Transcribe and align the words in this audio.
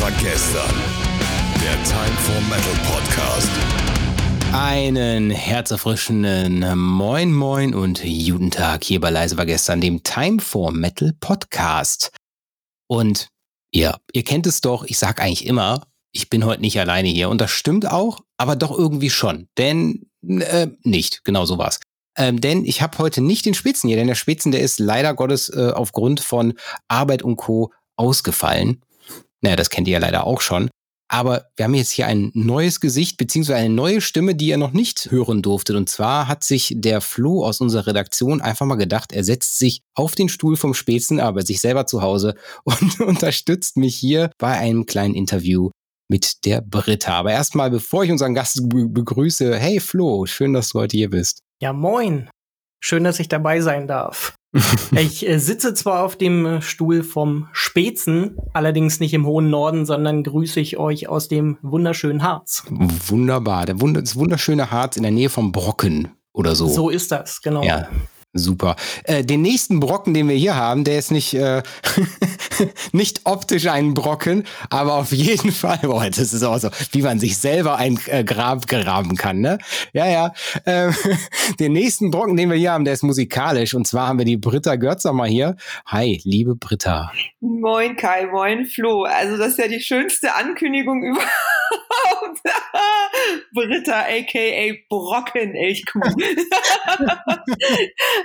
war 0.00 0.10
gestern. 0.12 0.76
Der 1.60 1.74
Time 1.82 2.16
for 2.18 2.40
Metal 2.42 2.72
Podcast. 2.86 3.50
Einen 4.52 5.30
herzerfrischenden 5.30 6.78
Moin 6.78 7.32
Moin 7.32 7.74
und 7.74 8.02
guten 8.02 8.52
Tag 8.52 8.84
hier 8.84 9.00
bei 9.00 9.10
Leise 9.10 9.36
war 9.36 9.46
gestern, 9.46 9.80
dem 9.80 10.04
Time 10.04 10.40
for 10.40 10.70
Metal 10.70 11.14
Podcast. 11.18 12.12
Und 12.86 13.28
ja, 13.74 13.96
ihr 14.12 14.22
kennt 14.22 14.46
es 14.46 14.60
doch, 14.60 14.84
ich 14.84 14.98
sag 14.98 15.20
eigentlich 15.20 15.46
immer, 15.46 15.86
ich 16.12 16.30
bin 16.30 16.44
heute 16.44 16.60
nicht 16.60 16.78
alleine 16.78 17.08
hier. 17.08 17.28
Und 17.28 17.40
das 17.40 17.50
stimmt 17.50 17.90
auch, 17.90 18.20
aber 18.36 18.54
doch 18.54 18.76
irgendwie 18.76 19.10
schon. 19.10 19.48
Denn 19.58 20.06
äh, 20.22 20.68
nicht, 20.82 21.24
genau 21.24 21.44
so 21.44 21.58
war's. 21.58 21.80
Ähm, 22.16 22.40
denn 22.40 22.64
ich 22.64 22.82
habe 22.82 22.98
heute 22.98 23.20
nicht 23.20 23.46
den 23.46 23.54
Spitzen 23.54 23.88
hier, 23.88 23.96
denn 23.96 24.06
der 24.06 24.14
Spitzen, 24.14 24.52
der 24.52 24.60
ist 24.60 24.78
leider 24.78 25.14
Gottes 25.14 25.48
äh, 25.48 25.72
aufgrund 25.74 26.20
von 26.20 26.54
Arbeit 26.86 27.22
und 27.22 27.36
Co. 27.36 27.72
ausgefallen. 27.96 28.82
Naja, 29.42 29.56
das 29.56 29.70
kennt 29.70 29.88
ihr 29.88 29.94
ja 29.94 29.98
leider 29.98 30.24
auch 30.24 30.40
schon. 30.40 30.68
Aber 31.10 31.46
wir 31.56 31.64
haben 31.64 31.74
jetzt 31.74 31.90
hier 31.90 32.06
ein 32.06 32.30
neues 32.34 32.80
Gesicht 32.80 33.16
beziehungsweise 33.16 33.58
eine 33.58 33.72
neue 33.72 34.02
Stimme, 34.02 34.34
die 34.34 34.48
ihr 34.48 34.58
noch 34.58 34.72
nicht 34.72 35.10
hören 35.10 35.40
durftet. 35.40 35.74
Und 35.74 35.88
zwar 35.88 36.28
hat 36.28 36.44
sich 36.44 36.74
der 36.76 37.00
Flo 37.00 37.44
aus 37.46 37.62
unserer 37.62 37.86
Redaktion 37.86 38.42
einfach 38.42 38.66
mal 38.66 38.74
gedacht, 38.74 39.12
er 39.12 39.24
setzt 39.24 39.58
sich 39.58 39.80
auf 39.94 40.14
den 40.14 40.28
Stuhl 40.28 40.56
vom 40.56 40.74
Spätzen, 40.74 41.18
aber 41.18 41.42
sich 41.42 41.62
selber 41.62 41.86
zu 41.86 42.02
Hause 42.02 42.34
und 42.64 43.00
unterstützt 43.00 43.78
mich 43.78 43.96
hier 43.96 44.30
bei 44.38 44.52
einem 44.52 44.84
kleinen 44.84 45.14
Interview 45.14 45.70
mit 46.10 46.44
der 46.44 46.60
Britta. 46.60 47.14
Aber 47.14 47.32
erstmal, 47.32 47.70
bevor 47.70 48.04
ich 48.04 48.10
unseren 48.10 48.34
Gast 48.34 48.60
begrüße, 48.68 49.56
hey 49.56 49.80
Flo, 49.80 50.26
schön, 50.26 50.52
dass 50.52 50.70
du 50.70 50.80
heute 50.80 50.96
hier 50.96 51.10
bist. 51.10 51.40
Ja, 51.62 51.72
moin. 51.72 52.28
Schön, 52.82 53.04
dass 53.04 53.18
ich 53.18 53.28
dabei 53.28 53.60
sein 53.60 53.88
darf. 53.88 54.34
ich 54.92 55.28
äh, 55.28 55.38
sitze 55.38 55.74
zwar 55.74 56.04
auf 56.04 56.16
dem 56.16 56.46
äh, 56.46 56.62
Stuhl 56.62 57.02
vom 57.02 57.48
Spätzen, 57.52 58.36
allerdings 58.54 58.98
nicht 59.00 59.12
im 59.12 59.26
hohen 59.26 59.50
Norden, 59.50 59.84
sondern 59.84 60.22
grüße 60.22 60.58
ich 60.60 60.78
euch 60.78 61.08
aus 61.08 61.28
dem 61.28 61.58
wunderschönen 61.62 62.22
Harz. 62.22 62.64
Wunderbar, 62.70 63.66
der 63.66 63.80
Wund 63.80 63.96
das 63.96 64.16
wunderschöne 64.16 64.70
Harz 64.70 64.96
in 64.96 65.02
der 65.02 65.12
Nähe 65.12 65.28
vom 65.28 65.52
Brocken 65.52 66.12
oder 66.32 66.54
so. 66.54 66.66
So 66.66 66.88
ist 66.88 67.12
das, 67.12 67.42
genau. 67.42 67.62
Ja, 67.62 67.88
Super. 68.38 68.76
Äh, 69.04 69.24
den 69.24 69.42
nächsten 69.42 69.80
Brocken, 69.80 70.14
den 70.14 70.28
wir 70.28 70.36
hier 70.36 70.56
haben, 70.56 70.84
der 70.84 70.98
ist 70.98 71.10
nicht, 71.10 71.34
äh, 71.34 71.62
nicht 72.92 73.22
optisch 73.24 73.66
ein 73.66 73.94
Brocken, 73.94 74.44
aber 74.70 74.94
auf 74.94 75.12
jeden 75.12 75.52
Fall, 75.52 75.78
boah, 75.82 76.08
das 76.08 76.32
ist 76.32 76.42
auch 76.42 76.58
so, 76.58 76.70
wie 76.92 77.02
man 77.02 77.18
sich 77.18 77.38
selber 77.38 77.76
ein 77.76 77.98
äh, 78.06 78.24
Grab 78.24 78.66
graben 78.66 79.16
kann, 79.16 79.40
ne? 79.40 79.58
Ja, 79.92 80.06
ja. 80.06 80.32
Ähm, 80.66 80.94
den 81.60 81.72
nächsten 81.72 82.10
Brocken, 82.10 82.36
den 82.36 82.50
wir 82.50 82.56
hier 82.56 82.72
haben, 82.72 82.84
der 82.84 82.94
ist 82.94 83.02
musikalisch. 83.02 83.74
Und 83.74 83.86
zwar 83.86 84.08
haben 84.08 84.18
wir 84.18 84.24
die 84.24 84.36
Britta 84.36 84.76
Görzer 84.76 85.12
mal 85.12 85.28
hier. 85.28 85.56
Hi, 85.86 86.20
liebe 86.24 86.54
Britta. 86.54 87.12
Moin 87.40 87.96
Kai, 87.96 88.26
moin 88.26 88.66
Flo. 88.66 89.04
Also 89.04 89.36
das 89.36 89.48
ist 89.52 89.58
ja 89.58 89.68
die 89.68 89.80
schönste 89.80 90.34
Ankündigung 90.34 91.02
überhaupt. 91.12 92.40
Britta, 93.52 94.04
aka 94.06 94.74
Brocken 94.88 95.54
Elchkuh. 95.54 96.00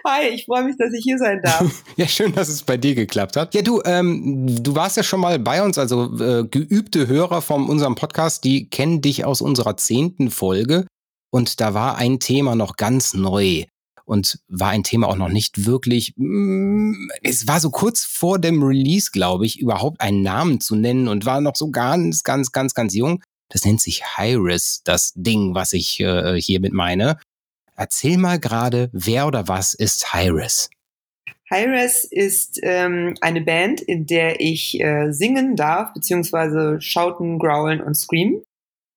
Hi, 0.06 0.30
ich 0.30 0.46
freue 0.46 0.64
mich, 0.64 0.76
dass 0.78 0.94
ich 0.94 1.04
hier 1.04 1.18
sein 1.18 1.42
darf. 1.44 1.84
ja, 1.98 2.08
schön, 2.08 2.34
dass 2.34 2.50
es 2.50 2.64
bei 2.64 2.78
dir 2.78 2.96
geklappt 2.96 3.36
hat. 3.36 3.54
Ja, 3.54 3.62
du, 3.62 3.82
ähm, 3.86 4.64
du 4.64 4.76
warst 4.76 4.98
ja 4.98 5.04
schon 5.04 5.20
mal 5.20 5.40
bei 5.40 5.64
uns, 5.64 5.78
also 5.78 6.18
äh, 6.20 6.46
geübte 6.46 7.08
Hörer 7.08 7.42
von 7.42 7.70
unserem 7.70 7.96
Podcast, 7.96 8.44
die 8.44 8.70
kennen 8.70 9.02
dich 9.02 9.26
aus 9.26 9.42
unserer 9.42 9.78
zehnten 9.78 10.32
Folge. 10.32 10.86
Und 11.32 11.62
da 11.62 11.74
war 11.74 11.98
ein 11.98 12.20
Thema 12.20 12.56
noch 12.56 12.76
ganz 12.76 13.14
neu 13.14 13.64
und 14.06 14.40
war 14.48 14.70
ein 14.70 14.84
Thema 14.84 15.08
auch 15.08 15.16
noch 15.16 15.30
nicht 15.30 15.66
wirklich, 15.66 16.14
mm, 16.18 17.10
es 17.24 17.48
war 17.48 17.60
so 17.60 17.70
kurz 17.70 18.04
vor 18.04 18.40
dem 18.40 18.62
Release, 18.62 19.10
glaube 19.12 19.46
ich, 19.46 19.60
überhaupt 19.60 20.02
einen 20.02 20.22
Namen 20.22 20.60
zu 20.60 20.76
nennen 20.76 21.08
und 21.08 21.26
war 21.26 21.42
noch 21.42 21.56
so 21.56 21.72
ganz, 21.72 22.24
ganz, 22.24 22.52
ganz, 22.52 22.74
ganz 22.74 22.94
jung. 22.94 23.24
Das 23.54 23.64
nennt 23.66 23.82
sich 23.82 24.04
Hyris, 24.18 24.82
das 24.84 25.14
Ding, 25.16 25.54
was 25.54 25.74
ich 25.74 26.00
äh, 26.00 26.42
hiermit 26.42 26.74
meine. 26.74 27.20
Erzähl 27.76 28.18
mal 28.18 28.40
gerade, 28.40 28.90
wer 28.92 29.28
oder 29.28 29.48
was 29.48 29.76
ist 29.76 30.14
Hyres? 30.14 30.72
Hyres 31.46 32.04
ist 32.04 32.60
ähm, 32.64 33.14
eine 33.22 33.42
Band, 33.42 33.80
in 33.80 34.08
der 34.08 34.42
ich 34.42 34.82
äh, 34.82 35.12
singen 35.12 35.56
darf, 35.56 35.94
beziehungsweise 35.94 36.82
schauten, 36.82 37.38
growlen 37.38 37.80
und 37.80 37.94
screamen. 37.94 38.44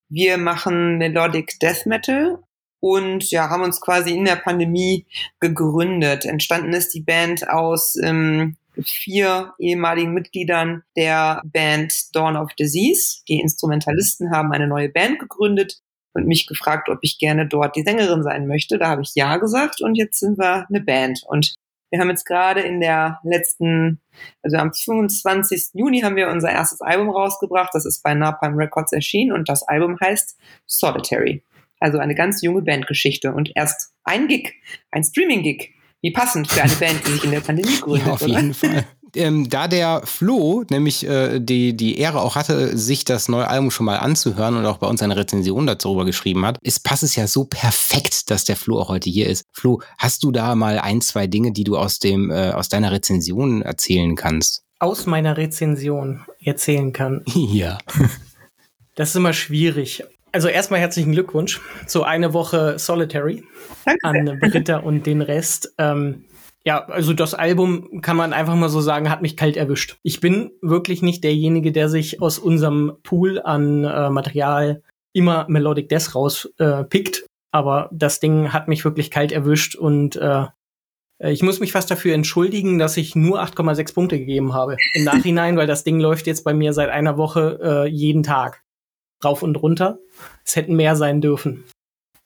Wir 0.09 0.39
machen 0.39 0.97
Melodic 0.97 1.61
Death 1.61 1.85
Metal 1.85 2.39
und 2.81 3.31
ja, 3.31 3.51
haben 3.51 3.63
uns 3.63 3.81
quasi 3.83 4.15
in 4.15 4.25
der 4.25 4.37
Pandemie 4.37 5.05
gegründet. 5.39 6.25
Entstanden 6.25 6.73
ist 6.73 6.95
die 6.95 7.03
Band 7.03 7.51
aus 7.51 7.97
ähm, 8.03 8.57
vier 8.85 9.55
ehemaligen 9.59 10.13
Mitgliedern 10.13 10.83
der 10.97 11.43
Band 11.45 12.15
Dawn 12.15 12.37
of 12.37 12.53
Disease. 12.55 13.23
Die 13.29 13.41
Instrumentalisten 13.41 14.31
haben 14.31 14.53
eine 14.53 14.67
neue 14.67 14.89
Band 14.89 15.19
gegründet 15.19 15.81
und 16.13 16.27
mich 16.27 16.47
gefragt, 16.47 16.89
ob 16.89 16.99
ich 17.03 17.19
gerne 17.19 17.47
dort 17.47 17.77
die 17.77 17.83
Sängerin 17.83 18.23
sein 18.23 18.47
möchte. 18.47 18.79
Da 18.79 18.89
habe 18.89 19.03
ich 19.03 19.13
ja 19.15 19.37
gesagt 19.37 19.81
und 19.83 19.95
jetzt 19.95 20.19
sind 20.19 20.39
wir 20.39 20.67
eine 20.69 20.81
Band. 20.81 21.23
Und 21.27 21.55
wir 21.91 22.01
haben 22.01 22.11
jetzt 22.11 22.25
gerade 22.25 22.61
in 22.61 22.81
der 22.81 23.21
letzten, 23.23 24.01
also 24.43 24.57
am 24.57 24.73
25. 24.73 25.69
Juni 25.75 26.01
haben 26.01 26.17
wir 26.17 26.29
unser 26.29 26.51
erstes 26.51 26.81
Album 26.81 27.11
rausgebracht. 27.11 27.71
Das 27.75 27.87
ist 27.87 28.03
bei 28.03 28.15
Napalm 28.15 28.57
Records 28.57 28.93
erschienen 28.93 29.33
und 29.33 29.49
das 29.49 29.63
Album 29.63 29.97
heißt 30.01 30.39
Solitary. 30.67 31.43
Also 31.79 31.99
eine 31.99 32.15
ganz 32.15 32.43
junge 32.43 32.63
Bandgeschichte 32.63 33.33
und 33.33 33.53
erst 33.55 33.93
ein 34.03 34.29
Gig, 34.29 34.55
ein 34.91 35.05
Streaming-Gig. 35.05 35.76
Wie 36.07 36.13
passend 36.13 36.49
für 36.49 36.63
eine 36.63 36.73
Band, 36.77 37.05
die 37.05 37.13
sich 37.15 37.25
in 37.25 37.33
der 37.33 37.41
Pandemie 37.41 37.81
gründet. 37.81 38.07
Ja, 38.07 38.13
auf 38.13 38.25
jeden 38.25 38.55
Fall 38.55 38.85
ähm, 39.17 39.49
da 39.49 39.67
der 39.67 40.03
Flo 40.05 40.65
nämlich 40.71 41.07
äh, 41.07 41.41
die, 41.41 41.77
die 41.77 41.99
Ehre 41.99 42.21
auch 42.21 42.37
hatte, 42.37 42.77
sich 42.77 43.05
das 43.05 43.29
neue 43.29 43.49
Album 43.49 43.71
schon 43.71 43.87
mal 43.87 43.97
anzuhören 43.97 44.57
und 44.57 44.67
auch 44.67 44.79
bei 44.79 44.87
uns 44.87 45.03
eine 45.03 45.17
Rezension 45.17 45.67
darüber 45.67 46.05
geschrieben 46.05 46.45
hat, 46.47 46.59
ist, 46.63 46.85
passt 46.85 47.03
es 47.03 47.17
ja 47.17 47.27
so 47.27 47.45
perfekt, 47.45 48.31
dass 48.31 48.45
der 48.45 48.57
Flo 48.57 48.79
auch 48.79 48.89
heute 48.89 49.11
hier 49.11 49.27
ist. 49.27 49.45
Flo, 49.53 49.81
hast 49.99 50.23
du 50.23 50.31
da 50.31 50.55
mal 50.55 50.79
ein, 50.79 51.01
zwei 51.01 51.27
Dinge, 51.27 51.53
die 51.53 51.65
du 51.65 51.77
aus 51.77 51.99
dem, 51.99 52.31
äh, 52.31 52.51
aus 52.51 52.69
deiner 52.69 52.93
Rezension 52.93 53.63
erzählen 53.63 54.15
kannst? 54.15 54.63
Aus 54.79 55.07
meiner 55.07 55.37
Rezension 55.37 56.23
erzählen 56.39 56.93
kann. 56.93 57.25
Ja. 57.35 57.79
Das 58.95 59.11
ist 59.11 59.17
immer 59.17 59.33
schwierig. 59.33 60.05
Also 60.37 60.49
erstmal 60.49 60.81
herzlichen 60.81 61.13
Glückwunsch 61.13 61.63
zu 61.87 62.03
eine 62.03 62.35
Woche 62.35 62.79
Solitary 62.79 63.43
Danke. 63.87 64.01
an 64.03 64.39
Britta 64.39 64.77
und 64.85 65.07
den 65.07 65.23
Rest. 65.23 65.73
Ähm, 65.79 66.27
ja, 66.63 66.85
also 66.85 67.15
das 67.15 67.33
Album 67.33 68.03
kann 68.03 68.19
man 68.19 68.35
einfach 68.35 68.55
mal 68.55 68.69
so 68.69 68.83
sagen, 68.83 69.09
hat 69.09 69.23
mich 69.23 69.39
kalt 69.39 69.57
erwischt. 69.57 69.97
Ich 70.03 70.21
bin 70.21 70.51
wirklich 70.61 71.01
nicht 71.01 71.25
derjenige, 71.25 71.73
der 71.73 71.89
sich 71.89 72.21
aus 72.21 72.39
unserem 72.39 72.99
Pool 73.03 73.41
an 73.41 73.85
äh, 73.85 74.11
Material 74.11 74.83
immer 75.15 75.47
Melodic 75.49 75.89
Death 75.89 76.15
rauspickt. 76.15 77.21
Äh, 77.21 77.27
aber 77.51 77.89
das 77.91 78.21
Ding 78.21 78.53
hat 78.53 78.69
mich 78.69 78.85
wirklich 78.85 79.11
kalt 79.11 79.33
erwischt 79.33 79.75
und 79.75 80.17
äh, 80.17 80.45
ich 81.19 81.43
muss 81.43 81.61
mich 81.61 81.73
fast 81.73 81.91
dafür 81.91 82.13
entschuldigen, 82.13 82.79
dass 82.79 82.99
ich 82.99 83.17
nur 83.17 83.43
8,6 83.43 83.95
Punkte 83.95 84.19
gegeben 84.19 84.53
habe 84.53 84.77
im 84.93 85.05
Nachhinein, 85.05 85.57
weil 85.57 85.67
das 85.67 85.83
Ding 85.83 85.99
läuft 85.99 86.27
jetzt 86.27 86.45
bei 86.45 86.53
mir 86.53 86.75
seit 86.75 86.91
einer 86.91 87.17
Woche 87.17 87.59
äh, 87.63 87.89
jeden 87.89 88.23
Tag 88.23 88.66
rauf 89.25 89.43
und 89.43 89.57
runter. 89.57 89.99
Es 90.45 90.57
hätten 90.57 90.77
mehr 90.77 90.97
sein 90.97 91.21
dürfen. 91.21 91.65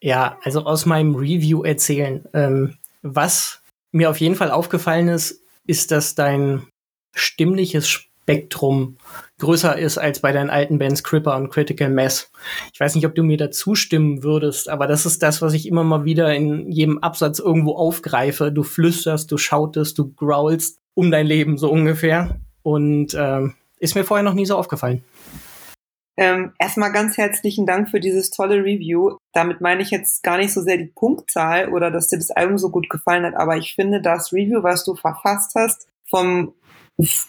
Ja, 0.02 0.38
also 0.42 0.64
aus 0.64 0.86
meinem 0.86 1.14
Review 1.14 1.62
erzählen. 1.62 2.24
Ähm, 2.32 2.78
was 3.02 3.60
mir 3.92 4.10
auf 4.10 4.18
jeden 4.18 4.34
Fall 4.34 4.50
aufgefallen 4.50 5.08
ist, 5.08 5.42
ist, 5.66 5.90
dass 5.90 6.14
dein 6.14 6.66
stimmliches 7.14 7.88
Spektrum 7.88 8.96
größer 9.38 9.76
ist 9.78 9.98
als 9.98 10.20
bei 10.20 10.32
deinen 10.32 10.50
alten 10.50 10.78
Bands 10.78 11.02
Cripper 11.02 11.36
und 11.36 11.50
Critical 11.50 11.90
Mass. 11.90 12.30
Ich 12.72 12.80
weiß 12.80 12.94
nicht, 12.94 13.06
ob 13.06 13.14
du 13.14 13.22
mir 13.22 13.36
da 13.36 13.50
zustimmen 13.50 14.22
würdest, 14.22 14.68
aber 14.68 14.86
das 14.86 15.06
ist 15.06 15.22
das, 15.22 15.42
was 15.42 15.52
ich 15.52 15.66
immer 15.66 15.84
mal 15.84 16.04
wieder 16.04 16.34
in 16.34 16.70
jedem 16.70 16.98
Absatz 16.98 17.38
irgendwo 17.38 17.74
aufgreife. 17.74 18.52
Du 18.52 18.62
flüsterst, 18.62 19.30
du 19.32 19.38
schautest, 19.38 19.98
du 19.98 20.12
growlst 20.12 20.78
um 20.94 21.10
dein 21.10 21.26
Leben 21.26 21.58
so 21.58 21.70
ungefähr. 21.70 22.38
Und 22.62 23.14
äh, 23.14 23.48
ist 23.78 23.94
mir 23.94 24.04
vorher 24.04 24.22
noch 24.22 24.34
nie 24.34 24.46
so 24.46 24.56
aufgefallen. 24.56 25.02
Ähm, 26.20 26.52
erstmal 26.58 26.93
ganz 26.93 27.17
herzlichen 27.17 27.64
Dank 27.64 27.88
für 27.88 27.99
dieses 27.99 28.31
tolle 28.31 28.62
Review. 28.62 29.17
Damit 29.32 29.62
meine 29.62 29.81
ich 29.81 29.90
jetzt 29.90 30.22
gar 30.22 30.37
nicht 30.37 30.52
so 30.52 30.61
sehr 30.61 30.76
die 30.76 30.93
Punktzahl 30.94 31.70
oder 31.70 31.90
dass 31.90 32.08
dir 32.08 32.19
das 32.19 32.31
Album 32.31 32.58
so 32.58 32.69
gut 32.69 32.90
gefallen 32.90 33.25
hat, 33.25 33.34
aber 33.34 33.56
ich 33.56 33.75
finde 33.75 34.02
das 34.02 34.31
Review, 34.31 34.62
was 34.62 34.84
du 34.84 34.94
verfasst 34.94 35.52
hast, 35.55 35.88
vom 36.05 36.52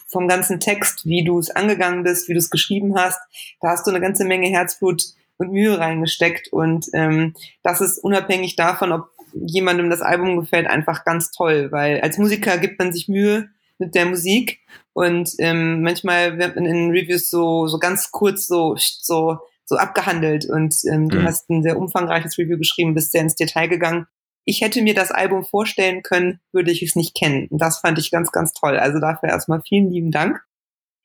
vom 0.06 0.28
ganzen 0.28 0.60
Text, 0.60 1.06
wie 1.06 1.24
du 1.24 1.38
es 1.38 1.50
angegangen 1.50 2.02
bist, 2.02 2.28
wie 2.28 2.34
du 2.34 2.38
es 2.38 2.50
geschrieben 2.50 2.94
hast, 2.94 3.18
da 3.62 3.70
hast 3.70 3.86
du 3.86 3.90
eine 3.90 4.02
ganze 4.02 4.26
Menge 4.26 4.48
Herzblut 4.48 5.02
und 5.38 5.52
Mühe 5.52 5.78
reingesteckt 5.78 6.52
und 6.52 6.88
ähm, 6.92 7.32
das 7.62 7.80
ist 7.80 7.96
unabhängig 7.96 8.56
davon, 8.56 8.92
ob 8.92 9.08
jemandem 9.32 9.88
das 9.88 10.02
Album 10.02 10.36
gefällt, 10.36 10.66
einfach 10.66 11.06
ganz 11.06 11.30
toll, 11.30 11.72
weil 11.72 12.02
als 12.02 12.18
Musiker 12.18 12.58
gibt 12.58 12.78
man 12.78 12.92
sich 12.92 13.08
Mühe 13.08 13.48
mit 13.78 13.94
der 13.94 14.04
Musik 14.04 14.60
und 14.94 15.34
ähm, 15.38 15.82
manchmal 15.82 16.38
wird 16.38 16.56
man 16.56 16.66
in 16.66 16.90
Reviews 16.90 17.30
so, 17.30 17.66
so 17.66 17.78
ganz 17.78 18.10
kurz 18.10 18.46
so, 18.46 18.76
so, 18.76 19.38
so 19.64 19.76
abgehandelt. 19.76 20.48
Und 20.48 20.76
ähm, 20.90 21.04
mhm. 21.04 21.08
du 21.08 21.22
hast 21.22 21.48
ein 21.50 21.62
sehr 21.62 21.78
umfangreiches 21.78 22.36
Review 22.38 22.58
geschrieben, 22.58 22.94
bist 22.94 23.12
sehr 23.12 23.22
ins 23.22 23.34
Detail 23.34 23.68
gegangen. 23.68 24.06
Ich 24.44 24.60
hätte 24.60 24.82
mir 24.82 24.94
das 24.94 25.10
Album 25.10 25.44
vorstellen 25.44 26.02
können, 26.02 26.40
würde 26.52 26.72
ich 26.72 26.82
es 26.82 26.96
nicht 26.96 27.14
kennen. 27.14 27.46
Und 27.48 27.62
das 27.62 27.78
fand 27.78 27.98
ich 27.98 28.10
ganz, 28.10 28.32
ganz 28.32 28.52
toll. 28.52 28.76
Also 28.76 28.98
dafür 28.98 29.28
erstmal 29.28 29.62
vielen 29.62 29.90
lieben 29.90 30.10
Dank. 30.10 30.42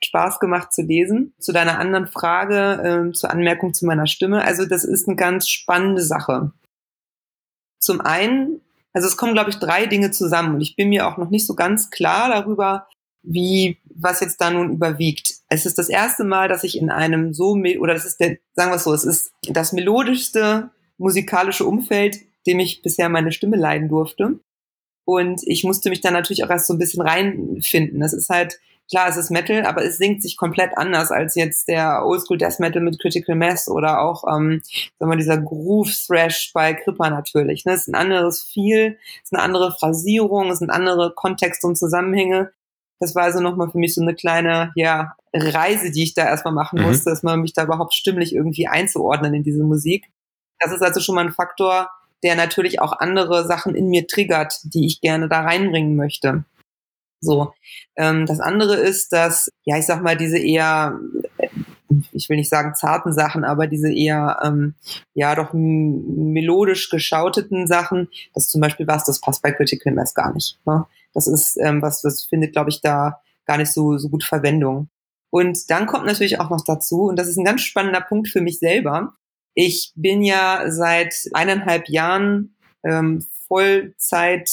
Spaß 0.03 0.39
gemacht 0.39 0.73
zu 0.73 0.81
lesen. 0.81 1.33
Zu 1.39 1.53
deiner 1.53 1.79
anderen 1.79 2.07
Frage, 2.07 3.09
äh, 3.09 3.13
zur 3.13 3.31
Anmerkung 3.31 3.73
zu 3.73 3.85
meiner 3.85 4.07
Stimme. 4.07 4.43
Also 4.43 4.65
das 4.65 4.83
ist 4.83 5.07
eine 5.07 5.15
ganz 5.15 5.49
spannende 5.49 6.03
Sache. 6.03 6.51
Zum 7.79 8.01
einen, 8.01 8.61
also 8.91 9.07
es 9.07 9.17
kommen, 9.17 9.33
glaube 9.33 9.51
ich, 9.51 9.57
drei 9.57 9.85
Dinge 9.85 10.11
zusammen 10.11 10.55
und 10.55 10.61
ich 10.61 10.75
bin 10.75 10.89
mir 10.89 11.07
auch 11.07 11.17
noch 11.17 11.29
nicht 11.29 11.45
so 11.45 11.55
ganz 11.55 11.89
klar 11.89 12.29
darüber, 12.29 12.87
wie, 13.23 13.77
was 13.93 14.19
jetzt 14.21 14.39
da 14.39 14.49
nun 14.49 14.71
überwiegt. 14.71 15.35
Es 15.49 15.65
ist 15.65 15.77
das 15.77 15.89
erste 15.89 16.23
Mal, 16.23 16.47
dass 16.47 16.63
ich 16.63 16.77
in 16.77 16.89
einem 16.89 17.33
so, 17.33 17.57
oder 17.79 17.93
das 17.93 18.05
ist 18.05 18.19
der, 18.19 18.37
sagen 18.53 18.71
wir 18.71 18.75
es 18.75 18.83
so, 18.83 18.93
es 18.93 19.03
ist 19.03 19.31
das 19.49 19.73
melodischste 19.73 20.71
musikalische 20.97 21.65
Umfeld, 21.65 22.17
dem 22.45 22.59
ich 22.59 22.81
bisher 22.81 23.09
meine 23.09 23.31
Stimme 23.31 23.57
leiden 23.57 23.89
durfte. 23.89 24.39
Und 25.05 25.41
ich 25.45 25.63
musste 25.63 25.89
mich 25.89 26.01
da 26.01 26.11
natürlich 26.11 26.43
auch 26.43 26.49
erst 26.49 26.67
so 26.67 26.73
ein 26.73 26.79
bisschen 26.79 27.01
reinfinden. 27.01 28.01
Das 28.01 28.13
ist 28.13 28.29
halt, 28.29 28.59
klar, 28.89 29.09
es 29.09 29.17
ist 29.17 29.29
Metal, 29.29 29.65
aber 29.65 29.83
es 29.83 29.97
singt 29.97 30.21
sich 30.21 30.37
komplett 30.37 30.77
anders 30.77 31.11
als 31.11 31.35
jetzt 31.35 31.67
der 31.67 32.05
Oldschool 32.05 32.37
Death 32.37 32.59
Metal 32.59 32.81
mit 32.81 32.99
Critical 32.99 33.35
Mass 33.35 33.69
oder 33.69 34.01
auch, 34.01 34.23
ähm, 34.27 34.61
sagen 34.99 35.11
wir, 35.11 35.17
dieser 35.17 35.37
Groove 35.37 35.93
Thrash 36.07 36.51
bei 36.53 36.73
Krippa 36.73 37.09
natürlich. 37.09 37.65
Ne? 37.65 37.73
Es 37.73 37.81
ist 37.81 37.87
ein 37.87 37.95
anderes 37.95 38.41
Feel, 38.41 38.97
es 39.23 39.31
ist 39.31 39.33
eine 39.33 39.43
andere 39.43 39.71
Phrasierung, 39.71 40.49
es 40.51 40.59
sind 40.59 40.69
andere 40.69 41.13
Kontexte 41.13 41.67
und 41.67 41.77
Zusammenhänge. 41.77 42.51
Das 42.99 43.15
war 43.15 43.23
also 43.23 43.39
nochmal 43.39 43.69
für 43.69 43.77
mich 43.77 43.93
so 43.93 44.01
eine 44.01 44.15
kleine, 44.15 44.71
ja, 44.75 45.13
Reise, 45.33 45.91
die 45.91 46.03
ich 46.03 46.13
da 46.13 46.25
erstmal 46.25 46.53
machen 46.53 46.79
mhm. 46.79 46.87
musste, 46.87 47.09
dass 47.09 47.23
man 47.23 47.41
mich 47.41 47.53
da 47.53 47.63
überhaupt 47.63 47.93
stimmlich 47.93 48.33
irgendwie 48.33 48.67
einzuordnen 48.67 49.33
in 49.33 49.43
diese 49.43 49.63
Musik. 49.63 50.05
Das 50.59 50.71
ist 50.71 50.81
also 50.81 50.99
schon 50.99 51.15
mal 51.15 51.25
ein 51.25 51.31
Faktor, 51.31 51.89
der 52.23 52.35
natürlich 52.35 52.81
auch 52.81 52.93
andere 52.93 53.45
Sachen 53.45 53.75
in 53.75 53.89
mir 53.89 54.07
triggert, 54.07 54.59
die 54.63 54.87
ich 54.87 55.01
gerne 55.01 55.29
da 55.29 55.41
reinbringen 55.41 55.95
möchte. 55.95 56.45
So. 57.21 57.53
Ähm, 57.95 58.25
das 58.25 58.39
andere 58.39 58.75
ist, 58.75 59.11
dass, 59.11 59.49
ja, 59.65 59.77
ich 59.77 59.85
sag 59.85 60.01
mal, 60.01 60.17
diese 60.17 60.37
eher, 60.37 60.99
ich 62.11 62.29
will 62.29 62.37
nicht 62.37 62.49
sagen 62.49 62.75
zarten 62.75 63.13
Sachen, 63.13 63.43
aber 63.43 63.67
diese 63.67 63.91
eher, 63.91 64.39
ähm, 64.43 64.75
ja, 65.13 65.35
doch 65.35 65.53
melodisch 65.53 66.89
geschauteten 66.89 67.67
Sachen, 67.67 68.09
das 68.33 68.49
zum 68.49 68.61
Beispiel 68.61 68.87
was, 68.87 69.05
das 69.05 69.21
passt 69.21 69.41
bei 69.41 69.51
Critical 69.51 69.93
Mass 69.93 70.13
gar 70.13 70.33
nicht. 70.33 70.59
Ne? 70.65 70.85
Das 71.17 71.25
ist 71.25 71.57
ähm, 71.57 71.81
was, 71.81 72.01
das 72.01 72.25
findet, 72.25 72.53
glaube 72.53 72.69
ich, 72.69 72.79
da 72.79 73.21
gar 73.47 73.57
nicht 73.57 73.73
so, 73.73 73.97
so 73.97 74.07
gut 74.07 74.23
Verwendung. 74.23 74.89
Und 75.31 75.71
dann 75.71 75.87
kommt 75.87 76.05
natürlich 76.05 76.39
auch 76.39 76.51
noch 76.51 76.63
dazu, 76.63 77.05
und 77.05 77.17
das 77.17 77.27
ist 77.27 77.37
ein 77.37 77.43
ganz 77.43 77.61
spannender 77.61 78.01
Punkt 78.01 78.27
für 78.27 78.39
mich 78.39 78.59
selber. 78.59 79.15
Ich 79.55 79.93
bin 79.95 80.21
ja 80.21 80.69
seit 80.69 81.15
eineinhalb 81.33 81.89
Jahren 81.89 82.55
ähm, 82.83 83.25
Vollzeit 83.47 84.47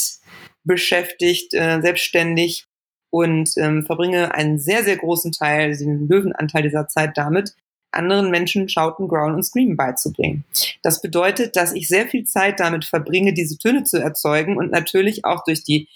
beschäftigt, 0.63 1.53
äh, 1.53 1.83
selbstständig 1.83 2.65
und 3.11 3.51
ähm, 3.59 3.85
verbringe 3.85 4.35
einen 4.35 4.59
sehr, 4.59 4.85
sehr 4.85 4.97
großen 4.97 5.33
Teil, 5.33 5.77
den 5.77 6.09
Löwenanteil 6.09 6.63
dieser 6.63 6.89
Zeit 6.89 7.19
damit, 7.19 7.55
anderen 7.91 8.31
Menschen 8.31 8.71
Schauten, 8.71 9.07
Growl 9.07 9.35
und 9.35 9.43
Screamen 9.43 9.77
beizubringen. 9.77 10.45
Das 10.83 11.03
bedeutet, 11.03 11.57
dass 11.57 11.75
ich 11.75 11.89
sehr 11.89 12.09
viel 12.09 12.25
Zeit 12.25 12.59
damit 12.59 12.87
verbringe, 12.87 13.35
diese 13.35 13.59
Töne 13.59 13.85
zu 13.85 13.99
erzeugen 13.99 14.57
und 14.57 14.71
natürlich 14.71 15.27
auch 15.27 15.45
durch 15.45 15.63
die 15.63 15.89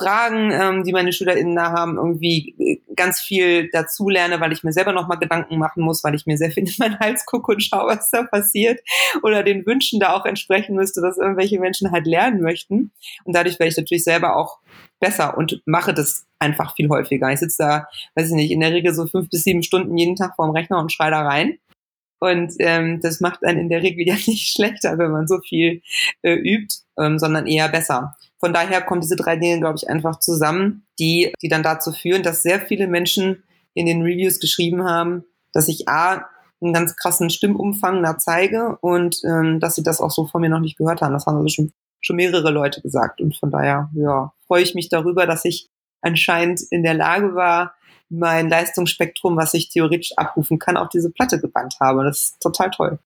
Fragen, 0.00 0.50
ähm, 0.50 0.84
die 0.84 0.92
meine 0.92 1.12
SchülerInnen 1.12 1.54
da 1.54 1.72
haben, 1.72 1.96
irgendwie 1.96 2.54
äh, 2.58 2.94
ganz 2.96 3.20
viel 3.20 3.68
dazu 3.70 4.08
lerne, 4.08 4.40
weil 4.40 4.52
ich 4.52 4.64
mir 4.64 4.72
selber 4.72 4.92
nochmal 4.92 5.18
Gedanken 5.18 5.58
machen 5.58 5.82
muss, 5.82 6.02
weil 6.02 6.14
ich 6.14 6.24
mir 6.26 6.38
sehr 6.38 6.50
viel 6.50 6.64
in 6.64 6.74
meinen 6.78 6.98
Hals 6.98 7.26
gucke 7.26 7.52
und 7.52 7.62
schaue, 7.62 7.88
was 7.88 8.10
da 8.10 8.22
passiert 8.22 8.80
oder 9.22 9.42
den 9.42 9.66
Wünschen 9.66 10.00
da 10.00 10.14
auch 10.14 10.24
entsprechen 10.24 10.74
müsste, 10.74 11.02
was 11.02 11.18
irgendwelche 11.18 11.60
Menschen 11.60 11.92
halt 11.92 12.06
lernen 12.06 12.40
möchten. 12.40 12.92
Und 13.24 13.36
dadurch 13.36 13.58
werde 13.58 13.70
ich 13.70 13.76
natürlich 13.76 14.04
selber 14.04 14.36
auch 14.36 14.58
besser 15.00 15.36
und 15.36 15.62
mache 15.66 15.92
das 15.92 16.26
einfach 16.38 16.74
viel 16.74 16.88
häufiger. 16.88 17.30
Ich 17.30 17.40
sitze 17.40 17.62
da, 17.62 17.86
weiß 18.14 18.28
ich 18.28 18.34
nicht, 18.34 18.50
in 18.50 18.60
der 18.60 18.72
Regel 18.72 18.94
so 18.94 19.06
fünf 19.06 19.28
bis 19.28 19.44
sieben 19.44 19.62
Stunden 19.62 19.96
jeden 19.96 20.16
Tag 20.16 20.36
vorm 20.36 20.50
Rechner 20.50 20.78
und 20.78 20.92
schreie 20.92 21.10
da 21.10 21.22
rein. 21.22 21.58
Und 22.20 22.52
ähm, 22.58 23.00
das 23.00 23.20
macht 23.20 23.44
einen 23.44 23.60
in 23.60 23.68
der 23.68 23.82
Regel 23.82 24.06
ja 24.06 24.14
nicht 24.26 24.52
schlechter, 24.52 24.98
wenn 24.98 25.10
man 25.10 25.26
so 25.26 25.40
viel 25.40 25.82
äh, 26.22 26.34
übt, 26.34 26.76
ähm, 26.98 27.18
sondern 27.18 27.46
eher 27.46 27.68
besser. 27.68 28.14
Von 28.40 28.54
daher 28.54 28.80
kommen 28.80 29.02
diese 29.02 29.16
drei 29.16 29.36
Dinge, 29.36 29.60
glaube 29.60 29.76
ich, 29.76 29.88
einfach 29.88 30.18
zusammen, 30.18 30.86
die, 30.98 31.32
die 31.42 31.48
dann 31.48 31.62
dazu 31.62 31.92
führen, 31.92 32.22
dass 32.22 32.42
sehr 32.42 32.60
viele 32.60 32.88
Menschen 32.88 33.44
in 33.74 33.86
den 33.86 34.02
Reviews 34.02 34.40
geschrieben 34.40 34.84
haben, 34.84 35.24
dass 35.52 35.68
ich 35.68 35.88
A, 35.88 36.26
einen 36.62 36.72
ganz 36.72 36.96
krassen 36.96 37.30
Stimmumfang 37.30 38.02
da 38.02 38.18
zeige 38.18 38.78
und 38.80 39.20
ähm, 39.24 39.60
dass 39.60 39.74
sie 39.76 39.82
das 39.82 40.00
auch 40.00 40.10
so 40.10 40.26
von 40.26 40.40
mir 40.40 40.50
noch 40.50 40.60
nicht 40.60 40.76
gehört 40.76 41.00
haben. 41.00 41.12
Das 41.12 41.26
haben 41.26 41.36
also 41.36 41.48
schon, 41.48 41.72
schon 42.00 42.16
mehrere 42.16 42.50
Leute 42.50 42.80
gesagt. 42.80 43.20
Und 43.20 43.36
von 43.36 43.50
daher, 43.50 43.90
ja, 43.94 44.32
freue 44.46 44.62
ich 44.62 44.74
mich 44.74 44.88
darüber, 44.88 45.26
dass 45.26 45.44
ich 45.44 45.68
anscheinend 46.02 46.60
in 46.70 46.82
der 46.82 46.94
Lage 46.94 47.34
war, 47.34 47.74
mein 48.10 48.48
Leistungsspektrum, 48.48 49.36
was 49.36 49.54
ich 49.54 49.68
theoretisch 49.68 50.12
abrufen 50.16 50.58
kann, 50.58 50.76
auf 50.76 50.88
diese 50.88 51.10
Platte 51.10 51.40
gebannt 51.40 51.76
habe. 51.80 52.04
Das 52.04 52.18
ist 52.18 52.40
total 52.40 52.70
toll. 52.70 52.98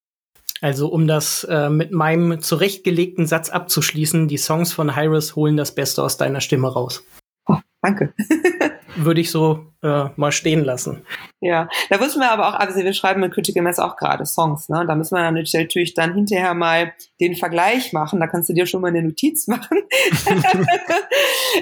Also 0.64 0.88
um 0.88 1.06
das 1.06 1.44
äh, 1.44 1.68
mit 1.68 1.92
meinem 1.92 2.40
zurechtgelegten 2.40 3.26
Satz 3.26 3.50
abzuschließen, 3.50 4.28
die 4.28 4.38
Songs 4.38 4.72
von 4.72 4.96
Hyris 4.96 5.36
holen 5.36 5.58
das 5.58 5.74
Beste 5.74 6.02
aus 6.02 6.16
deiner 6.16 6.40
Stimme 6.40 6.72
raus. 6.72 7.04
Oh, 7.46 7.58
danke. 7.82 8.14
Würde 8.96 9.20
ich 9.20 9.30
so 9.30 9.66
äh, 9.82 10.06
mal 10.16 10.32
stehen 10.32 10.64
lassen. 10.64 11.04
Ja, 11.40 11.68
da 11.90 11.98
müssen 11.98 12.20
wir 12.20 12.30
aber 12.30 12.48
auch, 12.48 12.54
also 12.54 12.76
wir 12.76 12.92
schreiben 12.92 13.20
mit 13.20 13.34
Critical 13.34 13.62
Mass 13.62 13.78
auch 13.78 13.96
gerade 13.96 14.24
Songs, 14.24 14.68
ne? 14.68 14.84
Da 14.86 14.94
müssen 14.94 15.16
wir 15.16 15.30
natürlich 15.30 15.94
dann 15.94 16.14
hinterher 16.14 16.54
mal 16.54 16.92
den 17.20 17.36
Vergleich 17.36 17.92
machen. 17.92 18.20
Da 18.20 18.26
kannst 18.26 18.48
du 18.48 18.54
dir 18.54 18.66
schon 18.66 18.80
mal 18.80 18.88
eine 18.88 19.02
Notiz 19.02 19.46
machen. 19.48 19.78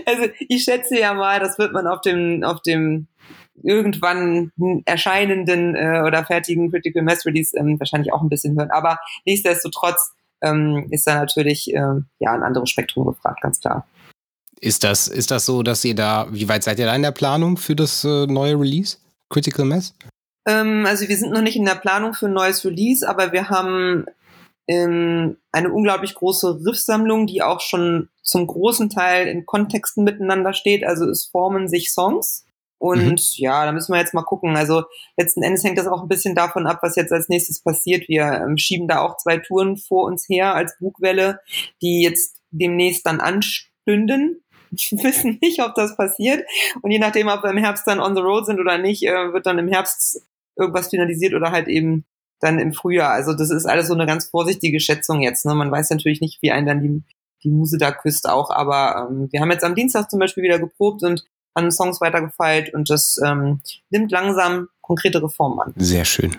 also 0.07 0.29
ich 0.39 0.65
schätze 0.65 0.99
ja 0.99 1.15
mal, 1.15 1.41
das 1.41 1.59
wird 1.59 1.73
man 1.73 1.87
auf 1.87 2.01
dem, 2.01 2.45
auf 2.45 2.63
dem 2.63 3.09
irgendwann 3.63 4.53
erscheinenden 4.87 5.75
äh, 5.75 6.03
oder 6.07 6.25
fertigen 6.25 6.71
Critical 6.71 7.03
Mass 7.03 7.27
Release 7.27 7.57
ähm, 7.57 7.79
wahrscheinlich 7.79 8.13
auch 8.13 8.23
ein 8.23 8.29
bisschen 8.29 8.57
hören. 8.57 8.71
Aber 8.71 8.99
nichtsdestotrotz 9.25 10.13
ähm, 10.43 10.87
ist 10.91 11.07
da 11.07 11.17
natürlich 11.17 11.73
ähm, 11.73 12.07
ja 12.19 12.33
ein 12.33 12.43
anderes 12.43 12.71
Spektrum 12.71 13.07
gefragt, 13.07 13.41
ganz 13.43 13.61
klar. 13.61 13.87
Ist 14.63 14.85
das, 14.85 15.09
ist 15.09 15.33
das 15.33 15.45
so, 15.45 15.65
dass 15.65 15.85
ihr 15.85 15.97
da, 15.97 16.29
wie 16.31 16.49
weit 16.49 16.63
seid 16.63 16.79
ihr 16.79 16.87
da 16.87 16.95
in 16.95 17.03
der 17.03 17.11
Planung 17.11 17.57
für 17.57 17.75
das 17.75 18.05
äh, 18.05 18.27
neue 18.27 18.55
Release? 18.59 18.97
Critical 19.29 19.65
Mass? 19.65 19.93
Ähm, 20.47 20.87
also 20.87 21.09
wir 21.09 21.17
sind 21.17 21.33
noch 21.33 21.43
nicht 21.43 21.57
in 21.57 21.65
der 21.65 21.75
Planung 21.75 22.15
für 22.15 22.27
ein 22.27 22.33
neues 22.33 22.65
Release, 22.65 23.09
aber 23.09 23.33
wir 23.33 23.49
haben 23.49 24.07
ähm, 24.69 25.37
eine 25.51 25.73
unglaublich 25.73 26.15
große 26.15 26.61
Riffsammlung, 26.65 27.27
die 27.27 27.43
auch 27.43 27.61
schon 27.61 28.09
zum 28.23 28.47
großen 28.47 28.89
Teil 28.89 29.27
in 29.27 29.47
Kontexten 29.47 30.05
miteinander 30.05 30.53
steht. 30.53 30.85
Also 30.85 31.09
es 31.09 31.25
formen 31.25 31.67
sich 31.67 31.93
Songs 31.93 32.45
und 32.79 33.11
mhm. 33.11 33.17
ja, 33.35 33.65
da 33.67 33.73
müssen 33.73 33.93
wir 33.93 33.99
jetzt 33.99 34.15
mal 34.15 34.23
gucken. 34.23 34.57
Also 34.57 34.85
letzten 35.17 35.43
Endes 35.43 35.65
hängt 35.65 35.79
das 35.79 35.89
auch 35.89 36.03
ein 36.03 36.09
bisschen 36.09 36.37
davon 36.37 36.69
ab, 36.69 36.79
was 36.83 36.95
jetzt 36.95 37.13
als 37.13 37.29
nächstes 37.29 37.61
passiert. 37.63 38.09
Wir 38.09 38.45
ähm, 38.45 38.57
schieben 38.59 38.87
da 38.87 39.01
auch 39.01 39.17
zwei 39.17 39.39
Touren 39.39 39.77
vor 39.77 40.05
uns 40.05 40.29
her 40.29 40.55
als 40.55 40.79
Bugwelle, 40.79 41.41
die 41.81 42.03
jetzt 42.03 42.37
demnächst 42.53 43.07
dann 43.07 43.21
anstünden. 43.21 44.43
Wir 44.73 44.99
wissen 45.05 45.39
nicht, 45.41 45.63
ob 45.63 45.75
das 45.75 45.97
passiert. 45.97 46.45
Und 46.81 46.91
je 46.91 46.99
nachdem, 46.99 47.29
ob 47.29 47.43
wir 47.43 47.51
im 47.51 47.59
Herbst 47.59 47.87
dann 47.87 48.01
on 48.01 48.17
the 48.17 48.23
road 48.23 48.47
sind 48.47 48.59
oder 48.59 48.79
nicht, 48.79 49.05
äh, 49.05 49.33
wird 49.33 49.47
dann 49.47 49.59
im 49.59 49.69
Herbst 49.69 50.23
irgendwas 50.57 50.89
finalisiert 50.89 51.35
oder 51.35 51.53
halt 51.53 51.69
eben 51.69 52.05
dann 52.41 52.59
im 52.59 52.73
Frühjahr. 52.73 53.13
Also 53.13 53.35
das 53.35 53.51
ist 53.51 53.67
alles 53.67 53.87
so 53.87 53.95
eine 53.95 54.07
ganz 54.07 54.27
vorsichtige 54.27 54.81
Schätzung 54.81 55.23
jetzt. 55.23 55.47
Ne? 55.47 55.55
Man 55.55 55.71
weiß 55.71 55.91
natürlich 55.91 56.21
nicht, 56.21 56.43
wie 56.43 56.51
einen 56.51 56.67
dann 56.67 56.83
die, 56.83 57.03
die 57.45 57.51
Muse 57.51 57.79
da 57.79 57.93
küsst 57.93 58.29
auch. 58.29 58.51
Aber 58.51 59.09
ähm, 59.09 59.29
wir 59.31 59.41
haben 59.41 59.51
jetzt 59.51 59.65
am 59.65 59.75
Dienstag 59.75 60.11
zum 60.11 60.19
Beispiel 60.19 60.43
wieder 60.43 60.59
geprobt 60.59 61.03
und 61.05 61.25
an 61.55 61.71
Songs 61.71 62.01
weitergefeilt 62.01 62.73
und 62.73 62.89
das 62.89 63.21
ähm, 63.23 63.61
nimmt 63.91 64.11
langsam 64.11 64.69
konkretere 64.81 65.29
Formen 65.29 65.61
an. 65.61 65.75
Sehr 65.77 66.05
schön. 66.05 66.37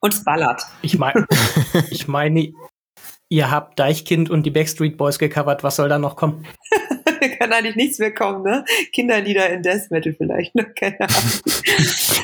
Und 0.00 0.14
es 0.14 0.24
ballert. 0.24 0.62
Ich 0.80 0.98
meine, 0.98 1.26
ich 1.90 2.08
meine, 2.08 2.52
ihr 3.28 3.50
habt 3.50 3.78
Deichkind 3.78 4.30
und 4.30 4.44
die 4.44 4.50
Backstreet 4.50 4.96
Boys 4.96 5.18
gecovert. 5.18 5.62
Was 5.64 5.76
soll 5.76 5.88
da 5.88 5.98
noch 5.98 6.16
kommen? 6.16 6.46
Kann 7.38 7.52
eigentlich 7.52 7.76
nichts 7.76 7.98
mehr 7.98 8.12
kommen, 8.12 8.42
ne? 8.42 8.64
Kinderlieder 8.92 9.48
in 9.50 9.62
Death 9.62 9.90
Metal 9.90 10.14
vielleicht, 10.16 10.54
ne? 10.54 10.64
Keine 10.74 11.00
Ahnung. 11.00 11.40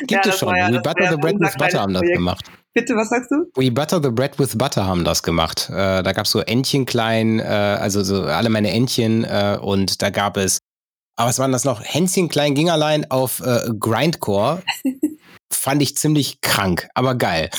Gibt 0.07 0.11
ja, 0.11 0.21
es 0.25 0.39
schon. 0.39 0.55
Ja, 0.55 0.71
We 0.71 0.81
Butter 0.81 1.11
the 1.11 1.17
Bread 1.17 1.39
with 1.39 1.53
Butter 1.57 1.81
haben 1.81 1.93
das 1.93 2.01
gemacht. 2.01 2.45
Bitte, 2.73 2.95
was 2.95 3.09
sagst 3.09 3.31
du? 3.31 3.45
We 3.55 3.71
Butter 3.71 4.01
the 4.03 4.09
Bread 4.09 4.37
with 4.37 4.57
Butter 4.57 4.85
haben 4.85 5.03
das 5.03 5.23
gemacht. 5.23 5.69
Äh, 5.69 6.03
da 6.03 6.11
gab 6.11 6.25
es 6.25 6.31
so 6.31 6.39
Entchen 6.41 6.85
klein, 6.85 7.39
äh, 7.39 7.43
also 7.43 8.03
so 8.03 8.23
alle 8.23 8.49
meine 8.49 8.71
Entchen 8.71 9.23
äh, 9.23 9.57
und 9.61 10.01
da 10.01 10.09
gab 10.09 10.37
es 10.37 10.59
aber 11.15 11.29
was 11.29 11.39
waren 11.39 11.51
das 11.51 11.63
noch? 11.63 11.81
Hänschen 11.81 12.27
Klein 12.27 12.55
ging 12.55 12.69
allein 12.69 13.09
auf 13.09 13.39
äh, 13.39 13.69
Grindcore. 13.79 14.61
Fand 15.51 15.81
ich 15.81 15.95
ziemlich 15.95 16.41
krank, 16.41 16.89
aber 16.93 17.15
geil. 17.15 17.49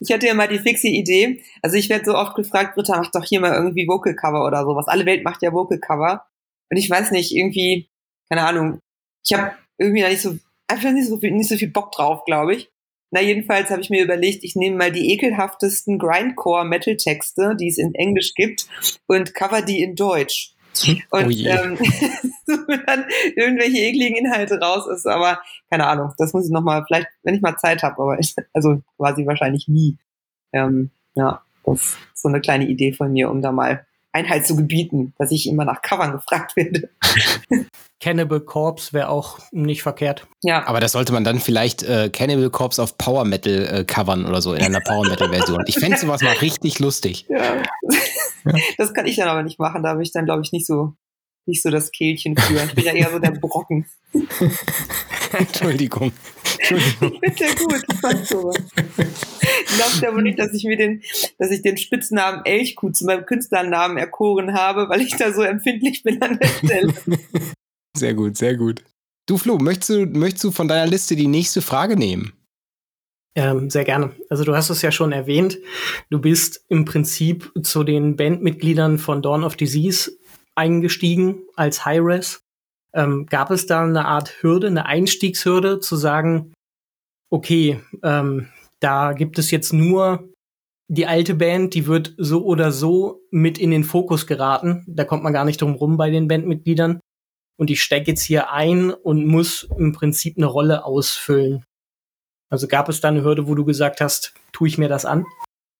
ich 0.00 0.12
hatte 0.12 0.26
ja 0.26 0.34
mal 0.34 0.48
die 0.48 0.58
fixe 0.58 0.88
Idee. 0.88 1.42
Also 1.62 1.76
ich 1.76 1.88
werde 1.88 2.04
so 2.04 2.14
oft 2.14 2.34
gefragt, 2.34 2.74
Britta, 2.74 2.98
mach 2.98 3.10
doch 3.10 3.24
hier 3.24 3.40
mal 3.40 3.54
irgendwie 3.54 3.88
Vocal 3.88 4.14
Cover 4.14 4.44
oder 4.44 4.64
sowas. 4.64 4.88
Alle 4.88 5.06
Welt 5.06 5.24
macht 5.24 5.42
ja 5.42 5.52
Vocal 5.52 5.78
Cover. 5.78 6.26
Und 6.70 6.76
ich 6.76 6.90
weiß 6.90 7.10
nicht, 7.10 7.34
irgendwie, 7.34 7.88
keine 8.28 8.46
Ahnung, 8.46 8.80
ich 9.24 9.34
habe 9.34 9.52
irgendwie 9.78 10.02
da 10.02 10.08
nicht 10.08 10.22
so, 10.22 10.38
einfach 10.68 10.92
nicht 10.92 11.08
so 11.08 11.18
viel, 11.18 11.32
nicht 11.32 11.48
so 11.48 11.56
viel 11.56 11.70
Bock 11.70 11.92
drauf, 11.92 12.24
glaube 12.24 12.54
ich. 12.54 12.70
Na, 13.10 13.20
jedenfalls 13.20 13.70
habe 13.70 13.82
ich 13.82 13.90
mir 13.90 14.02
überlegt, 14.02 14.42
ich 14.42 14.56
nehme 14.56 14.76
mal 14.76 14.90
die 14.90 15.12
ekelhaftesten 15.12 15.98
Grindcore-Metal-Texte, 15.98 17.56
die 17.58 17.68
es 17.68 17.78
in 17.78 17.94
Englisch 17.94 18.34
gibt, 18.34 18.66
und 19.06 19.34
cover 19.34 19.62
die 19.62 19.80
in 19.80 19.94
Deutsch. 19.94 20.54
Und 21.10 21.26
oh 21.26 21.30
ähm, 21.30 21.78
dann 22.86 23.06
irgendwelche 23.34 23.78
ekligen 23.78 24.16
Inhalte 24.16 24.58
raus 24.60 24.86
ist, 24.86 25.06
aber 25.06 25.40
keine 25.70 25.86
Ahnung, 25.86 26.12
das 26.18 26.32
muss 26.32 26.46
ich 26.46 26.52
nochmal, 26.52 26.84
vielleicht, 26.86 27.08
wenn 27.22 27.34
ich 27.34 27.40
mal 27.40 27.56
Zeit 27.56 27.82
habe, 27.82 28.02
aber 28.02 28.18
ich, 28.18 28.34
also 28.52 28.82
quasi 28.96 29.26
wahrscheinlich 29.26 29.68
nie. 29.68 29.96
Ähm, 30.52 30.90
ja, 31.14 31.42
das 31.64 31.82
ist 31.82 31.98
so 32.14 32.28
eine 32.28 32.40
kleine 32.40 32.66
Idee 32.66 32.92
von 32.92 33.12
mir, 33.12 33.30
um 33.30 33.40
da 33.40 33.52
mal 33.52 33.86
Einheit 34.16 34.46
zu 34.46 34.56
gebieten, 34.56 35.12
dass 35.18 35.30
ich 35.30 35.46
immer 35.46 35.64
nach 35.64 35.82
Covern 35.82 36.12
gefragt 36.12 36.56
werde. 36.56 36.88
Cannibal 38.00 38.40
Corpse 38.40 38.92
wäre 38.92 39.08
auch 39.08 39.38
nicht 39.52 39.82
verkehrt. 39.82 40.26
Ja. 40.42 40.66
Aber 40.66 40.80
das 40.80 40.92
sollte 40.92 41.12
man 41.12 41.24
dann 41.24 41.38
vielleicht 41.38 41.82
äh, 41.82 42.10
Cannibal 42.10 42.50
Corpse 42.50 42.82
auf 42.82 42.98
Power 42.98 43.24
Metal 43.24 43.66
äh, 43.66 43.84
covern 43.84 44.26
oder 44.26 44.40
so, 44.40 44.54
in 44.54 44.62
einer 44.62 44.80
Power 44.80 45.06
Metal 45.06 45.28
Version. 45.28 45.64
Ich 45.66 45.78
fände 45.78 45.96
sowas 45.98 46.22
mal 46.22 46.34
richtig 46.34 46.78
lustig. 46.78 47.26
Ja. 47.28 47.62
Das 48.78 48.94
kann 48.94 49.06
ich 49.06 49.16
dann 49.16 49.28
aber 49.28 49.42
nicht 49.42 49.58
machen. 49.58 49.82
Da 49.82 49.90
habe 49.90 50.02
ich 50.02 50.12
dann, 50.12 50.24
glaube 50.24 50.42
ich, 50.42 50.52
nicht 50.52 50.66
so, 50.66 50.94
nicht 51.46 51.62
so 51.62 51.70
das 51.70 51.90
Kehlchen 51.92 52.36
für. 52.36 52.62
Ich 52.64 52.74
bin 52.74 52.84
ja 52.84 52.92
eher 52.92 53.10
so 53.10 53.18
der 53.18 53.30
Brocken. 53.30 53.86
Entschuldigung. 55.32 56.12
Entschuldigung. 56.58 57.20
Ich 57.22 57.34
finde 57.34 57.44
ja 57.44 57.54
gut, 57.54 57.84
das 57.86 58.00
passt 58.00 58.26
sowas. 58.28 58.56
Glaubt 59.76 60.04
aber 60.04 60.22
nicht, 60.22 60.38
dass 60.38 60.52
ich 60.54 60.64
mir 60.64 60.76
den, 60.76 61.02
dass 61.38 61.50
ich 61.50 61.62
den 61.62 61.76
Spitznamen 61.76 62.44
Elchkuh 62.44 62.90
zu 62.90 63.04
meinem 63.04 63.26
Künstlernamen 63.26 63.96
erkoren 63.98 64.54
habe, 64.54 64.88
weil 64.88 65.00
ich 65.00 65.16
da 65.16 65.32
so 65.32 65.42
empfindlich 65.42 66.02
bin 66.02 66.20
an 66.22 66.38
der 66.38 66.48
Stelle. 66.48 66.94
Sehr 67.96 68.12
gut, 68.12 68.36
sehr 68.36 68.56
gut. 68.56 68.84
Du, 69.26 69.38
Flo, 69.38 69.56
möchtest 69.56 69.88
du, 69.88 70.04
möchtest 70.04 70.44
du 70.44 70.50
von 70.50 70.68
deiner 70.68 70.86
Liste 70.86 71.16
die 71.16 71.28
nächste 71.28 71.62
Frage 71.62 71.96
nehmen? 71.96 72.34
Ähm, 73.34 73.70
sehr 73.70 73.84
gerne. 73.84 74.12
Also 74.28 74.44
du 74.44 74.54
hast 74.54 74.68
es 74.68 74.82
ja 74.82 74.92
schon 74.92 75.12
erwähnt. 75.12 75.58
Du 76.10 76.18
bist 76.18 76.64
im 76.68 76.84
Prinzip 76.84 77.52
zu 77.62 77.84
den 77.84 78.16
Bandmitgliedern 78.16 78.98
von 78.98 79.22
Dawn 79.22 79.44
of 79.44 79.56
Disease 79.56 80.12
eingestiegen 80.56 81.42
als 81.54 81.84
High-Res. 81.84 82.40
Ähm, 82.92 83.26
gab 83.26 83.50
es 83.50 83.66
da 83.66 83.82
eine 83.82 84.06
Art 84.06 84.42
Hürde, 84.42 84.66
eine 84.68 84.86
Einstiegshürde, 84.86 85.80
zu 85.80 85.96
sagen, 85.96 86.54
okay, 87.30 87.80
ähm, 88.02 88.48
da 88.80 89.12
gibt 89.12 89.38
es 89.38 89.50
jetzt 89.50 89.72
nur 89.72 90.28
die 90.88 91.06
alte 91.06 91.34
Band, 91.34 91.74
die 91.74 91.86
wird 91.86 92.14
so 92.16 92.44
oder 92.44 92.72
so 92.72 93.20
mit 93.30 93.58
in 93.58 93.70
den 93.70 93.84
Fokus 93.84 94.26
geraten. 94.26 94.84
Da 94.86 95.04
kommt 95.04 95.24
man 95.24 95.32
gar 95.32 95.44
nicht 95.44 95.60
drum 95.60 95.74
rum 95.74 95.96
bei 95.96 96.10
den 96.10 96.28
Bandmitgliedern. 96.28 97.00
Und 97.58 97.70
ich 97.70 97.82
stecke 97.82 98.10
jetzt 98.10 98.22
hier 98.22 98.52
ein 98.52 98.92
und 98.92 99.26
muss 99.26 99.68
im 99.78 99.92
Prinzip 99.92 100.36
eine 100.36 100.46
Rolle 100.46 100.84
ausfüllen. 100.84 101.64
Also 102.50 102.68
gab 102.68 102.88
es 102.88 103.00
da 103.00 103.08
eine 103.08 103.24
Hürde, 103.24 103.48
wo 103.48 103.54
du 103.54 103.64
gesagt 103.64 104.00
hast, 104.00 104.34
tue 104.52 104.68
ich 104.68 104.78
mir 104.78 104.88
das 104.88 105.04
an? 105.04 105.24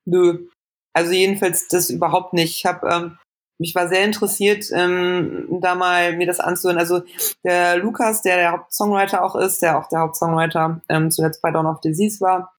Nö. 0.07 0.49
Also 0.95 1.13
jedenfalls 1.13 1.69
das 1.69 1.91
überhaupt 1.91 2.33
nicht. 2.33 2.57
Ich 2.57 2.67
habe 2.67 2.89
ähm, 2.89 3.19
mich 3.59 3.75
war 3.75 3.89
sehr 3.89 4.05
interessiert, 4.05 4.67
ähm, 4.73 5.47
da 5.61 5.75
mal 5.75 6.17
mir 6.17 6.27
das 6.27 6.41
anzuhören. 6.41 6.79
Also 6.79 7.03
der 7.45 7.77
Lukas, 7.79 8.23
der 8.23 8.37
der 8.37 8.53
Hauptsongwriter 8.53 9.25
auch 9.25 9.37
ist, 9.37 9.63
der 9.63 9.79
auch 9.79 9.89
der 9.89 10.01
Hauptsongwriter 10.01 10.81
ähm, 10.89 11.11
zuletzt 11.11 11.43
bei 11.43 11.51
Dawn 11.51 11.67
of 11.67 11.81
Disease 11.81 12.21
war, 12.21 12.53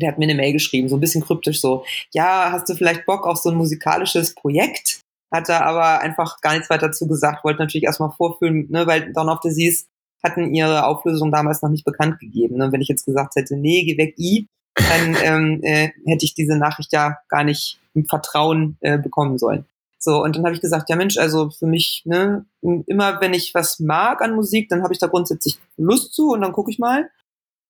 der 0.00 0.08
hat 0.08 0.18
mir 0.18 0.24
eine 0.24 0.34
Mail 0.34 0.52
geschrieben, 0.52 0.88
so 0.88 0.96
ein 0.96 1.00
bisschen 1.00 1.22
kryptisch 1.22 1.60
so, 1.60 1.84
ja, 2.12 2.50
hast 2.50 2.68
du 2.68 2.74
vielleicht 2.74 3.06
Bock 3.06 3.26
auf 3.26 3.38
so 3.38 3.50
ein 3.50 3.56
musikalisches 3.56 4.34
Projekt? 4.34 5.00
Hat 5.32 5.48
er 5.48 5.64
aber 5.64 6.00
einfach 6.00 6.40
gar 6.40 6.52
nichts 6.52 6.70
weiter 6.70 6.88
dazu 6.88 7.08
gesagt, 7.08 7.44
wollte 7.44 7.60
natürlich 7.60 7.84
erstmal 7.84 8.10
vorfühlen, 8.10 8.66
ne, 8.70 8.86
weil 8.86 9.12
Dawn 9.12 9.28
of 9.28 9.40
Disease 9.40 9.84
hatten 10.22 10.54
ihre 10.54 10.84
Auflösung 10.84 11.32
damals 11.32 11.62
noch 11.62 11.70
nicht 11.70 11.84
bekannt 11.84 12.20
gegeben. 12.20 12.56
Ne? 12.56 12.70
Wenn 12.70 12.80
ich 12.80 12.88
jetzt 12.88 13.06
gesagt 13.06 13.34
hätte, 13.34 13.56
nee, 13.56 13.84
geh 13.84 13.98
weg, 13.98 14.14
I, 14.18 14.46
dann 14.74 15.16
ähm, 15.22 15.60
äh, 15.62 15.90
hätte 16.06 16.24
ich 16.24 16.34
diese 16.34 16.56
Nachricht 16.56 16.92
ja 16.92 17.18
gar 17.28 17.44
nicht 17.44 17.80
im 17.94 18.06
Vertrauen 18.06 18.76
äh, 18.80 18.98
bekommen 18.98 19.38
sollen. 19.38 19.66
So, 20.04 20.20
und 20.20 20.34
dann 20.34 20.44
habe 20.44 20.54
ich 20.54 20.60
gesagt, 20.60 20.90
ja 20.90 20.96
Mensch, 20.96 21.16
also 21.16 21.50
für 21.50 21.66
mich, 21.66 22.02
ne, 22.04 22.44
immer 22.60 23.20
wenn 23.20 23.34
ich 23.34 23.54
was 23.54 23.78
mag 23.78 24.20
an 24.20 24.34
Musik, 24.34 24.68
dann 24.68 24.82
habe 24.82 24.92
ich 24.92 24.98
da 24.98 25.06
grundsätzlich 25.06 25.60
Lust 25.76 26.12
zu 26.12 26.30
und 26.30 26.40
dann 26.40 26.52
gucke 26.52 26.72
ich 26.72 26.80
mal. 26.80 27.08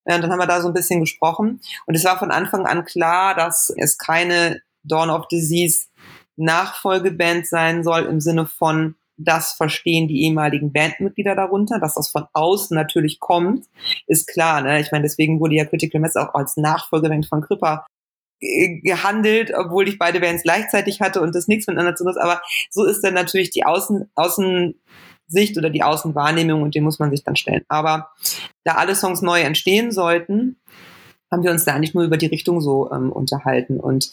Ja, 0.07 0.17
und 0.17 0.23
dann 0.23 0.33
haben 0.33 0.39
wir 0.39 0.47
da 0.47 0.62
so 0.62 0.69
ein 0.69 0.75
bisschen 0.75 1.01
gesprochen. 1.01 1.61
Und 1.87 1.95
es 1.95 2.07
war 2.07 2.19
von 2.19 2.31
Anfang 2.31 2.67
an 2.67 2.87
klar, 2.87 3.35
dass 3.35 3.71
es 3.77 3.99
keine 3.99 4.62
Dawn 4.83 5.11
of 5.11 5.29
Disease 5.29 5.89
Nachfolgeband 6.37 7.47
sein 7.47 7.85
soll 7.85 8.05
im 8.05 8.19
Sinne 8.19 8.47
von, 8.47 8.95
das 9.19 9.53
verstehen 9.53 10.09
die 10.09 10.23
ehemaligen 10.23 10.73
Bandmitglieder 10.73 11.37
darunter, 11.37 11.79
dass 11.79 11.95
das 11.95 12.09
von 12.09 12.25
außen 12.33 12.75
natürlich 12.75 13.21
kommt, 13.21 13.67
ist 14.07 14.27
klar. 14.27 14.62
Ne? 14.62 14.81
Ich 14.81 14.91
meine, 14.91 15.03
deswegen 15.03 15.39
wurde 15.39 15.57
ja 15.57 15.67
Critical 15.67 16.01
Mass 16.01 16.17
auch 16.17 16.33
als 16.33 16.57
Nachfolgeband 16.57 17.27
von 17.27 17.43
Kripper 17.43 17.85
gehandelt, 18.42 19.52
obwohl 19.56 19.88
ich 19.88 19.99
beide 19.99 20.20
Bands 20.20 20.42
gleichzeitig 20.42 21.00
hatte 21.00 21.20
und 21.20 21.34
das 21.34 21.46
nichts 21.46 21.66
miteinander 21.68 21.94
zu 21.94 22.04
tun 22.04 22.16
Aber 22.20 22.42
so 22.70 22.84
ist 22.84 23.02
dann 23.02 23.14
natürlich 23.14 23.50
die 23.50 23.64
Außen, 23.64 24.11
Außensicht 24.16 25.56
oder 25.56 25.70
die 25.70 25.84
Außenwahrnehmung 25.84 26.62
und 26.62 26.75
den 26.75 26.82
muss 26.82 26.99
man 26.99 27.11
sich 27.11 27.22
dann 27.22 27.37
stellen. 27.37 27.62
Aber 27.68 28.11
da 28.64 28.75
alle 28.75 28.96
Songs 28.96 29.22
neu 29.22 29.40
entstehen 29.40 29.92
sollten, 29.92 30.56
haben 31.30 31.44
wir 31.44 31.52
uns 31.52 31.64
da 31.64 31.75
eigentlich 31.75 31.94
nur 31.94 32.04
über 32.04 32.16
die 32.16 32.26
Richtung 32.26 32.61
so 32.61 32.90
ähm, 32.92 33.12
unterhalten. 33.12 33.78
Und 33.78 34.11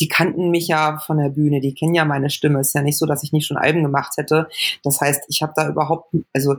die 0.00 0.08
kannten 0.08 0.50
mich 0.50 0.68
ja 0.68 0.98
von 0.98 1.18
der 1.18 1.30
Bühne, 1.30 1.60
die 1.60 1.74
kennen 1.74 1.94
ja 1.94 2.04
meine 2.04 2.30
Stimme. 2.30 2.60
Ist 2.60 2.74
ja 2.74 2.82
nicht 2.82 2.98
so, 2.98 3.06
dass 3.06 3.22
ich 3.22 3.32
nicht 3.32 3.46
schon 3.46 3.56
Alben 3.56 3.82
gemacht 3.82 4.14
hätte. 4.16 4.48
Das 4.82 5.00
heißt, 5.00 5.22
ich 5.28 5.40
habe 5.40 5.52
da 5.54 5.68
überhaupt, 5.68 6.12
also 6.34 6.56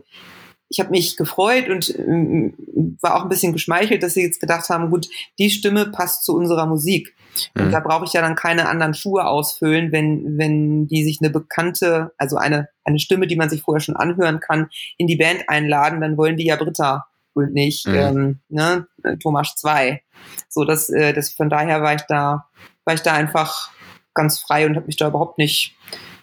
ich 0.69 0.79
habe 0.79 0.91
mich 0.91 1.17
gefreut 1.17 1.67
und 1.67 1.89
äh, 1.89 2.53
war 3.01 3.15
auch 3.15 3.23
ein 3.23 3.29
bisschen 3.29 3.53
geschmeichelt, 3.53 4.03
dass 4.03 4.13
sie 4.13 4.21
jetzt 4.21 4.39
gedacht 4.39 4.69
haben, 4.69 4.91
gut, 4.91 5.09
die 5.39 5.49
Stimme 5.49 5.87
passt 5.87 6.23
zu 6.23 6.35
unserer 6.35 6.67
Musik. 6.67 7.15
Und 7.55 7.67
mhm. 7.67 7.71
da 7.71 7.79
brauche 7.79 8.05
ich 8.05 8.13
ja 8.13 8.21
dann 8.21 8.35
keine 8.35 8.69
anderen 8.69 8.93
Schuhe 8.93 9.25
ausfüllen, 9.25 9.91
wenn, 9.91 10.37
wenn 10.37 10.87
die 10.87 11.03
sich 11.03 11.19
eine 11.21 11.31
bekannte, 11.31 12.11
also 12.17 12.37
eine, 12.37 12.69
eine 12.83 12.99
Stimme, 12.99 13.27
die 13.27 13.35
man 13.35 13.49
sich 13.49 13.63
vorher 13.63 13.81
schon 13.81 13.95
anhören 13.95 14.39
kann, 14.39 14.69
in 14.97 15.07
die 15.07 15.15
Band 15.15 15.47
einladen, 15.47 16.01
dann 16.01 16.17
wollen 16.17 16.37
die 16.37 16.45
ja 16.45 16.55
Britta 16.55 17.07
und 17.33 17.53
nicht 17.53 17.87
mhm. 17.87 17.95
ähm, 17.95 18.39
ne, 18.49 18.87
Thomas 19.21 19.55
2. 19.55 20.01
So, 20.49 20.65
das, 20.65 20.89
äh, 20.89 21.13
das 21.13 21.31
von 21.31 21.49
daher 21.49 21.81
war 21.81 21.95
ich 21.95 22.03
da, 22.03 22.45
war 22.85 22.93
ich 22.93 23.01
da 23.01 23.13
einfach 23.13 23.71
ganz 24.13 24.39
frei 24.39 24.65
und 24.67 24.75
habe 24.75 24.87
mich 24.87 24.97
da 24.97 25.07
überhaupt 25.07 25.37
nicht, 25.37 25.75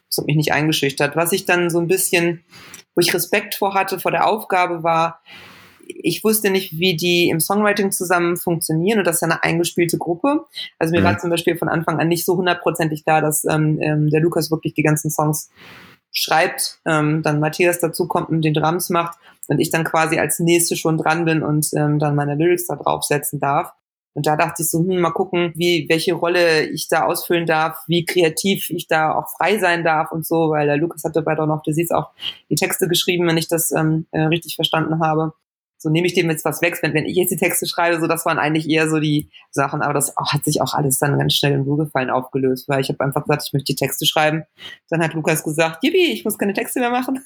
das 0.09 0.19
hat 0.19 0.27
mich 0.27 0.37
nicht 0.37 0.53
eingeschüchtert. 0.53 1.17
Was 1.17 1.33
ich 1.33 1.47
dann 1.47 1.71
so 1.71 1.81
ein 1.81 1.89
bisschen 1.89 2.45
wo 2.97 3.01
ich 3.01 3.15
Respekt 3.15 3.55
vor 3.55 3.75
hatte, 3.75 4.01
vor 4.01 4.11
der 4.11 4.27
Aufgabe 4.27 4.83
war, 4.83 5.21
ich 5.87 6.25
wusste 6.25 6.51
nicht, 6.51 6.79
wie 6.79 6.97
die 6.97 7.29
im 7.29 7.39
Songwriting 7.39 7.93
zusammen 7.93 8.37
funktionieren 8.37 8.99
und 8.99 9.07
das 9.07 9.17
ist 9.17 9.21
ja 9.21 9.29
eine 9.29 9.43
eingespielte 9.45 9.99
Gruppe. 9.99 10.45
Also 10.79 10.93
mir 10.93 11.01
mhm. 11.01 11.05
war 11.05 11.19
zum 11.19 11.31
Beispiel 11.31 11.57
von 11.57 11.69
Anfang 11.69 12.01
an 12.01 12.09
nicht 12.09 12.25
so 12.25 12.37
hundertprozentig 12.37 13.05
da, 13.05 13.21
dass 13.21 13.45
ähm, 13.45 13.79
ähm, 13.81 14.11
der 14.11 14.21
Lukas 14.21 14.51
wirklich 14.51 14.75
die 14.75 14.83
ganzen 14.83 15.11
Songs 15.11 15.51
schreibt, 16.13 16.81
ähm, 16.87 17.23
dann 17.23 17.41
Matthias 17.41 17.79
dazu 17.79 18.09
kommt 18.09 18.31
und 18.31 18.43
den 18.43 18.55
Drums 18.55 18.91
macht 18.91 19.19
und 19.49 19.61
ich 19.61 19.71
dann 19.71 19.85
quasi 19.85 20.19
als 20.19 20.41
Nächste 20.41 20.77
schon 20.77 20.97
dran 20.97 21.25
bin 21.25 21.43
und 21.43 21.69
ähm, 21.75 21.99
dann 21.99 22.17
meine 22.17 22.35
Lyrics 22.35 22.67
da 22.67 22.77
draufsetzen 22.77 23.39
darf. 23.39 23.73
Und 24.17 24.27
da 24.27 24.35
dachte 24.35 24.63
ich 24.63 24.71
so, 24.71 24.79
hm, 24.79 24.99
mal 24.99 25.11
gucken, 25.11 25.53
wie, 25.57 25.85
welche 25.91 26.15
Rolle 26.15 26.65
ich 26.65 26.89
da 26.89 27.05
ausfüllen 27.05 27.45
darf, 27.45 27.85
wie 27.87 28.07
kreativ 28.07 28.71
ich 28.71 28.89
da 28.89 29.15
auch 29.15 29.29
frei 29.29 29.59
sein 29.59 29.85
darf 29.85 30.11
und 30.11 30.27
so, 30.27 30.49
weil 30.49 30.67
der 30.67 30.79
Lukas 30.79 31.05
hatte 31.05 31.21
bei 31.21 31.35
Dawn 31.35 31.51
of 31.51 31.61
Disease 31.61 31.95
auch 31.95 32.13
die 32.49 32.55
Texte 32.55 32.89
geschrieben, 32.89 33.27
wenn 33.27 33.37
ich 33.37 33.47
das 33.47 33.73
ähm, 33.73 34.07
äh, 34.13 34.23
richtig 34.23 34.57
verstanden 34.57 35.01
habe. 35.01 35.35
So 35.77 35.91
nehme 35.91 36.07
ich 36.07 36.15
dem 36.15 36.31
jetzt 36.31 36.47
was 36.47 36.63
weg, 36.63 36.79
wenn, 36.81 36.95
wenn 36.95 37.05
ich 37.05 37.15
jetzt 37.15 37.29
die 37.29 37.37
Texte 37.37 37.67
schreibe, 37.67 38.01
so 38.01 38.07
das 38.07 38.25
waren 38.25 38.39
eigentlich 38.39 38.67
eher 38.71 38.89
so 38.89 39.01
die 39.01 39.29
Sachen, 39.51 39.83
aber 39.83 39.93
das 39.93 40.17
auch, 40.17 40.33
hat 40.33 40.47
sich 40.47 40.63
auch 40.63 40.73
alles 40.73 40.99
dann 40.99 41.19
ganz 41.19 41.35
schnell 41.35 41.53
im 41.53 41.67
Wohlgefallen 41.67 42.09
aufgelöst, 42.09 42.71
weil 42.71 42.81
ich 42.81 42.89
habe 42.89 43.05
einfach 43.05 43.25
gesagt, 43.25 43.43
ich 43.47 43.53
möchte 43.53 43.75
die 43.75 43.77
Texte 43.77 44.07
schreiben. 44.07 44.45
Dann 44.89 45.03
hat 45.03 45.13
Lukas 45.13 45.45
gesagt, 45.45 45.85
Yippie, 45.85 46.15
ich 46.15 46.25
muss 46.25 46.39
keine 46.39 46.55
Texte 46.55 46.81
mehr 46.81 46.89
machen. 46.89 47.23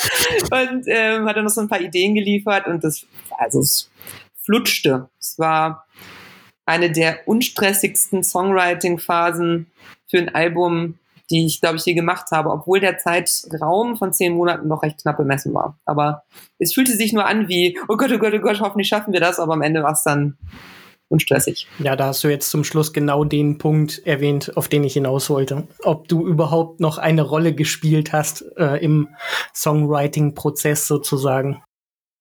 und 0.50 0.84
ähm, 0.86 1.26
hat 1.26 1.36
dann 1.36 1.44
noch 1.44 1.50
so 1.50 1.60
ein 1.60 1.68
paar 1.68 1.82
Ideen 1.82 2.14
geliefert 2.14 2.66
und 2.66 2.82
das, 2.82 3.04
also 3.36 3.60
es 3.60 3.90
flutschte. 4.42 5.10
Es 5.20 5.38
war 5.38 5.84
eine 6.70 6.90
der 6.90 7.26
unstressigsten 7.26 8.22
Songwriting-Phasen 8.22 9.66
für 10.08 10.18
ein 10.18 10.34
Album, 10.34 10.98
die 11.30 11.46
ich, 11.46 11.60
glaube 11.60 11.76
ich, 11.76 11.84
je 11.84 11.94
gemacht 11.94 12.30
habe, 12.30 12.50
obwohl 12.50 12.80
der 12.80 12.98
Zeitraum 12.98 13.96
von 13.96 14.12
zehn 14.12 14.32
Monaten 14.32 14.68
noch 14.68 14.82
recht 14.82 15.02
knapp 15.02 15.16
bemessen 15.16 15.52
war. 15.52 15.78
Aber 15.84 16.22
es 16.58 16.72
fühlte 16.72 16.92
sich 16.92 17.12
nur 17.12 17.26
an 17.26 17.48
wie, 17.48 17.78
oh 17.88 17.96
Gott, 17.96 18.10
oh 18.12 18.18
Gott, 18.18 18.34
oh 18.34 18.40
Gott, 18.40 18.60
hoffentlich 18.60 18.88
schaffen 18.88 19.12
wir 19.12 19.20
das, 19.20 19.38
aber 19.38 19.52
am 19.52 19.62
Ende 19.62 19.82
war 19.82 19.92
es 19.92 20.02
dann 20.02 20.38
unstressig. 21.08 21.66
Ja, 21.80 21.96
da 21.96 22.06
hast 22.06 22.22
du 22.24 22.28
jetzt 22.28 22.50
zum 22.50 22.64
Schluss 22.64 22.92
genau 22.92 23.24
den 23.24 23.58
Punkt 23.58 24.06
erwähnt, 24.06 24.56
auf 24.56 24.68
den 24.68 24.84
ich 24.84 24.94
hinaus 24.94 25.28
wollte. 25.28 25.66
Ob 25.82 26.08
du 26.08 26.26
überhaupt 26.26 26.80
noch 26.80 26.98
eine 26.98 27.22
Rolle 27.22 27.52
gespielt 27.52 28.12
hast 28.12 28.44
äh, 28.56 28.76
im 28.82 29.08
Songwriting-Prozess 29.54 30.86
sozusagen. 30.86 31.62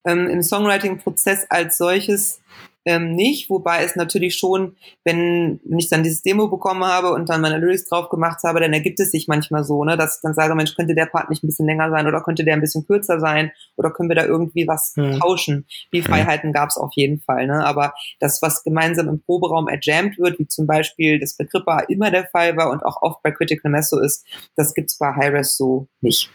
Ähm, 0.05 0.27
Im 0.27 0.41
Songwriting-Prozess 0.41 1.45
als 1.49 1.77
solches 1.77 2.39
ähm, 2.85 3.11
nicht, 3.11 3.49
wobei 3.49 3.83
es 3.83 3.95
natürlich 3.95 4.35
schon, 4.35 4.75
wenn, 5.03 5.59
wenn 5.63 5.79
ich 5.79 5.89
dann 5.89 6.01
dieses 6.01 6.23
Demo 6.23 6.47
bekommen 6.47 6.83
habe 6.83 7.11
und 7.11 7.29
dann 7.29 7.41
meine 7.41 7.57
Lyrics 7.57 7.85
drauf 7.85 8.09
gemacht 8.09 8.39
habe, 8.43 8.61
dann 8.61 8.73
ergibt 8.73 8.99
es 8.99 9.11
sich 9.11 9.27
manchmal 9.27 9.63
so, 9.63 9.83
ne, 9.83 9.97
dass 9.97 10.15
ich 10.15 10.21
dann 10.23 10.33
sage, 10.33 10.55
Mensch, 10.55 10.75
könnte 10.75 10.95
der 10.95 11.05
Part 11.05 11.29
nicht 11.29 11.43
ein 11.43 11.47
bisschen 11.47 11.65
länger 11.65 11.89
sein 11.89 12.07
oder 12.07 12.21
könnte 12.21 12.43
der 12.43 12.53
ein 12.53 12.61
bisschen 12.61 12.87
kürzer 12.87 13.19
sein 13.19 13.51
oder 13.75 13.91
können 13.91 14.09
wir 14.09 14.15
da 14.15 14.25
irgendwie 14.25 14.67
was 14.67 14.93
hm. 14.95 15.19
tauschen? 15.19 15.65
Die 15.93 16.01
Freiheiten 16.01 16.53
gab 16.53 16.69
es 16.69 16.77
auf 16.77 16.91
jeden 16.95 17.19
Fall, 17.19 17.47
ne? 17.47 17.65
Aber 17.65 17.93
das, 18.19 18.41
was 18.41 18.63
gemeinsam 18.63 19.09
im 19.09 19.21
Proberaum 19.21 19.67
erjammt 19.67 20.17
wird, 20.17 20.39
wie 20.39 20.47
zum 20.47 20.65
Beispiel 20.65 21.19
das 21.19 21.35
bei 21.37 21.45
immer 21.89 22.11
der 22.11 22.25
Fall 22.25 22.55
war 22.57 22.71
und 22.71 22.83
auch 22.83 23.01
oft 23.01 23.21
bei 23.21 23.31
Critical 23.31 23.71
Mass 23.71 23.89
so 23.89 23.99
ist, 23.99 24.25
das 24.55 24.73
gibt's 24.73 24.97
bei 24.97 25.13
Hi-Res 25.13 25.57
so 25.57 25.87
nicht. 26.01 26.31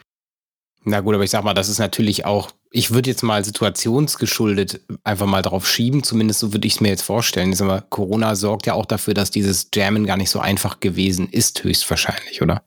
Na 0.87 1.01
gut, 1.01 1.15
aber 1.15 1.25
ich 1.25 1.31
sag 1.31 1.45
mal, 1.45 1.55
das 1.55 1.71
ist 1.71 1.79
natürlich 1.79 2.27
auch, 2.27 2.51
ich 2.71 2.93
würde 2.93 3.09
jetzt 3.09 3.23
mal 3.23 3.43
situationsgeschuldet 3.43 4.83
einfach 5.03 5.27
mal 5.27 5.41
drauf 5.41 5.67
schieben, 5.67 6.03
zumindest 6.03 6.41
so 6.41 6.53
würde 6.53 6.67
ich 6.67 6.75
es 6.75 6.81
mir 6.81 6.89
jetzt 6.89 7.03
vorstellen. 7.03 7.53
Ich 7.53 7.59
sag 7.59 7.67
mal, 7.67 7.83
Corona 7.89 8.35
sorgt 8.35 8.67
ja 8.67 8.75
auch 8.75 8.85
dafür, 8.85 9.15
dass 9.15 9.31
dieses 9.31 9.69
Jammen 9.75 10.05
gar 10.05 10.19
nicht 10.19 10.31
so 10.31 10.41
einfach 10.41 10.81
gewesen 10.81 11.29
ist, 11.31 11.65
höchstwahrscheinlich, 11.65 12.43
oder? 12.43 12.63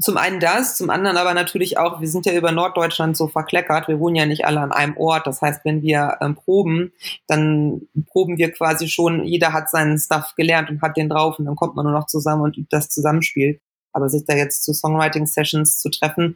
Zum 0.00 0.16
einen 0.16 0.40
das, 0.40 0.76
zum 0.76 0.90
anderen 0.90 1.16
aber 1.16 1.34
natürlich 1.34 1.78
auch, 1.78 2.00
wir 2.00 2.08
sind 2.08 2.26
ja 2.26 2.32
über 2.32 2.50
Norddeutschland 2.50 3.16
so 3.16 3.28
verkleckert, 3.28 3.86
wir 3.86 4.00
wohnen 4.00 4.16
ja 4.16 4.26
nicht 4.26 4.44
alle 4.44 4.58
an 4.60 4.72
einem 4.72 4.96
Ort. 4.96 5.28
Das 5.28 5.40
heißt, 5.40 5.64
wenn 5.64 5.82
wir 5.82 6.16
ähm, 6.20 6.34
proben, 6.34 6.92
dann 7.28 7.82
proben 8.08 8.36
wir 8.36 8.50
quasi 8.50 8.88
schon, 8.88 9.24
jeder 9.24 9.52
hat 9.52 9.70
seinen 9.70 9.96
Stuff 9.98 10.34
gelernt 10.36 10.68
und 10.68 10.82
hat 10.82 10.96
den 10.96 11.08
drauf 11.08 11.38
und 11.38 11.44
dann 11.44 11.54
kommt 11.54 11.76
man 11.76 11.84
nur 11.84 11.94
noch 11.94 12.08
zusammen 12.08 12.42
und 12.42 12.58
übt 12.58 12.70
das 12.70 12.88
Zusammenspiel. 12.88 13.60
Aber 13.92 14.08
sich 14.08 14.24
da 14.26 14.34
jetzt 14.34 14.64
zu 14.64 14.74
Songwriting-Sessions 14.74 15.78
zu 15.78 15.88
treffen. 15.88 16.34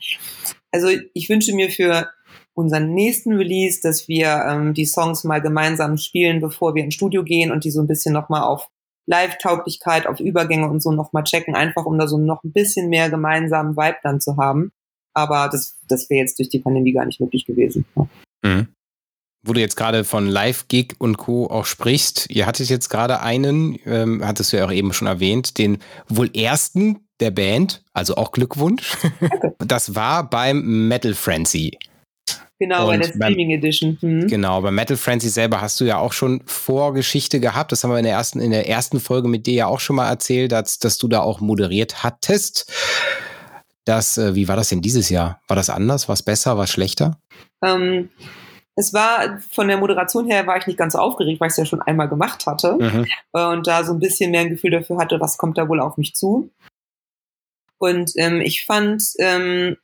Also 0.73 0.89
ich 1.15 1.29
wünsche 1.29 1.55
mir 1.55 1.71
für 1.71 2.09
unseren 2.55 2.93
nächsten 2.93 3.35
Release, 3.35 3.81
dass 3.83 4.09
wir 4.09 4.45
ähm, 4.49 4.75
die 4.75 4.85
Songs 4.85 5.25
mal 5.25 5.41
gemeinsam 5.41 5.97
spielen, 5.97 6.41
bevor 6.41 6.75
wir 6.75 6.85
ins 6.85 6.95
Studio 6.95 7.23
gehen 7.23 7.53
und 7.53 7.65
die 7.65 7.71
so 7.71 7.81
ein 7.81 7.87
bisschen 7.87 8.13
nochmal 8.13 8.43
auf 8.43 8.69
Live-Tauglichkeit, 9.07 10.07
auf 10.07 10.21
Übergänge 10.21 10.69
und 10.69 10.83
so 10.83 10.93
nochmal 10.93 11.25
checken, 11.25 11.55
einfach 11.55 11.87
um 11.87 11.99
da 11.99 12.07
so 12.07 12.19
noch 12.19 12.45
ein 12.45 12.53
bisschen 12.53 12.91
mehr 12.91 13.11
gemeinsamen 13.11 13.77
Vibe 13.77 13.99
dann 14.03 14.21
zu 14.21 14.37
haben. 14.37 14.73
Aber 15.15 15.49
das, 15.51 15.79
das 15.89 16.11
wäre 16.11 16.21
jetzt 16.21 16.39
durch 16.39 16.51
die 16.51 16.59
Pandemie 16.59 16.93
gar 16.93 17.07
nicht 17.07 17.21
möglich 17.21 17.47
gewesen. 17.47 17.87
Mhm. 18.43 18.69
Wo 19.43 19.53
du 19.53 19.61
jetzt 19.61 19.77
gerade 19.77 20.05
von 20.05 20.27
Live-Gig 20.27 20.97
und 20.99 21.17
Co. 21.17 21.47
auch 21.47 21.65
sprichst, 21.65 22.29
ihr 22.29 22.47
hattet 22.47 22.69
jetzt 22.69 22.91
gerade 22.91 23.21
einen, 23.21 23.79
ähm, 23.87 24.21
hattest 24.25 24.53
du 24.53 24.59
ja 24.59 24.67
auch 24.67 24.73
eben 24.73 24.93
schon 24.93 25.09
erwähnt, 25.09 25.59
den 25.59 25.79
wohl 26.09 26.31
ersten 26.37 27.08
der 27.21 27.31
Band, 27.31 27.83
also 27.93 28.17
auch 28.17 28.33
Glückwunsch. 28.33 28.97
Das 29.59 29.95
war 29.95 30.29
beim 30.29 30.89
Metal 30.89 31.15
Frenzy. 31.15 31.77
Genau, 32.61 32.87
bei 32.87 32.97
der 32.97 33.09
Streaming 33.09 33.51
Edition. 33.51 33.99
Mhm. 34.01 34.27
Genau, 34.27 34.61
bei 34.63 34.71
Metal 34.71 34.97
Frenzy 34.97 35.29
selber 35.29 35.61
hast 35.61 35.81
du 35.81 35.85
ja 35.85 35.99
auch 35.99 36.13
schon 36.13 36.43
Vorgeschichte 36.47 37.39
gehabt. 37.39 37.71
Das 37.71 37.85
haben 37.85 37.91
wir 37.91 37.99
in 37.99 38.05
der 38.05 38.15
ersten, 38.15 38.41
in 38.41 38.51
der 38.51 38.69
ersten 38.69 38.99
Folge 38.99 39.29
mit 39.29 39.47
dir 39.47 39.55
ja 39.55 39.67
auch 39.67 39.79
schon 39.79 39.97
mal 39.97 40.09
erzählt, 40.09 40.51
dass, 40.51 40.79
dass 40.79 40.99
du 40.99 41.07
da 41.07 41.21
auch 41.21 41.41
moderiert 41.41 42.03
hattest. 42.03 42.73
Das, 43.85 44.19
äh, 44.19 44.35
wie 44.35 44.49
war 44.49 44.57
das 44.57 44.71
denn 44.71 44.83
dieses 44.83 45.09
Jahr? 45.09 45.41
War 45.47 45.57
das 45.57 45.71
anders? 45.71 46.09
War 46.09 46.15
es 46.15 46.23
besser? 46.23 46.57
War 46.57 46.65
es 46.65 46.71
schlechter? 46.71 47.19
Ähm, 47.63 48.11
es 48.75 48.93
war 48.93 49.41
von 49.51 49.69
der 49.69 49.77
Moderation 49.77 50.27
her 50.27 50.47
war 50.47 50.57
ich 50.57 50.67
nicht 50.67 50.79
ganz 50.79 50.93
so 50.93 51.01
aufgeregt, 51.01 51.41
weil 51.41 51.49
ich 51.49 51.53
es 51.53 51.57
ja 51.57 51.65
schon 51.65 51.83
einmal 51.83 52.09
gemacht 52.09 52.47
hatte 52.47 52.77
mhm. 52.79 53.07
und 53.33 53.67
da 53.67 53.83
so 53.83 53.93
ein 53.93 53.99
bisschen 53.99 54.31
mehr 54.31 54.43
ein 54.43 54.51
Gefühl 54.51 54.71
dafür 54.71 54.99
hatte, 54.99 55.21
was 55.21 55.37
kommt 55.37 55.59
da 55.59 55.69
wohl 55.69 55.81
auf 55.81 55.97
mich 55.97 56.15
zu. 56.15 56.51
Und 57.79 58.13
ähm, 58.17 58.41
ich 58.41 58.65
fand, 58.67 59.03
ähm, 59.19 59.77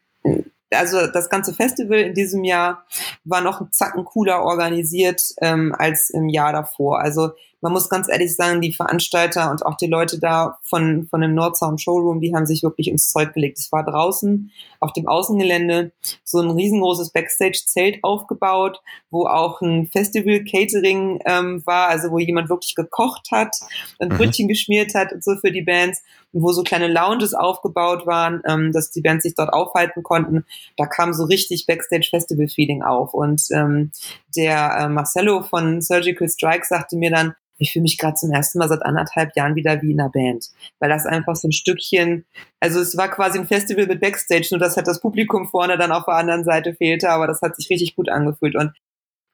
also 0.70 1.06
das 1.06 1.30
ganze 1.30 1.54
Festival 1.54 1.98
in 1.98 2.14
diesem 2.14 2.44
Jahr 2.44 2.84
war 3.24 3.40
noch 3.40 3.60
ein 3.60 3.72
Zacken 3.72 4.04
cooler 4.04 4.42
organisiert 4.42 5.22
ähm, 5.40 5.74
als 5.76 6.10
im 6.10 6.28
Jahr 6.28 6.52
davor. 6.52 7.00
Also 7.00 7.30
man 7.64 7.72
muss 7.72 7.88
ganz 7.88 8.10
ehrlich 8.10 8.36
sagen, 8.36 8.60
die 8.60 8.74
Veranstalter 8.74 9.50
und 9.50 9.64
auch 9.64 9.78
die 9.78 9.86
Leute 9.86 10.18
da 10.18 10.58
von, 10.60 11.06
von 11.08 11.22
dem 11.22 11.34
Nordsound 11.34 11.80
Showroom, 11.80 12.20
die 12.20 12.34
haben 12.34 12.44
sich 12.44 12.62
wirklich 12.62 12.88
ins 12.88 13.10
Zeug 13.10 13.32
gelegt. 13.32 13.58
Es 13.58 13.72
war 13.72 13.82
draußen 13.82 14.50
auf 14.80 14.92
dem 14.92 15.08
Außengelände 15.08 15.90
so 16.24 16.40
ein 16.40 16.50
riesengroßes 16.50 17.10
Backstage-Zelt 17.10 18.04
aufgebaut, 18.04 18.82
wo 19.10 19.24
auch 19.24 19.62
ein 19.62 19.86
Festival-Catering 19.86 21.20
ähm, 21.24 21.62
war, 21.64 21.88
also 21.88 22.10
wo 22.10 22.18
jemand 22.18 22.50
wirklich 22.50 22.74
gekocht 22.74 23.28
hat 23.32 23.56
und 23.98 24.12
mhm. 24.12 24.18
Brötchen 24.18 24.46
geschmiert 24.46 24.94
hat 24.94 25.14
und 25.14 25.24
so 25.24 25.34
für 25.36 25.50
die 25.50 25.62
Bands 25.62 26.02
und 26.34 26.42
wo 26.42 26.52
so 26.52 26.64
kleine 26.64 26.88
Lounges 26.88 27.32
aufgebaut 27.32 28.06
waren, 28.06 28.42
ähm, 28.46 28.72
dass 28.72 28.90
die 28.90 29.00
Bands 29.00 29.22
sich 29.22 29.34
dort 29.34 29.54
aufhalten 29.54 30.02
konnten. 30.02 30.44
Da 30.76 30.84
kam 30.84 31.14
so 31.14 31.24
richtig 31.24 31.64
Backstage-Festival-Feeling 31.64 32.82
auf 32.82 33.14
und 33.14 33.40
ähm, 33.52 33.90
der 34.34 34.76
äh, 34.78 34.88
Marcello 34.88 35.42
von 35.42 35.80
Surgical 35.80 36.28
Strike 36.28 36.66
sagte 36.66 36.96
mir 36.96 37.10
dann, 37.10 37.34
ich 37.58 37.72
fühle 37.72 37.84
mich 37.84 37.98
gerade 37.98 38.14
zum 38.14 38.32
ersten 38.32 38.58
Mal 38.58 38.68
seit 38.68 38.84
anderthalb 38.84 39.36
Jahren 39.36 39.54
wieder 39.54 39.80
wie 39.80 39.92
in 39.92 40.00
einer 40.00 40.10
Band, 40.10 40.48
weil 40.80 40.90
das 40.90 41.06
einfach 41.06 41.36
so 41.36 41.48
ein 41.48 41.52
Stückchen, 41.52 42.24
also 42.60 42.80
es 42.80 42.96
war 42.96 43.08
quasi 43.08 43.38
ein 43.38 43.46
Festival 43.46 43.86
mit 43.86 44.00
Backstage, 44.00 44.48
nur 44.50 44.58
dass 44.58 44.76
halt 44.76 44.88
das 44.88 45.00
Publikum 45.00 45.46
vorne 45.48 45.78
dann 45.78 45.92
auf 45.92 46.04
der 46.04 46.14
anderen 46.14 46.44
Seite 46.44 46.74
fehlte, 46.74 47.10
aber 47.10 47.26
das 47.26 47.42
hat 47.42 47.56
sich 47.56 47.70
richtig 47.70 47.94
gut 47.94 48.08
angefühlt. 48.08 48.56
Und 48.56 48.72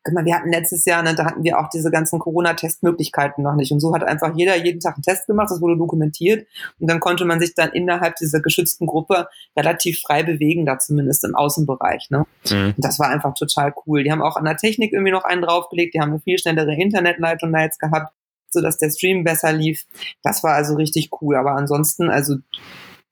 guck 0.03 0.15
mal, 0.15 0.25
wir 0.25 0.35
hatten 0.35 0.51
letztes 0.51 0.85
Jahr, 0.85 1.03
ne, 1.03 1.15
da 1.15 1.27
hatten 1.27 1.45
wir 1.45 1.59
auch 1.59 1.69
diese 1.69 1.91
ganzen 1.91 2.19
Corona-Testmöglichkeiten 2.19 3.45
noch 3.45 3.55
nicht. 3.55 3.71
Und 3.73 3.81
so 3.81 3.95
hat 3.95 4.03
einfach 4.03 4.35
jeder 4.35 4.57
jeden 4.57 4.81
Tag 4.81 4.95
einen 4.95 5.03
Test 5.03 5.27
gemacht, 5.27 5.49
das 5.51 5.61
wurde 5.61 5.77
dokumentiert. 5.77 6.47
Und 6.79 6.91
dann 6.91 7.01
konnte 7.01 7.25
man 7.25 7.41
sich 7.41 7.55
dann 7.55 7.71
innerhalb 7.71 8.17
dieser 8.17 8.41
geschützten 8.41 8.87
Gruppe 8.87 9.29
relativ 9.57 10.01
frei 10.01 10.23
bewegen, 10.23 10.65
da 10.65 10.79
zumindest 10.79 11.25
im 11.25 11.35
Außenbereich. 11.35 12.09
Ne? 12.11 12.25
Mhm. 12.51 12.75
Und 12.77 12.85
das 12.85 12.99
war 12.99 13.09
einfach 13.09 13.35
total 13.35 13.75
cool. 13.87 14.03
Die 14.03 14.11
haben 14.11 14.23
auch 14.23 14.37
an 14.37 14.45
der 14.45 14.57
Technik 14.57 14.93
irgendwie 14.93 15.13
noch 15.13 15.25
einen 15.25 15.43
draufgelegt, 15.43 15.95
die 15.95 16.01
haben 16.01 16.11
eine 16.11 16.21
viel 16.21 16.39
schnellere 16.39 16.75
Internetleitung 16.75 17.53
da 17.53 17.61
jetzt 17.61 17.79
gehabt, 17.79 18.13
sodass 18.49 18.79
der 18.79 18.91
Stream 18.91 19.25
besser 19.25 19.53
lief. 19.53 19.85
Das 20.23 20.43
war 20.43 20.55
also 20.55 20.77
richtig 20.77 21.11
cool. 21.21 21.37
Aber 21.37 21.53
ansonsten, 21.53 22.09
also 22.09 22.37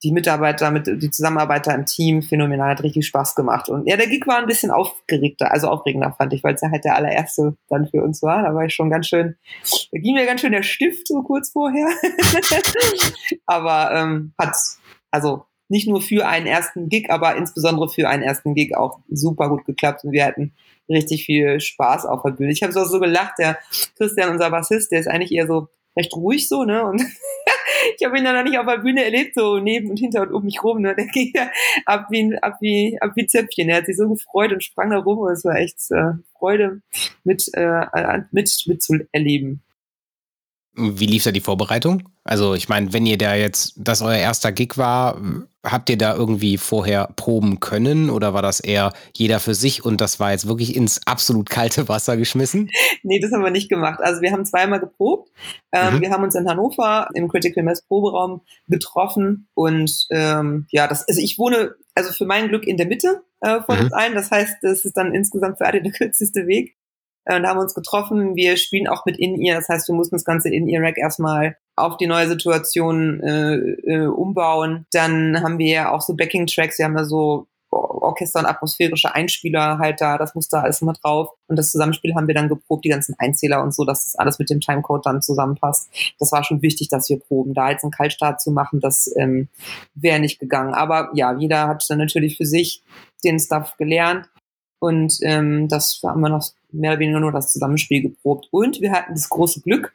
die 0.03 0.13
Mitarbeiter, 0.13 0.71
mit, 0.71 0.87
die 0.87 1.11
Zusammenarbeiter 1.11 1.75
im 1.75 1.85
Team 1.85 2.23
phänomenal, 2.23 2.71
hat 2.71 2.83
richtig 2.83 3.07
Spaß 3.07 3.35
gemacht. 3.35 3.69
Und 3.69 3.89
ja, 3.89 3.97
der 3.97 4.07
Gig 4.07 4.27
war 4.27 4.39
ein 4.39 4.47
bisschen 4.47 4.71
aufgeregter, 4.71 5.51
also 5.51 5.69
aufregender 5.69 6.15
fand 6.17 6.33
ich, 6.33 6.45
weil 6.45 6.55
es 6.55 6.61
ja 6.61 6.71
halt 6.71 6.85
der 6.85 6.95
allererste 6.95 7.57
dann 7.69 7.89
für 7.89 8.03
uns 8.03 8.23
war. 8.23 8.43
Da 8.43 8.55
war 8.55 8.65
ich 8.65 8.75
schon 8.75 8.91
ganz 8.91 9.09
schön, 9.09 9.37
da 9.91 9.99
ging 9.99 10.15
mir 10.15 10.27
ganz 10.27 10.41
schön 10.41 10.53
der 10.53 10.63
Stift 10.63 11.09
so 11.09 11.23
kurz 11.23 11.51
vorher. 11.51 11.89
aber 13.47 13.91
ähm, 13.93 14.33
hat 14.39 14.55
also 15.11 15.45
nicht 15.69 15.89
nur 15.89 16.01
für 16.01 16.27
einen 16.27 16.47
ersten 16.47 16.89
Gig, 16.89 17.11
aber 17.11 17.37
insbesondere 17.37 17.89
für 17.89 18.09
einen 18.09 18.23
ersten 18.23 18.55
Gig 18.55 18.77
auch 18.77 19.01
super 19.11 19.49
gut 19.49 19.65
geklappt 19.67 20.05
und 20.05 20.13
wir 20.13 20.25
hatten 20.25 20.55
richtig 20.89 21.25
viel 21.25 21.61
Spaß 21.61 22.07
auf 22.07 22.23
der 22.23 22.31
Bühne. 22.31 22.53
Ich 22.53 22.63
habe 22.63 22.73
so, 22.73 22.85
so 22.85 22.99
gelacht, 23.01 23.35
der 23.39 23.59
Christian, 23.97 24.31
unser 24.31 24.51
Bassist, 24.51 24.91
der 24.91 25.01
ist 25.01 25.09
eigentlich 25.09 25.33
eher 25.33 25.47
so 25.47 25.69
recht 25.97 26.15
ruhig 26.15 26.49
so, 26.49 26.65
ne? 26.65 26.85
Und 26.85 27.03
ich 27.97 28.05
habe 28.05 28.19
ihn 28.19 28.25
dann 28.25 28.37
noch 28.37 28.45
nicht 28.45 28.59
auf 28.59 28.67
der 28.67 28.79
Bühne 28.79 29.05
erlebt, 29.05 29.35
so 29.35 29.59
neben 29.59 29.91
und 29.91 29.99
hinter 29.99 30.23
und 30.23 30.33
um 30.33 30.45
mich 30.45 30.63
rum. 30.63 30.83
Ne? 30.83 30.95
Der 30.95 31.07
ging 31.07 31.33
ja 31.35 31.51
ab 31.87 32.07
wie, 32.11 32.37
ab, 32.41 32.59
wie, 32.61 32.99
ab 33.01 33.13
wie 33.15 33.27
Zöpfchen. 33.27 33.69
Er 33.69 33.79
hat 33.79 33.87
sich 33.87 33.97
so 33.97 34.09
gefreut 34.09 34.53
und 34.53 34.65
sprang 34.65 34.91
da 34.91 34.99
rum 34.99 35.19
und 35.19 35.33
es 35.33 35.45
war 35.45 35.57
echt 35.57 35.79
äh, 35.91 36.13
Freude 36.39 36.83
mit, 37.25 37.49
äh, 37.55 38.23
mit, 38.31 38.65
mit 38.67 38.83
zu 38.83 39.07
erleben. 39.13 39.63
Wie 40.79 41.07
lief 41.07 41.25
da 41.25 41.33
die 41.33 41.41
Vorbereitung? 41.41 42.09
Also 42.25 42.55
ich 42.55 42.69
meine, 42.69 42.93
wenn 42.93 43.07
ihr 43.07 43.19
da 43.19 43.35
jetzt, 43.35 43.75
das 43.77 44.03
euer 44.03 44.19
erster 44.19 44.53
Gig 44.53 44.77
war, 44.77 45.21
habt 45.65 45.91
ihr 45.91 45.99
da 45.99 46.15
irgendwie 46.15 46.59
vorher 46.59 47.09
proben 47.17 47.59
können 47.61 48.11
oder 48.11 48.35
war 48.35 48.43
das 48.43 48.61
eher 48.61 48.93
jeder 49.17 49.41
für 49.41 49.55
sich 49.55 49.85
und 49.85 50.01
das 50.01 50.21
war 50.21 50.33
jetzt 50.33 50.47
wirklich 50.47 50.77
ins 50.77 51.07
absolut 51.07 51.51
kalte 51.51 51.89
Wasser 51.89 52.17
geschmissen? 52.17 52.71
nee, 53.03 53.19
das 53.21 53.33
haben 53.33 53.43
wir 53.43 53.51
nicht 53.51 53.69
gemacht. 53.69 54.01
Also 54.03 54.23
wir 54.23 54.33
haben 54.33 54.45
zweimal 54.45 54.81
geprobt. 54.81 55.31
Ähm, 55.73 55.97
mhm. 55.97 56.01
Wir 56.01 56.11
haben 56.11 56.23
uns 56.23 56.35
in 56.35 56.49
Hannover 56.49 57.09
im 57.15 57.29
Critical 57.29 57.65
Mass 57.65 57.83
Proberaum 57.83 58.43
getroffen 58.69 59.49
und 59.55 60.07
ähm, 60.11 60.67
ja, 60.71 60.87
das, 60.87 61.07
also 61.09 61.21
ich 61.21 61.39
wohne 61.39 61.75
also 61.95 62.13
für 62.13 62.27
mein 62.27 62.49
Glück 62.49 62.67
in 62.67 62.77
der 62.77 62.87
Mitte 62.87 63.23
äh, 63.41 63.61
von 63.63 63.77
mhm. 63.77 63.85
uns 63.85 63.93
allen. 63.93 64.15
Das 64.15 64.31
heißt, 64.31 64.59
das 64.63 64.85
ist 64.85 64.97
dann 64.97 65.15
insgesamt 65.15 65.59
für 65.59 65.67
alle 65.67 65.83
der 65.83 65.93
kürzeste 65.93 66.47
Weg 66.47 66.77
und 67.37 67.47
haben 67.47 67.59
uns 67.59 67.75
getroffen. 67.75 68.37
Wir 68.37 68.57
spielen 68.57 68.89
auch 68.89 69.05
mit 69.05 69.19
In-Ear, 69.19 69.57
das 69.57 69.69
heißt, 69.69 69.89
wir 69.89 69.95
mussten 69.95 70.17
das 70.17 70.25
ganze 70.25 70.49
In-Ear-Rack 70.49 70.99
erstmal 70.99 71.57
auf 71.77 71.97
die 71.97 72.07
neue 72.07 72.29
Situation 72.29 73.21
äh, 73.21 73.55
äh, 73.55 74.07
umbauen. 74.07 74.87
Dann 74.93 75.43
haben 75.43 75.59
wir 75.59 75.71
ja 75.71 75.93
auch 75.93 76.01
so 76.01 76.15
Backing-Tracks, 76.15 76.79
wir 76.79 76.87
haben 76.87 76.97
da 76.97 77.05
so 77.05 77.47
Orchester 77.71 78.41
und 78.41 78.47
atmosphärische 78.47 79.15
Einspieler 79.15 79.79
halt 79.79 80.01
da, 80.01 80.17
das 80.17 80.35
muss 80.35 80.49
da 80.49 80.63
alles 80.63 80.81
immer 80.81 80.95
drauf. 80.95 81.31
Und 81.49 81.57
das 81.57 81.71
Zusammenspiel 81.71 82.15
haben 82.15 82.27
wir 82.27 82.35
dann 82.35 82.49
geprobt, 82.49 82.85
die 82.85 82.89
ganzen 82.89 83.15
Einzähler 83.19 83.63
und 83.63 83.75
so, 83.75 83.85
dass 83.85 84.05
das 84.05 84.17
alles 84.17 84.39
mit 84.39 84.49
dem 84.51 84.61
Timecode 84.61 85.05
dann 85.05 85.23
zusammenpasst. 85.23 85.91
Das 86.19 86.33
war 86.33 86.45
schon 86.45 86.63
wichtig, 86.63 86.89
dass 86.89 87.09
wir 87.09 87.19
proben. 87.19 87.55
Da 87.55 87.71
jetzt 87.71 87.85
einen 87.85 87.91
Kaltstart 87.91 88.41
zu 88.41 88.51
machen, 88.51 88.81
das 88.81 89.11
ähm, 89.17 89.49
wäre 89.95 90.21
nicht 90.21 90.39
gegangen. 90.39 90.75
Aber 90.75 91.11
ja, 91.15 91.37
jeder 91.37 91.69
hat 91.69 91.85
dann 91.89 91.99
natürlich 91.99 92.37
für 92.37 92.47
sich 92.47 92.83
den 93.25 93.39
Stuff 93.39 93.77
gelernt. 93.77 94.29
Und 94.81 95.19
ähm, 95.23 95.69
das 95.69 96.01
haben 96.05 96.21
wir 96.21 96.29
noch 96.29 96.47
mehr 96.71 96.93
oder 96.93 97.01
weniger 97.01 97.21
nur 97.21 97.33
das 97.33 97.53
Zusammenspiel 97.53 98.03
geprobt. 98.03 98.49
Und 98.51 98.81
wir 98.81 98.93
hatten 98.93 99.15
das 99.15 99.29
große 99.29 99.63
Glück, 99.63 99.95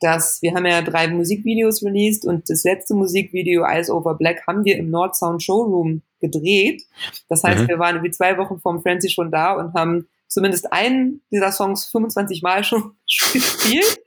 dass 0.00 0.42
wir 0.42 0.54
haben 0.54 0.66
ja 0.66 0.82
drei 0.82 1.08
Musikvideos 1.08 1.82
released 1.82 2.26
und 2.26 2.50
das 2.50 2.64
letzte 2.64 2.94
Musikvideo 2.94 3.64
Eyes 3.64 3.90
Over 3.90 4.14
Black 4.14 4.46
haben 4.46 4.64
wir 4.64 4.76
im 4.76 4.90
Nord 4.90 5.16
Sound 5.16 5.42
Showroom 5.42 6.02
gedreht. 6.20 6.82
Das 7.28 7.42
heißt, 7.44 7.62
mhm. 7.62 7.68
wir 7.68 7.78
waren 7.78 8.02
wie 8.02 8.10
zwei 8.10 8.36
Wochen 8.36 8.58
vom 8.60 8.82
Frenzy 8.82 9.08
schon 9.08 9.30
da 9.30 9.52
und 9.52 9.74
haben 9.74 10.06
zumindest 10.28 10.72
einen 10.72 11.22
dieser 11.30 11.52
Songs 11.52 11.86
25 11.86 12.42
Mal 12.42 12.64
schon 12.64 12.96
gespielt. 13.32 13.98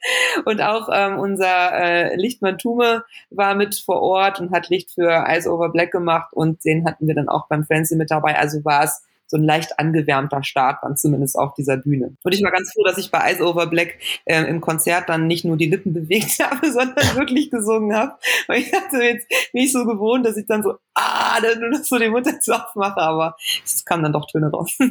Und 0.46 0.62
auch 0.62 0.90
ähm, 0.94 1.18
unser 1.18 1.74
äh, 1.74 2.16
Lichtmann 2.16 2.58
Tume 2.58 3.04
war 3.30 3.56
mit 3.56 3.76
vor 3.76 4.02
Ort 4.02 4.40
und 4.40 4.52
hat 4.52 4.70
Licht 4.70 4.92
für 4.92 5.10
Eyes 5.10 5.48
Over 5.48 5.70
Black 5.70 5.92
gemacht 5.92 6.34
und 6.34 6.64
den 6.66 6.86
hatten 6.86 7.08
wir 7.08 7.16
dann 7.16 7.30
auch 7.30 7.48
beim 7.48 7.64
Frenzy 7.64 7.96
mit 7.96 8.12
dabei. 8.12 8.38
Also 8.38 8.64
war 8.64 8.84
es 8.84 9.04
so 9.30 9.38
ein 9.38 9.44
leicht 9.44 9.78
angewärmter 9.78 10.44
Start 10.44 10.80
dann 10.82 10.98
zumindest 10.98 11.38
auf 11.38 11.54
dieser 11.54 11.78
Bühne. 11.78 12.16
Und 12.24 12.34
ich 12.34 12.44
war 12.44 12.52
ganz 12.52 12.74
froh, 12.74 12.84
dass 12.84 12.98
ich 12.98 13.12
bei 13.12 13.20
Eyes 13.20 13.42
Over 13.42 13.68
Black 13.68 14.00
äh, 14.26 14.44
im 14.46 14.60
Konzert 14.60 15.08
dann 15.08 15.28
nicht 15.28 15.46
nur 15.46 15.56
die 15.56 15.68
Lippen 15.68 15.94
bewegt 15.94 16.40
habe, 16.40 16.72
sondern 16.72 16.96
wirklich 17.16 17.52
gesungen 17.52 17.96
habe. 17.96 18.14
Weil 18.48 18.62
ich 18.62 18.72
dachte 18.72 18.98
jetzt 18.98 19.28
nicht 19.54 19.72
so 19.72 19.86
gewohnt, 19.86 20.26
dass 20.26 20.36
ich 20.36 20.48
dann 20.48 20.64
so, 20.64 20.74
ah, 20.96 21.40
dann 21.42 21.60
nur 21.60 21.70
noch 21.70 21.84
so 21.84 22.00
den 22.00 22.12
Mund 22.12 22.26
dazu 22.26 22.54
aufmache, 22.54 23.00
aber 23.00 23.36
es 23.64 23.86
kamen 23.86 24.04
dann 24.04 24.14
doch 24.14 24.26
Töne 24.26 24.50
raus. 24.50 24.76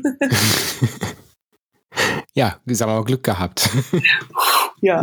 ja, 2.34 2.60
wir 2.64 2.86
mal 2.86 3.04
Glück 3.04 3.24
gehabt. 3.24 3.68
ja. 4.80 5.00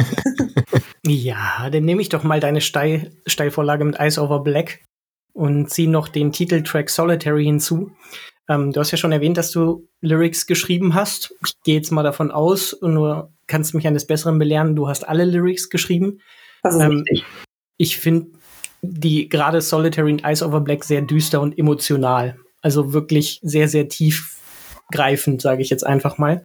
ja, 1.06 1.70
dann 1.70 1.84
nehme 1.84 2.02
ich 2.02 2.10
doch 2.10 2.24
mal 2.24 2.40
deine 2.40 2.62
Steil 2.62 3.12
Steilvorlage 3.28 3.84
mit 3.84 4.00
Eyes 4.00 4.18
Over 4.18 4.44
Black 4.44 4.86
und 5.34 5.70
ziehe 5.70 5.90
noch 5.90 6.08
den 6.08 6.32
Titeltrack 6.32 6.90
Solitary 6.90 7.44
hinzu. 7.44 7.92
Ähm, 8.50 8.72
du 8.72 8.80
hast 8.80 8.92
ja 8.92 8.98
schon 8.98 9.12
erwähnt, 9.12 9.38
dass 9.38 9.52
du 9.52 9.88
Lyrics 10.02 10.46
geschrieben 10.46 10.94
hast. 10.94 11.34
Ich 11.46 11.54
gehe 11.64 11.76
jetzt 11.76 11.92
mal 11.92 12.04
davon 12.04 12.32
aus 12.32 12.74
und 12.74 12.96
du 12.96 13.30
kannst 13.48 13.74
mich 13.74 13.88
eines 13.88 14.06
Besseren 14.06 14.38
belehren. 14.38 14.76
Du 14.76 14.88
hast 14.88 15.08
alle 15.08 15.26
Lyrics 15.26 15.70
geschrieben. 15.70 16.20
Das 16.64 16.76
ist 16.76 16.82
ähm, 16.82 16.92
richtig. 16.92 17.26
Ich 17.78 17.98
finde 17.98 18.28
die 18.82 19.30
gerade 19.30 19.62
Solitary 19.62 20.12
und 20.12 20.24
Ice 20.26 20.46
Over 20.46 20.62
Black 20.62 20.84
sehr 20.84 21.02
düster 21.02 21.42
und 21.42 21.58
emotional. 21.58 22.38
Also 22.62 22.94
wirklich 22.94 23.40
sehr, 23.44 23.68
sehr 23.68 23.88
tiefgreifend, 23.90 25.42
sage 25.42 25.62
ich 25.62 25.70
jetzt 25.70 25.86
einfach 25.86 26.18
mal. 26.18 26.44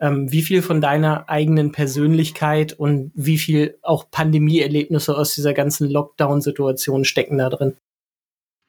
Ähm, 0.00 0.30
wie 0.30 0.42
viel 0.42 0.62
von 0.62 0.80
deiner 0.80 1.28
eigenen 1.28 1.72
Persönlichkeit 1.72 2.72
und 2.72 3.10
wie 3.14 3.38
viel 3.38 3.78
auch 3.82 4.10
Pandemieerlebnisse 4.10 5.16
aus 5.16 5.34
dieser 5.34 5.54
ganzen 5.54 5.90
Lockdown-Situation 5.90 7.04
stecken 7.04 7.38
da 7.38 7.48
drin? 7.48 7.76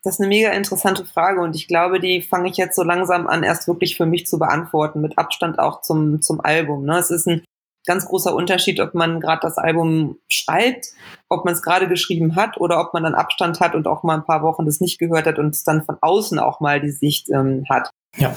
Das 0.03 0.15
ist 0.15 0.19
eine 0.21 0.29
mega 0.29 0.51
interessante 0.51 1.05
Frage 1.05 1.41
und 1.41 1.55
ich 1.55 1.67
glaube, 1.67 1.99
die 1.99 2.21
fange 2.21 2.49
ich 2.49 2.57
jetzt 2.57 2.75
so 2.75 2.83
langsam 2.83 3.27
an, 3.27 3.43
erst 3.43 3.67
wirklich 3.67 3.97
für 3.97 4.05
mich 4.05 4.27
zu 4.27 4.39
beantworten, 4.39 5.01
mit 5.01 5.17
Abstand 5.17 5.59
auch 5.59 5.81
zum, 5.81 6.21
zum 6.21 6.39
Album. 6.39 6.85
Ne? 6.85 6.97
Es 6.97 7.11
ist 7.11 7.27
ein 7.27 7.43
ganz 7.85 8.05
großer 8.05 8.33
Unterschied, 8.33 8.79
ob 8.79 8.93
man 8.93 9.19
gerade 9.19 9.41
das 9.41 9.57
Album 9.57 10.17
schreibt, 10.29 10.87
ob 11.27 11.43
man 11.43 11.53
es 11.53 11.61
gerade 11.61 11.87
geschrieben 11.87 12.35
hat 12.35 12.57
oder 12.57 12.79
ob 12.79 12.93
man 12.93 13.03
dann 13.03 13.15
Abstand 13.15 13.59
hat 13.59 13.75
und 13.75 13.87
auch 13.87 14.03
mal 14.03 14.15
ein 14.15 14.25
paar 14.25 14.41
Wochen 14.41 14.65
das 14.65 14.79
nicht 14.79 14.99
gehört 14.99 15.25
hat 15.25 15.39
und 15.39 15.55
es 15.55 15.63
dann 15.63 15.83
von 15.83 15.97
außen 15.99 16.39
auch 16.39 16.59
mal 16.59 16.79
die 16.79 16.91
Sicht 16.91 17.29
ähm, 17.29 17.65
hat. 17.69 17.89
Ja. 18.17 18.33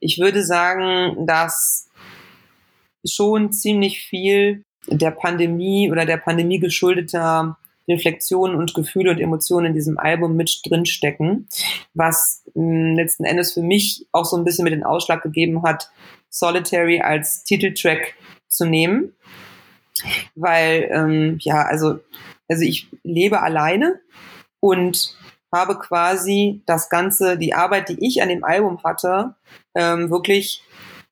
Ich 0.00 0.18
würde 0.18 0.44
sagen, 0.44 1.26
dass 1.26 1.88
schon 3.04 3.52
ziemlich 3.52 4.00
viel 4.00 4.64
der 4.86 5.10
Pandemie 5.10 5.90
oder 5.90 6.06
der 6.06 6.16
Pandemie 6.16 6.58
geschuldeter 6.58 7.56
Reflexionen 7.88 8.56
und 8.56 8.74
Gefühle 8.74 9.10
und 9.10 9.20
Emotionen 9.20 9.66
in 9.66 9.74
diesem 9.74 9.98
Album 9.98 10.36
mit 10.36 10.60
drin 10.64 10.86
stecken, 10.86 11.48
was 11.94 12.44
hm, 12.54 12.94
letzten 12.94 13.24
Endes 13.24 13.52
für 13.52 13.62
mich 13.62 14.06
auch 14.12 14.24
so 14.24 14.36
ein 14.36 14.44
bisschen 14.44 14.64
mit 14.64 14.72
den 14.72 14.84
Ausschlag 14.84 15.22
gegeben 15.22 15.62
hat, 15.62 15.90
Solitary 16.28 17.00
als 17.00 17.44
Titeltrack 17.44 18.14
zu 18.48 18.64
nehmen, 18.64 19.14
weil 20.34 20.88
ähm, 20.92 21.38
ja 21.40 21.62
also 21.62 22.00
also 22.48 22.64
ich 22.64 22.88
lebe 23.02 23.40
alleine 23.40 24.00
und 24.60 25.16
habe 25.52 25.78
quasi 25.78 26.62
das 26.66 26.88
ganze 26.88 27.36
die 27.36 27.54
Arbeit, 27.54 27.88
die 27.88 28.06
ich 28.06 28.22
an 28.22 28.28
dem 28.28 28.44
Album 28.44 28.82
hatte, 28.84 29.34
ähm, 29.74 30.10
wirklich 30.10 30.62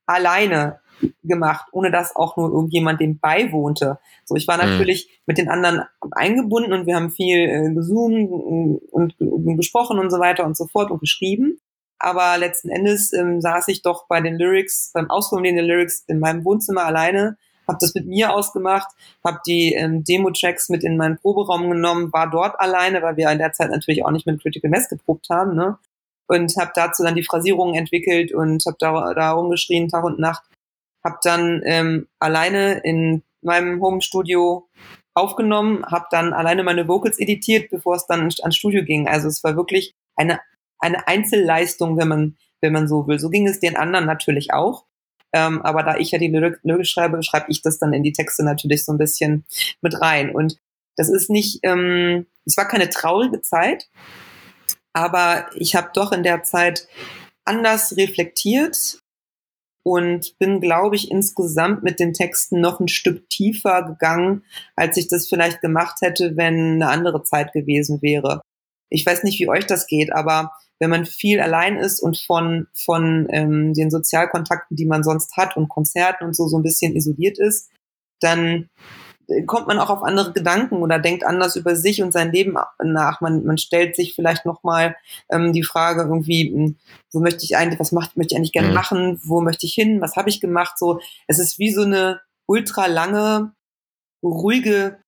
alleine 0.07 0.81
gemacht, 1.23 1.67
ohne 1.73 1.91
dass 1.91 2.17
auch 2.17 2.37
nur 2.37 2.51
irgendjemand 2.51 3.01
dem 3.01 3.19
beiwohnte. 3.19 3.99
So, 4.25 4.37
ich 4.37 4.49
war 4.49 4.57
mhm. 4.57 4.71
natürlich 4.71 5.07
mhm. 5.07 5.23
mit 5.27 5.39
den 5.39 5.49
anderen 5.49 5.83
eingebunden 6.13 6.73
und 6.73 6.87
wir 6.87 6.97
haben 6.97 7.11
viel 7.11 7.39
äh, 7.39 7.75
gezoomt 7.75 8.31
und, 8.31 9.21
und, 9.21 9.57
gesprochen 9.57 9.99
und 9.99 10.11
so 10.11 10.19
weiter 10.19 10.45
und 10.45 10.57
so 10.57 10.67
fort 10.67 10.91
und 10.91 11.01
geschrieben. 11.01 11.59
Aber 11.99 12.39
letzten 12.39 12.71
Endes 12.71 13.13
ähm, 13.13 13.41
saß 13.41 13.69
ich 13.69 13.83
doch 13.83 14.07
bei 14.09 14.21
den 14.21 14.39
Lyrics, 14.39 14.91
beim 14.95 15.11
Ausformulieren 15.11 15.57
der 15.57 15.67
Lyrics 15.67 16.05
in 16.09 16.19
meinem 16.19 16.45
Wohnzimmer 16.45 16.85
alleine, 16.87 17.37
habe 17.69 17.79
das 17.81 17.95
mit 17.95 18.07
mir 18.07 18.33
ausgemacht, 18.33 18.89
habe 19.25 19.41
die 19.47 19.75
ähm, 19.75 20.03
Demo-Tracks 20.03 20.71
mit 20.71 20.83
in 20.83 20.97
meinen 20.97 21.19
Proberaum 21.19 21.71
genommen, 21.71 22.13
war 22.13 22.31
dort 22.31 22.59
alleine, 22.59 23.03
weil 23.03 23.17
wir 23.17 23.31
in 23.31 23.39
der 23.39 23.53
Zeit 23.53 23.71
natürlich 23.71 24.05
auch 24.05 24.11
nicht 24.11 24.27
mit 24.27 24.41
Critical 24.43 24.71
Mass 24.71 24.89
geprobt 24.89 25.29
haben, 25.31 25.55
ne? 25.55 25.79
Und 26.27 26.57
habe 26.57 26.71
dazu 26.75 27.03
dann 27.03 27.17
die 27.17 27.25
Phrasierungen 27.25 27.75
entwickelt 27.75 28.33
und 28.33 28.65
habe 28.65 28.77
da, 28.79 29.15
da 29.15 29.33
rumgeschrien 29.33 29.89
Tag 29.89 30.05
und 30.05 30.21
Nacht 30.21 30.45
habe 31.05 31.19
dann 31.23 31.63
ähm, 31.65 32.09
alleine 32.19 32.81
in 32.85 33.23
meinem 33.43 33.81
Home-Studio 33.81 34.69
aufgenommen, 35.15 35.85
habe 35.87 36.07
dann 36.11 36.33
alleine 36.33 36.63
meine 36.63 36.89
Vocals 36.89 37.19
editiert, 37.19 37.71
bevor 37.71 37.97
es 37.97 38.07
dann 38.07 38.21
ans 38.21 38.57
Studio 38.57 38.85
ging. 38.85 39.09
Also 39.09 39.29
es 39.29 39.43
war 39.43 39.57
wirklich 39.57 39.95
eine, 40.17 40.41
eine 40.79 41.07
Einzelleistung, 41.09 41.99
wenn 41.99 42.09
man, 42.09 42.37
wenn 42.61 42.73
man 42.73 42.89
so 42.89 43.07
will. 43.07 43.19
So 43.19 43.29
ging 43.31 43.47
es 43.47 43.61
den 43.61 43.77
anderen 43.77 44.07
natürlich 44.07 44.53
auch. 44.53 44.87
Ähm, 45.33 45.63
aber 45.63 45.83
da 45.83 45.97
ich 45.97 46.11
ja 46.11 46.19
die 46.19 46.29
Lyrik 46.29 46.87
schreibe, 46.87 47.23
schreibe 47.23 47.47
ich 47.49 47.63
das 47.63 47.79
dann 47.79 47.93
in 47.93 48.03
die 48.03 48.13
Texte 48.13 48.45
natürlich 48.45 48.85
so 48.85 48.93
ein 48.93 48.99
bisschen 48.99 49.45
mit 49.81 50.01
rein. 50.01 50.35
Und 50.35 50.59
das 50.97 51.09
ist 51.09 51.31
nicht, 51.31 51.61
ähm, 51.63 52.27
es 52.45 52.57
war 52.57 52.67
keine 52.67 52.91
traurige 52.91 53.41
Zeit, 53.41 53.89
aber 54.93 55.47
ich 55.55 55.77
habe 55.77 55.91
doch 55.95 56.13
in 56.13 56.25
der 56.25 56.43
Zeit 56.43 56.89
anders 57.45 57.97
reflektiert 57.97 59.00
und 59.83 60.39
bin, 60.39 60.61
glaube 60.61 60.97
ich, 60.97 61.11
insgesamt 61.11 61.83
mit 61.83 62.01
den 62.01 62.13
Texten 62.13 62.61
noch 62.61 62.81
ein 62.81 62.89
Stück 62.89 63.29
tiefer 63.31 63.83
gegangen, 63.83 64.45
als 64.77 64.97
ich 64.97 65.09
das 65.09 65.29
vielleicht 65.29 65.61
gemacht 65.61 65.99
hätte, 66.03 66.37
wenn 66.37 66.75
eine 66.75 66.89
andere 66.89 67.23
Zeit 67.23 67.53
gewesen 67.53 68.03
wäre. 68.03 68.43
Ich 68.91 69.07
weiß 69.07 69.23
nicht, 69.23 69.39
wie 69.41 69.49
euch 69.49 69.67
das 69.67 69.87
geht, 69.87 70.13
aber 70.13 70.53
wenn 70.81 70.91
man 70.91 71.05
viel 71.05 71.41
allein 71.41 71.77
ist 71.77 72.01
und 72.01 72.19
von, 72.19 72.67
von 72.75 73.29
ähm, 73.31 73.75
den 73.75 73.91
Sozialkontakten, 73.91 74.77
die 74.77 74.87
man 74.87 75.03
sonst 75.03 75.37
hat 75.37 75.57
und 75.57 75.69
Konzerten 75.69 76.25
und 76.25 76.35
so, 76.35 76.49
so 76.49 76.59
ein 76.59 76.63
bisschen 76.63 76.97
isoliert 76.97 77.39
ist, 77.39 77.71
dann 78.21 78.69
kommt 79.47 79.67
man 79.67 79.79
auch 79.79 79.91
auf 79.91 80.03
andere 80.03 80.33
Gedanken 80.33 80.77
oder 80.77 80.99
denkt 80.99 81.25
anders 81.25 81.57
über 81.57 81.77
sich 81.77 82.03
und 82.03 82.13
sein 82.13 82.33
Leben 82.33 82.57
nach. 82.83 83.21
Man, 83.21 83.45
man 83.45 83.59
stellt 83.59 83.97
sich 83.97 84.15
vielleicht 84.15 84.47
nochmal 84.47 84.97
ähm, 85.31 85.53
die 85.53 85.63
Frage 85.63 86.03
irgendwie, 86.03 86.53
hm, 86.53 86.77
wo 87.13 87.21
möchte 87.21 87.45
ich 87.45 87.57
eigentlich, 87.57 87.81
was 87.81 87.93
macht, 87.93 88.17
möchte 88.17 88.35
ich 88.35 88.39
eigentlich 88.39 88.53
gerne 88.53 88.69
mhm. 88.69 88.75
machen, 88.75 89.21
wo 89.25 89.41
möchte 89.41 89.67
ich 89.67 89.75
hin, 89.75 90.01
was 90.01 90.17
habe 90.17 90.29
ich 90.29 90.41
gemacht? 90.41 90.79
So, 90.79 91.01
es 91.27 91.39
ist 91.39 91.59
wie 91.59 91.73
so 91.73 91.83
eine 91.83 92.21
ultra 92.47 92.87
lange, 92.87 93.53
ruhige, 94.23 94.99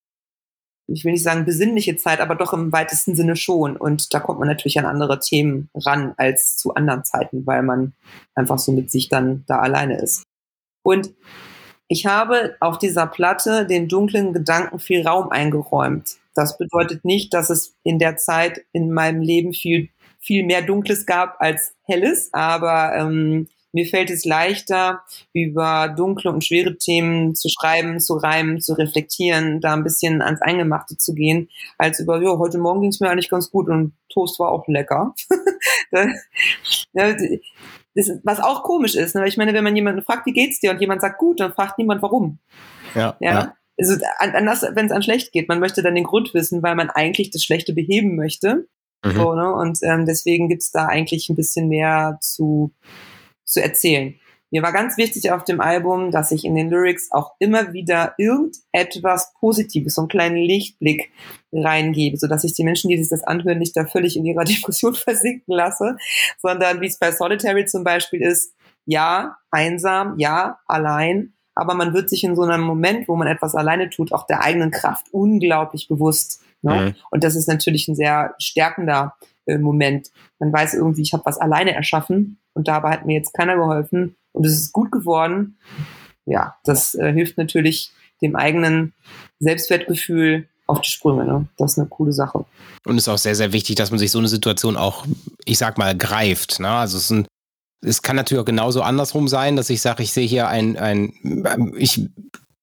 ich 0.87 1.05
will 1.05 1.13
nicht 1.13 1.23
sagen 1.23 1.45
besinnliche 1.45 1.97
Zeit, 1.97 2.21
aber 2.21 2.35
doch 2.35 2.53
im 2.53 2.73
weitesten 2.73 3.15
Sinne 3.15 3.37
schon. 3.37 3.77
Und 3.77 4.13
da 4.15 4.21
kommt 4.21 4.39
man 4.39 4.49
natürlich 4.49 4.79
an 4.79 4.87
andere 4.87 5.21
Themen 5.21 5.71
ran 5.75 6.15
als 6.17 6.57
zu 6.57 6.75
anderen 6.75 7.05
Zeiten, 7.05 7.47
weil 7.47 7.63
man 7.63 7.95
einfach 8.35 8.59
so 8.59 8.73
mit 8.73 8.91
sich 8.91 9.09
dann 9.09 9.45
da 9.47 9.59
alleine 9.59 10.01
ist. 10.01 10.23
Und 10.85 11.15
ich 11.93 12.07
habe 12.07 12.57
auf 12.59 12.79
dieser 12.79 13.07
Platte 13.07 13.67
den 13.67 13.87
dunklen 13.87 14.33
Gedanken 14.33 14.79
viel 14.79 15.07
Raum 15.07 15.29
eingeräumt. 15.29 16.17
Das 16.35 16.57
bedeutet 16.57 17.05
nicht, 17.05 17.35
dass 17.35 17.51
es 17.51 17.77
in 17.83 17.99
der 17.99 18.17
Zeit 18.17 18.65
in 18.73 18.93
meinem 18.93 19.21
Leben 19.21 19.53
viel, 19.53 19.91
viel 20.19 20.47
mehr 20.47 20.63
Dunkles 20.63 21.05
gab 21.05 21.37
als 21.39 21.75
Helles, 21.83 22.31
aber 22.33 22.97
ähm, 22.97 23.47
mir 23.73 23.85
fällt 23.85 24.09
es 24.09 24.25
leichter, 24.25 25.03
über 25.35 25.93
dunkle 25.95 26.31
und 26.31 26.43
schwere 26.43 26.79
Themen 26.79 27.35
zu 27.35 27.51
schreiben, 27.51 28.01
zu 28.01 28.15
reimen, 28.15 28.63
zu 28.63 28.73
reflektieren, 28.73 29.61
da 29.61 29.75
ein 29.75 29.85
bisschen 29.85 30.23
ans 30.23 30.41
Eingemachte 30.41 30.97
zu 30.97 31.13
gehen, 31.13 31.51
als 31.77 32.01
über, 32.01 32.23
ja, 32.23 32.39
heute 32.39 32.57
Morgen 32.57 32.81
ging 32.81 32.91
es 32.91 33.01
mir 33.01 33.11
eigentlich 33.11 33.29
ganz 33.29 33.51
gut 33.51 33.69
und 33.69 33.93
Toast 34.09 34.39
war 34.39 34.51
auch 34.51 34.67
lecker. 34.67 35.15
das, 37.95 38.11
was 38.25 38.41
auch 38.41 38.63
komisch 38.63 38.95
ist, 38.95 39.15
ne? 39.15 39.23
weil 39.23 39.29
ich 39.29 39.37
meine, 39.37 39.55
wenn 39.55 39.65
man 39.65 39.77
jemanden 39.77 40.03
fragt, 40.03 40.27
wie 40.27 40.33
geht's 40.33 40.61
dir, 40.61 40.71
und 40.71 40.81
jemand 40.81 41.01
sagt 41.01 41.19
gut, 41.19 41.41
dann 41.41 41.53
fragt 41.53 41.79
niemand 41.79 42.03
warum. 42.03 42.39
Ja. 42.95 43.17
ja? 43.21 43.33
ja. 43.33 43.57
Also 43.79 43.97
anders, 44.19 44.63
wenn 44.75 44.87
es 44.87 44.93
an 44.93 45.03
schlecht 45.03 45.33
geht, 45.33 45.49
man 45.49 45.61
möchte 45.61 45.83
dann 45.83 45.95
den 45.95 46.05
Grund 46.05 46.35
wissen, 46.35 46.63
weil 46.63 46.75
man 46.75 46.91
eigentlich 46.91 47.31
das 47.31 47.43
Schlechte 47.43 47.73
beheben 47.73 48.17
möchte. 48.17 48.67
Mhm. 49.05 49.13
So, 49.13 49.35
ne? 49.35 49.53
Und 49.53 49.79
ähm, 49.83 50.07
deswegen 50.07 50.49
gibt's 50.49 50.71
da 50.71 50.87
eigentlich 50.87 51.29
ein 51.29 51.37
bisschen 51.37 51.69
mehr 51.69 52.19
zu, 52.21 52.73
zu 53.45 53.63
erzählen. 53.63 54.15
Mir 54.53 54.63
war 54.63 54.73
ganz 54.73 54.99
wichtig 54.99 55.33
auf 55.33 55.45
dem 55.45 55.63
Album, 55.63 56.11
dass 56.11 56.31
ich 56.31 56.45
in 56.45 56.55
den 56.55 56.69
Lyrics 56.69 57.11
auch 57.11 57.33
immer 57.39 57.73
wieder 57.73 58.15
irgendetwas 58.19 59.33
Positives, 59.41 59.95
so 59.95 60.03
einen 60.03 60.09
kleinen 60.09 60.37
Lichtblick 60.37 61.11
reingebe, 61.53 62.19
so 62.19 62.27
dass 62.27 62.45
ich 62.45 62.53
die 62.53 62.63
Menschen, 62.63 62.91
die 62.91 62.99
sich 62.99 63.09
das 63.09 63.25
anhören, 63.25 63.59
nicht 63.59 63.75
da 63.75 63.87
völlig 63.87 64.15
in 64.15 64.27
ihrer 64.27 64.45
Depression 64.45 64.95
versinken 64.95 65.55
lasse, 65.55 65.97
sondern 66.39 66.83
wie 66.83 66.87
es 66.87 66.99
bei 66.99 67.13
Solitary 67.13 67.65
zum 67.65 67.83
Beispiel 67.83 68.21
ist, 68.21 68.55
ja, 68.85 69.39
einsam, 69.51 70.19
ja, 70.19 70.59
allein, 70.67 71.33
aber 71.55 71.73
man 71.73 71.95
wird 71.95 72.11
sich 72.11 72.23
in 72.23 72.37
so 72.37 72.43
einem 72.43 72.63
Moment, 72.63 73.09
wo 73.09 73.17
man 73.17 73.29
etwas 73.29 73.55
alleine 73.55 73.89
tut, 73.89 74.13
auch 74.13 74.27
der 74.27 74.43
eigenen 74.43 74.71
Kraft 74.71 75.07
unglaublich 75.13 75.89
bewusst. 75.89 76.43
Ne? 76.61 76.75
Mhm. 76.75 76.95
Und 77.11 77.25
das 77.25 77.37
ist 77.37 77.49
natürlich 77.49 77.89
ein 77.89 77.95
sehr 77.95 78.35
stärkender 78.39 79.15
äh, 79.47 79.57
Moment. 79.57 80.11
Man 80.39 80.53
weiß 80.53 80.75
irgendwie, 80.75 81.03
ich 81.03 81.15
habe 81.15 81.25
was 81.25 81.39
alleine 81.39 81.75
erschaffen 81.75 82.39
und 82.53 82.69
dabei 82.69 82.91
hat 82.91 83.07
mir 83.07 83.15
jetzt 83.15 83.33
keiner 83.33 83.57
geholfen 83.57 84.17
und 84.33 84.47
es 84.47 84.55
ist 84.55 84.73
gut 84.73 84.91
geworden. 84.91 85.57
Ja, 86.27 86.57
das 86.65 86.95
äh, 86.95 87.13
hilft 87.13 87.39
natürlich 87.39 87.93
dem 88.21 88.37
eigenen 88.37 88.93
Selbstwertgefühl 89.41 90.49
auf 90.67 90.81
die 90.81 90.91
Sprünge. 90.91 91.25
Ne? 91.25 91.47
Das 91.57 91.73
ist 91.73 91.79
eine 91.79 91.89
coole 91.89 92.13
Sache. 92.13 92.45
Und 92.85 92.97
es 92.97 93.05
ist 93.05 93.09
auch 93.09 93.19
sehr, 93.19 93.35
sehr 93.35 93.53
wichtig, 93.53 93.77
dass 93.77 93.91
man 93.91 93.99
sich 93.99 94.11
so 94.11 94.19
eine 94.19 94.29
Situation 94.29 94.77
auch, 94.77 95.07
ich 95.45 95.59
sag 95.59 95.79
mal, 95.79 95.97
greift. 95.97 96.61
Ne? 96.61 96.69
Also 96.69 96.97
es 96.97 97.05
ist 97.05 97.11
ein 97.11 97.27
es 97.85 98.03
kann 98.03 98.17
natürlich 98.17 98.41
auch 98.41 98.47
genauso 98.47 98.83
andersrum 98.83 99.29
sein, 99.29 99.57
dass 99.57 99.69
ich 99.69 99.83
sage, 99.83 100.03
ich 100.03 100.13
sehe 100.13 100.27
hier 100.27 100.49
ein, 100.49 100.77
ein 100.77 101.13
ich 101.77 102.09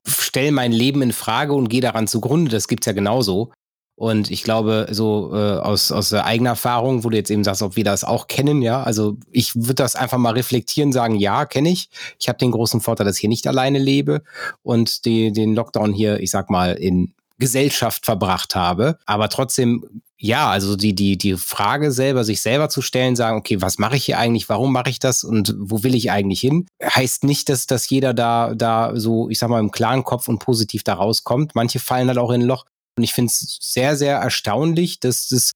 stelle 0.08 0.52
mein 0.52 0.72
Leben 0.72 1.02
in 1.02 1.12
Frage 1.12 1.54
und 1.54 1.70
gehe 1.70 1.82
daran 1.82 2.08
zugrunde. 2.08 2.50
Das 2.52 2.68
gibt's 2.68 2.86
ja 2.88 2.94
genauso. 2.94 3.52
Und 4.00 4.32
ich 4.32 4.44
glaube, 4.44 4.88
so 4.92 5.32
äh, 5.34 5.58
aus, 5.58 5.92
aus 5.92 6.14
eigener 6.14 6.52
Erfahrung, 6.52 7.04
wo 7.04 7.10
du 7.10 7.18
jetzt 7.18 7.30
eben 7.30 7.44
sagst, 7.44 7.62
ob 7.62 7.76
wir 7.76 7.84
das 7.84 8.06
auch 8.06 8.28
kennen, 8.28 8.62
ja, 8.62 8.82
also 8.82 9.18
ich 9.30 9.58
würde 9.58 9.76
das 9.76 9.98
einfach 9.98 10.18
mal 10.18 10.36
reflektieren, 10.36 10.94
sagen, 10.94 11.16
ja, 11.16 11.46
kenne 11.46 11.70
ich. 11.70 11.90
Ich 12.18 12.30
habe 12.30 12.40
den 12.40 12.52
großen 12.52 12.80
Vorteil, 12.80 13.06
dass 13.06 13.18
ich 13.18 13.20
hier 13.20 13.30
nicht 13.30 13.46
alleine 13.46 13.78
lebe 13.78 14.22
und 14.64 15.04
die, 15.04 15.34
den 15.34 15.54
Lockdown 15.54 15.92
hier, 15.92 16.22
ich 16.22 16.32
sag 16.32 16.50
mal, 16.50 16.76
in 16.76 17.14
Gesellschaft 17.40 18.06
verbracht 18.06 18.56
habe. 18.56 18.98
Aber 19.06 19.28
trotzdem 19.28 19.84
ja, 20.22 20.50
also 20.50 20.78
die, 20.78 20.96
die, 20.96 21.18
die 21.18 21.36
Frage 21.36 21.92
selber, 21.92 22.24
sich 22.24 22.42
selber 22.42 22.70
zu 22.70 22.82
stellen, 22.82 23.18
sagen, 23.18 23.38
okay, 23.38 23.62
was 23.62 23.80
mache 23.80 23.98
ich 23.98 24.06
hier 24.06 24.20
eigentlich, 24.20 24.48
warum 24.48 24.72
mache 24.72 24.90
ich 24.90 25.00
das 25.00 25.26
und 25.26 25.56
wo 25.58 25.84
will 25.84 25.96
ich 25.96 26.12
eigentlich 26.12 26.42
hin, 26.42 26.68
heißt 26.84 27.24
nicht, 27.24 27.48
dass, 27.48 27.68
dass 27.68 27.90
jeder 27.90 28.14
da, 28.14 28.54
da 28.54 28.92
so, 28.96 29.30
ich 29.30 29.40
sag 29.40 29.50
mal, 29.50 29.62
im 29.62 29.72
klaren 29.72 30.04
Kopf 30.04 30.28
und 30.28 30.40
positiv 30.40 30.84
da 30.84 30.96
rauskommt. 30.96 31.56
Manche 31.56 31.80
fallen 31.80 32.10
halt 32.10 32.18
auch 32.18 32.32
in 32.32 32.42
ein 32.42 32.48
Loch. 32.48 32.66
Und 33.00 33.04
ich 33.04 33.14
finde 33.14 33.30
es 33.30 33.60
sehr, 33.62 33.96
sehr 33.96 34.18
erstaunlich, 34.18 35.00
dass 35.00 35.30
das 35.30 35.52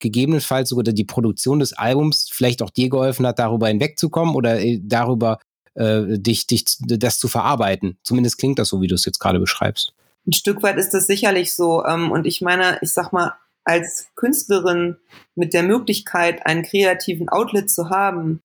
gegebenenfalls 0.00 0.70
sogar 0.70 0.82
die 0.82 1.04
Produktion 1.04 1.60
des 1.60 1.72
Albums 1.72 2.28
vielleicht 2.28 2.60
auch 2.60 2.70
dir 2.70 2.88
geholfen 2.90 3.24
hat, 3.24 3.38
darüber 3.38 3.68
hinwegzukommen 3.68 4.34
oder 4.34 4.60
äh, 4.60 4.80
darüber 4.82 5.38
äh, 5.74 6.18
dich, 6.18 6.48
dich 6.48 6.64
das 6.80 7.20
zu 7.20 7.28
verarbeiten. 7.28 7.98
Zumindest 8.02 8.38
klingt 8.38 8.58
das 8.58 8.70
so, 8.70 8.80
wie 8.80 8.88
du 8.88 8.96
es 8.96 9.04
jetzt 9.04 9.20
gerade 9.20 9.38
beschreibst. 9.38 9.94
Ein 10.26 10.32
Stück 10.32 10.60
weit 10.64 10.76
ist 10.76 10.90
das 10.90 11.06
sicherlich 11.06 11.54
so. 11.54 11.84
Ähm, 11.84 12.10
und 12.10 12.26
ich 12.26 12.40
meine, 12.40 12.78
ich 12.82 12.90
sag 12.90 13.12
mal, 13.12 13.34
als 13.62 14.08
Künstlerin 14.16 14.96
mit 15.36 15.54
der 15.54 15.62
Möglichkeit, 15.62 16.44
einen 16.46 16.64
kreativen 16.64 17.28
Outlet 17.28 17.70
zu 17.70 17.90
haben, 17.90 18.40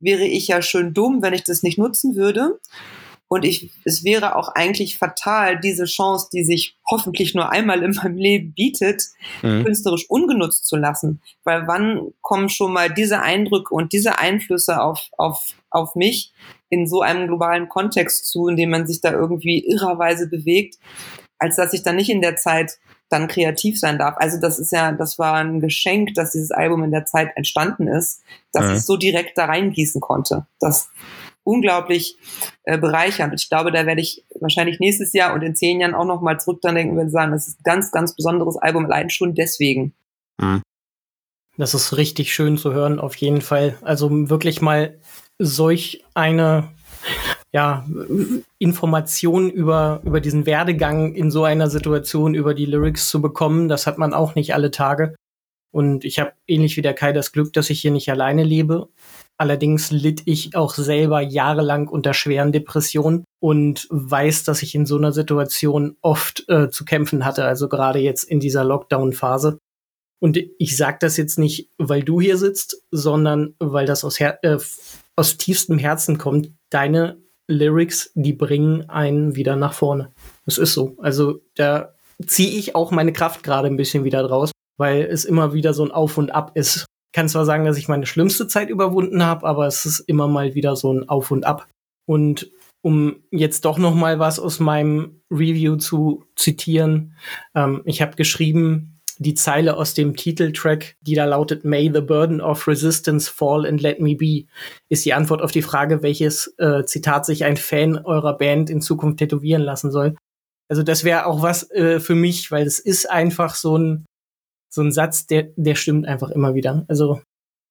wäre 0.00 0.24
ich 0.24 0.48
ja 0.48 0.62
schön 0.62 0.94
dumm, 0.94 1.20
wenn 1.20 1.34
ich 1.34 1.44
das 1.44 1.62
nicht 1.62 1.76
nutzen 1.76 2.16
würde. 2.16 2.58
Und 3.34 3.44
ich, 3.44 3.72
es 3.84 4.04
wäre 4.04 4.36
auch 4.36 4.50
eigentlich 4.54 4.96
fatal, 4.96 5.58
diese 5.58 5.86
Chance, 5.86 6.28
die 6.32 6.44
sich 6.44 6.76
hoffentlich 6.88 7.34
nur 7.34 7.50
einmal 7.50 7.82
in 7.82 7.90
meinem 7.90 8.16
Leben 8.16 8.52
bietet, 8.54 9.02
mhm. 9.42 9.64
künstlerisch 9.64 10.08
ungenutzt 10.08 10.66
zu 10.66 10.76
lassen. 10.76 11.20
Weil 11.42 11.66
wann 11.66 12.12
kommen 12.20 12.48
schon 12.48 12.72
mal 12.72 12.94
diese 12.94 13.22
Eindrücke 13.22 13.74
und 13.74 13.92
diese 13.92 14.20
Einflüsse 14.20 14.80
auf, 14.80 15.08
auf, 15.18 15.54
auf 15.70 15.96
mich 15.96 16.32
in 16.68 16.86
so 16.86 17.00
einem 17.00 17.26
globalen 17.26 17.68
Kontext 17.68 18.26
zu, 18.26 18.46
in 18.46 18.56
dem 18.56 18.70
man 18.70 18.86
sich 18.86 19.00
da 19.00 19.10
irgendwie 19.10 19.66
irrerweise 19.66 20.28
bewegt, 20.28 20.76
als 21.40 21.56
dass 21.56 21.72
ich 21.72 21.82
dann 21.82 21.96
nicht 21.96 22.10
in 22.10 22.20
der 22.20 22.36
Zeit 22.36 22.78
dann 23.08 23.26
kreativ 23.26 23.80
sein 23.80 23.98
darf. 23.98 24.14
Also 24.18 24.38
das 24.38 24.60
ist 24.60 24.70
ja, 24.70 24.92
das 24.92 25.18
war 25.18 25.34
ein 25.34 25.58
Geschenk, 25.58 26.14
dass 26.14 26.30
dieses 26.30 26.52
Album 26.52 26.84
in 26.84 26.92
der 26.92 27.04
Zeit 27.04 27.32
entstanden 27.34 27.88
ist, 27.88 28.22
dass 28.52 28.68
mhm. 28.68 28.74
ich 28.76 28.82
so 28.82 28.96
direkt 28.96 29.36
da 29.36 29.46
reingießen 29.46 30.00
konnte. 30.00 30.46
Das 30.60 30.88
unglaublich 31.44 32.16
äh, 32.64 32.78
bereichernd. 32.78 33.34
Ich 33.34 33.48
glaube, 33.48 33.70
da 33.70 33.86
werde 33.86 34.00
ich 34.00 34.24
wahrscheinlich 34.40 34.80
nächstes 34.80 35.12
Jahr 35.12 35.34
und 35.34 35.42
in 35.42 35.54
zehn 35.54 35.80
Jahren 35.80 35.94
auch 35.94 36.06
nochmal 36.06 36.40
zurück 36.40 36.60
dann 36.62 36.74
denken 36.74 36.98
und 36.98 37.10
sagen, 37.10 37.32
das 37.32 37.46
ist 37.46 37.60
ein 37.60 37.64
ganz, 37.64 37.92
ganz 37.92 38.16
besonderes 38.16 38.56
Album, 38.56 38.86
allein 38.86 39.10
schon 39.10 39.34
deswegen. 39.34 39.94
Mhm. 40.40 40.62
Das 41.56 41.74
ist 41.74 41.96
richtig 41.96 42.34
schön 42.34 42.58
zu 42.58 42.72
hören, 42.72 42.98
auf 42.98 43.14
jeden 43.16 43.40
Fall. 43.40 43.78
Also 43.82 44.10
wirklich 44.28 44.60
mal 44.60 44.98
solch 45.38 46.04
eine 46.14 46.70
ja, 47.52 47.86
Informationen 48.58 49.50
über, 49.50 50.00
über 50.04 50.20
diesen 50.20 50.44
Werdegang 50.44 51.14
in 51.14 51.30
so 51.30 51.44
einer 51.44 51.70
Situation, 51.70 52.34
über 52.34 52.52
die 52.52 52.66
Lyrics 52.66 53.08
zu 53.08 53.22
bekommen, 53.22 53.68
das 53.68 53.86
hat 53.86 53.96
man 53.96 54.12
auch 54.12 54.34
nicht 54.34 54.54
alle 54.54 54.72
Tage. 54.72 55.14
Und 55.70 56.04
ich 56.04 56.18
habe 56.18 56.32
ähnlich 56.48 56.76
wie 56.76 56.82
der 56.82 56.94
Kai 56.94 57.12
das 57.12 57.30
Glück, 57.30 57.52
dass 57.52 57.70
ich 57.70 57.80
hier 57.80 57.90
nicht 57.92 58.10
alleine 58.10 58.42
lebe. 58.42 58.88
Allerdings 59.36 59.90
litt 59.90 60.22
ich 60.26 60.54
auch 60.54 60.74
selber 60.74 61.20
jahrelang 61.20 61.88
unter 61.88 62.14
schweren 62.14 62.52
Depressionen 62.52 63.24
und 63.40 63.88
weiß, 63.90 64.44
dass 64.44 64.62
ich 64.62 64.74
in 64.74 64.86
so 64.86 64.96
einer 64.96 65.12
Situation 65.12 65.96
oft 66.02 66.48
äh, 66.48 66.70
zu 66.70 66.84
kämpfen 66.84 67.24
hatte, 67.24 67.44
also 67.44 67.68
gerade 67.68 67.98
jetzt 67.98 68.24
in 68.24 68.38
dieser 68.38 68.64
Lockdown-Phase. 68.64 69.58
Und 70.20 70.38
ich 70.58 70.76
sage 70.76 70.98
das 71.00 71.16
jetzt 71.16 71.38
nicht, 71.38 71.68
weil 71.78 72.02
du 72.02 72.20
hier 72.20 72.38
sitzt, 72.38 72.82
sondern 72.90 73.54
weil 73.58 73.86
das 73.86 74.04
aus, 74.04 74.20
Her 74.20 74.38
äh, 74.42 74.58
aus 75.16 75.36
tiefstem 75.36 75.78
Herzen 75.78 76.16
kommt. 76.16 76.52
Deine 76.70 77.18
Lyrics, 77.48 78.12
die 78.14 78.32
bringen 78.32 78.88
einen 78.88 79.34
wieder 79.36 79.56
nach 79.56 79.74
vorne. 79.74 80.12
Das 80.46 80.58
ist 80.58 80.72
so. 80.72 80.96
Also 80.98 81.40
da 81.56 81.94
ziehe 82.24 82.56
ich 82.56 82.74
auch 82.74 82.90
meine 82.90 83.12
Kraft 83.12 83.42
gerade 83.42 83.66
ein 83.66 83.76
bisschen 83.76 84.04
wieder 84.04 84.22
draus, 84.22 84.52
weil 84.78 85.02
es 85.02 85.24
immer 85.24 85.52
wieder 85.52 85.74
so 85.74 85.84
ein 85.84 85.90
Auf 85.90 86.16
und 86.18 86.30
Ab 86.30 86.52
ist. 86.54 86.86
Kann 87.14 87.28
zwar 87.28 87.44
sagen, 87.44 87.64
dass 87.64 87.78
ich 87.78 87.88
meine 87.88 88.06
schlimmste 88.06 88.48
Zeit 88.48 88.68
überwunden 88.68 89.24
habe, 89.24 89.46
aber 89.46 89.66
es 89.66 89.86
ist 89.86 90.00
immer 90.00 90.26
mal 90.26 90.54
wieder 90.54 90.74
so 90.74 90.92
ein 90.92 91.08
Auf 91.08 91.30
und 91.30 91.46
Ab. 91.46 91.68
Und 92.06 92.50
um 92.82 93.22
jetzt 93.30 93.64
doch 93.64 93.78
noch 93.78 93.94
mal 93.94 94.18
was 94.18 94.40
aus 94.40 94.58
meinem 94.58 95.22
Review 95.30 95.76
zu 95.76 96.24
zitieren, 96.36 97.16
ähm, 97.54 97.82
ich 97.84 98.02
habe 98.02 98.16
geschrieben, 98.16 99.00
die 99.18 99.34
Zeile 99.34 99.76
aus 99.76 99.94
dem 99.94 100.16
Titeltrack, 100.16 100.96
die 101.00 101.14
da 101.14 101.24
lautet 101.24 101.64
May 101.64 101.88
the 101.94 102.00
burden 102.00 102.40
of 102.40 102.66
resistance 102.66 103.30
fall 103.30 103.64
and 103.64 103.80
let 103.80 104.00
me 104.00 104.16
be, 104.16 104.46
ist 104.88 105.04
die 105.04 105.14
Antwort 105.14 105.40
auf 105.40 105.52
die 105.52 105.62
Frage, 105.62 106.02
welches 106.02 106.52
äh, 106.58 106.84
Zitat 106.84 107.24
sich 107.26 107.44
ein 107.44 107.56
Fan 107.56 107.96
eurer 107.96 108.36
Band 108.36 108.70
in 108.70 108.80
Zukunft 108.80 109.18
tätowieren 109.18 109.62
lassen 109.62 109.92
soll. 109.92 110.16
Also 110.68 110.82
das 110.82 111.04
wäre 111.04 111.26
auch 111.26 111.42
was 111.42 111.70
äh, 111.70 112.00
für 112.00 112.16
mich, 112.16 112.50
weil 112.50 112.66
es 112.66 112.80
ist 112.80 113.08
einfach 113.08 113.54
so 113.54 113.78
ein 113.78 114.04
so 114.74 114.82
ein 114.82 114.92
Satz, 114.92 115.26
der 115.26 115.50
der 115.56 115.74
stimmt 115.76 116.06
einfach 116.06 116.30
immer 116.30 116.54
wieder. 116.54 116.84
Also 116.88 117.22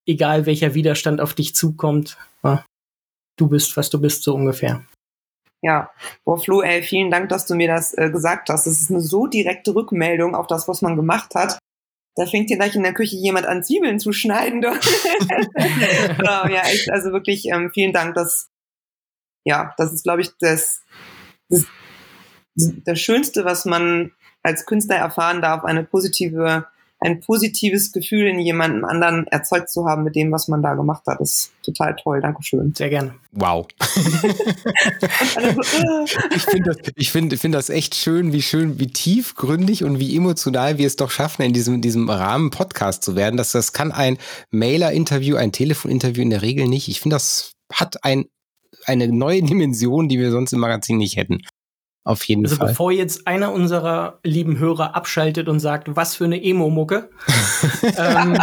egal 0.08 0.46
welcher 0.46 0.74
Widerstand 0.74 1.22
auf 1.22 1.34
dich 1.34 1.56
zukommt, 1.56 2.18
ja, 2.44 2.66
du 3.38 3.48
bist, 3.48 3.76
was 3.78 3.90
du 3.90 4.00
bist, 4.00 4.24
so 4.24 4.34
ungefähr. 4.34 4.86
Ja, 5.62 5.92
boah, 6.26 6.38
Flo, 6.38 6.62
ey, 6.62 6.84
vielen 6.84 7.10
Dank, 7.10 7.30
dass 7.30 7.46
du 7.46 7.56
mir 7.56 7.70
das 7.70 7.98
äh, 7.98 8.10
gesagt 8.10 8.50
hast. 8.50 8.68
Das 8.68 8.82
ist 8.82 8.92
eine 8.92 9.00
so 9.00 9.28
direkte 9.28 9.74
Rückmeldung 9.74 10.36
auf 10.36 10.48
das, 10.48 10.68
was 10.68 10.82
man 10.82 10.98
gemacht 10.98 11.36
hat. 11.36 11.58
Da 12.16 12.26
fängt 12.26 12.50
hier 12.50 12.58
gleich 12.58 12.76
in 12.76 12.84
der 12.84 12.94
Küche 12.94 13.16
jemand 13.16 13.48
an, 13.48 13.64
Zwiebeln 13.64 14.00
zu 14.00 14.12
schneiden. 14.12 14.62
ja, 16.24 16.50
ja, 16.50 16.62
echt, 16.64 16.92
also 16.92 17.12
wirklich 17.12 17.46
ähm, 17.46 17.72
vielen 17.74 17.94
Dank. 17.94 18.14
Das, 18.14 18.50
ja, 19.46 19.74
das 19.78 19.94
ist, 19.94 20.04
glaube 20.04 20.22
ich, 20.22 20.32
das, 20.40 20.84
das, 21.50 21.66
das 22.56 23.00
Schönste, 23.00 23.46
was 23.46 23.64
man 23.64 24.12
als 24.44 24.66
Künstler 24.66 24.98
erfahren 24.98 25.42
darf, 25.42 25.64
eine 25.64 25.86
positive 25.86 26.68
ein 27.04 27.20
positives 27.20 27.92
Gefühl 27.92 28.28
in 28.28 28.40
jemandem 28.40 28.86
anderen 28.86 29.28
erzeugt 29.28 29.70
zu 29.70 29.86
haben 29.86 30.04
mit 30.04 30.16
dem, 30.16 30.32
was 30.32 30.48
man 30.48 30.64
da 30.64 30.74
gemacht 30.74 31.04
hat. 31.06 31.20
Ist 31.20 31.52
total 31.64 31.96
toll. 31.96 32.22
Dankeschön. 32.22 32.74
Sehr 32.76 32.90
gerne. 32.90 33.16
Wow. 33.34 33.68
ich 36.36 36.44
finde 36.44 36.70
das, 36.70 36.78
ich 36.96 37.12
finde, 37.12 37.38
finde 37.38 37.58
das 37.58 37.70
echt 37.70 37.96
schön, 37.96 38.32
wie 38.32 38.42
schön, 38.42 38.80
wie 38.80 38.88
tiefgründig 38.88 39.84
und 39.84 40.00
wie 40.00 40.16
emotional 40.16 40.78
wir 40.78 40.88
es 40.88 40.96
doch 40.96 41.12
schaffen, 41.12 41.42
in 41.42 41.52
diesem, 41.52 41.82
diesem 41.82 42.10
Rahmen 42.10 42.52
Podcast 42.52 43.04
zu 43.04 43.18
werden. 43.18 43.36
Das, 43.36 43.52
das 43.52 43.74
kann 43.74 43.92
ein 43.92 44.18
Mailer-Interview, 44.52 45.36
ein 45.36 45.52
Telefoninterview 45.52 46.22
in 46.22 46.30
der 46.30 46.42
Regel 46.42 46.68
nicht. 46.68 46.88
Ich 46.88 47.02
finde, 47.02 47.16
das 47.16 47.52
hat 47.72 48.04
ein, 48.06 48.26
eine 48.86 49.10
neue 49.10 49.44
Dimension, 49.44 50.08
die 50.08 50.20
wir 50.20 50.32
sonst 50.32 50.54
im 50.54 50.60
Magazin 50.60 50.98
nicht 50.98 51.18
hätten. 51.18 51.42
Auf 52.06 52.24
jeden 52.26 52.46
also 52.46 52.58
Fall. 52.58 52.68
bevor 52.70 52.92
jetzt 52.92 53.28
einer 53.28 53.54
unserer 53.54 54.20
lieben 54.24 54.60
Hörer 54.60 54.96
abschaltet 54.96 55.48
und 55.48 55.60
sagt, 55.60 55.96
was 55.96 56.16
für 56.16 56.26
eine 56.26 56.44
Emo-Mucke, 56.44 57.10
ähm, 57.98 58.38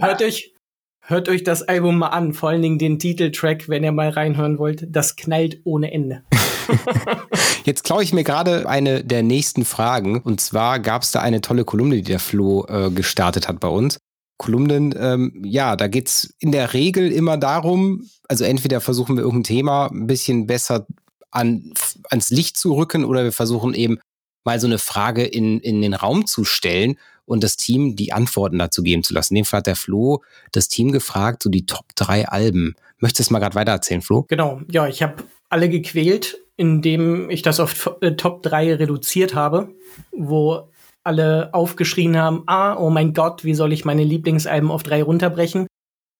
hört 0.00 0.22
euch, 0.22 0.54
hört 1.00 1.28
euch 1.30 1.42
das 1.42 1.62
Album 1.62 1.98
mal 1.98 2.08
an, 2.08 2.34
vor 2.34 2.50
allen 2.50 2.60
Dingen 2.60 2.78
den 2.78 2.98
Titeltrack, 2.98 3.68
wenn 3.68 3.82
ihr 3.82 3.92
mal 3.92 4.10
reinhören 4.10 4.58
wollt. 4.58 4.86
Das 4.90 5.16
knallt 5.16 5.60
ohne 5.64 5.90
Ende. 5.90 6.22
Jetzt 7.64 7.84
klaue 7.84 8.02
ich 8.02 8.12
mir 8.12 8.24
gerade 8.24 8.68
eine 8.68 9.02
der 9.02 9.22
nächsten 9.22 9.64
Fragen. 9.64 10.20
Und 10.20 10.40
zwar 10.40 10.78
gab 10.78 11.02
es 11.02 11.12
da 11.12 11.20
eine 11.20 11.40
tolle 11.40 11.64
Kolumne, 11.64 11.96
die 11.96 12.02
der 12.02 12.18
Flo 12.18 12.66
äh, 12.68 12.90
gestartet 12.90 13.48
hat 13.48 13.58
bei 13.58 13.68
uns. 13.68 13.98
Kolumnen, 14.36 14.94
ähm, 14.98 15.42
ja, 15.44 15.76
da 15.76 15.86
geht's 15.86 16.34
in 16.40 16.52
der 16.52 16.74
Regel 16.74 17.12
immer 17.12 17.36
darum, 17.36 18.08
also 18.28 18.44
entweder 18.44 18.80
versuchen 18.80 19.16
wir 19.16 19.22
irgendein 19.22 19.44
Thema 19.44 19.86
ein 19.86 20.06
bisschen 20.08 20.46
besser 20.46 20.86
an, 21.32 21.74
ans 22.10 22.30
Licht 22.30 22.56
zu 22.56 22.74
rücken 22.74 23.04
oder 23.04 23.24
wir 23.24 23.32
versuchen 23.32 23.74
eben 23.74 23.98
mal 24.44 24.60
so 24.60 24.66
eine 24.66 24.78
Frage 24.78 25.24
in, 25.24 25.60
in 25.60 25.82
den 25.82 25.94
Raum 25.94 26.26
zu 26.26 26.44
stellen 26.44 26.98
und 27.24 27.42
das 27.42 27.56
Team 27.56 27.96
die 27.96 28.12
Antworten 28.12 28.58
dazu 28.58 28.82
geben 28.82 29.02
zu 29.02 29.14
lassen. 29.14 29.34
In 29.34 29.42
dem 29.42 29.46
Fall 29.46 29.58
hat 29.58 29.66
der 29.66 29.76
Flo 29.76 30.22
das 30.52 30.68
Team 30.68 30.92
gefragt, 30.92 31.42
so 31.42 31.50
die 31.50 31.66
Top 31.66 31.86
3 31.94 32.28
Alben. 32.28 32.74
Möchtest 32.98 33.30
du 33.30 33.32
mal 33.32 33.38
gerade 33.38 33.54
weiter 33.54 33.72
erzählen, 33.72 34.02
Flo? 34.02 34.24
Genau, 34.28 34.60
ja, 34.70 34.86
ich 34.86 35.02
habe 35.02 35.24
alle 35.48 35.68
gequält, 35.68 36.38
indem 36.56 37.30
ich 37.30 37.42
das 37.42 37.60
auf 37.60 37.96
äh, 38.00 38.12
Top 38.12 38.42
3 38.42 38.74
reduziert 38.74 39.34
habe, 39.34 39.74
wo 40.12 40.68
alle 41.04 41.52
aufgeschrien 41.52 42.16
haben, 42.16 42.44
ah, 42.46 42.76
oh 42.76 42.90
mein 42.90 43.12
Gott, 43.12 43.44
wie 43.44 43.54
soll 43.54 43.72
ich 43.72 43.84
meine 43.84 44.04
Lieblingsalben 44.04 44.70
auf 44.70 44.82
drei 44.82 45.02
runterbrechen? 45.02 45.66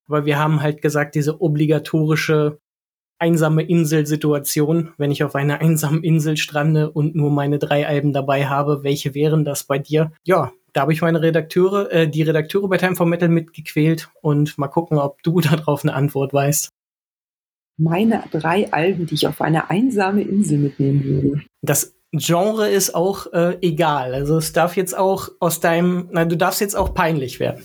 Aber 0.08 0.26
wir 0.26 0.38
haben 0.38 0.60
halt 0.60 0.82
gesagt, 0.82 1.14
diese 1.14 1.40
obligatorische 1.40 2.58
einsame 3.22 3.62
Inselsituation, 3.62 4.90
wenn 4.98 5.10
ich 5.10 5.24
auf 5.24 5.34
einer 5.34 5.60
einsamen 5.62 6.04
Insel 6.04 6.36
strande 6.36 6.90
und 6.90 7.14
nur 7.14 7.30
meine 7.30 7.58
drei 7.58 7.86
Alben 7.86 8.12
dabei 8.12 8.46
habe, 8.46 8.82
welche 8.82 9.14
wären 9.14 9.44
das 9.44 9.64
bei 9.64 9.78
dir? 9.78 10.12
Ja, 10.24 10.52
da 10.72 10.82
habe 10.82 10.92
ich 10.92 11.02
meine 11.02 11.22
Redakteure, 11.22 11.90
äh, 11.92 12.08
die 12.08 12.22
Redakteure 12.22 12.68
bei 12.68 12.78
Time 12.78 12.96
for 12.96 13.06
Metal 13.06 13.28
mitgequält 13.28 14.10
und 14.20 14.58
mal 14.58 14.68
gucken, 14.68 14.98
ob 14.98 15.22
du 15.22 15.40
darauf 15.40 15.84
eine 15.84 15.94
Antwort 15.94 16.34
weißt. 16.34 16.68
Meine 17.78 18.22
drei 18.30 18.70
Alben, 18.72 19.06
die 19.06 19.14
ich 19.14 19.26
auf 19.26 19.40
eine 19.40 19.70
einsame 19.70 20.22
Insel 20.22 20.58
mitnehmen 20.58 21.04
würde. 21.04 21.42
Das 21.62 21.94
Genre 22.12 22.68
ist 22.68 22.94
auch 22.94 23.32
äh, 23.32 23.56
egal. 23.62 24.12
Also 24.12 24.36
es 24.36 24.52
darf 24.52 24.76
jetzt 24.76 24.96
auch 24.96 25.30
aus 25.40 25.60
deinem, 25.60 26.08
na, 26.12 26.26
du 26.26 26.36
darfst 26.36 26.60
jetzt 26.60 26.76
auch 26.76 26.92
peinlich 26.92 27.40
werden. 27.40 27.64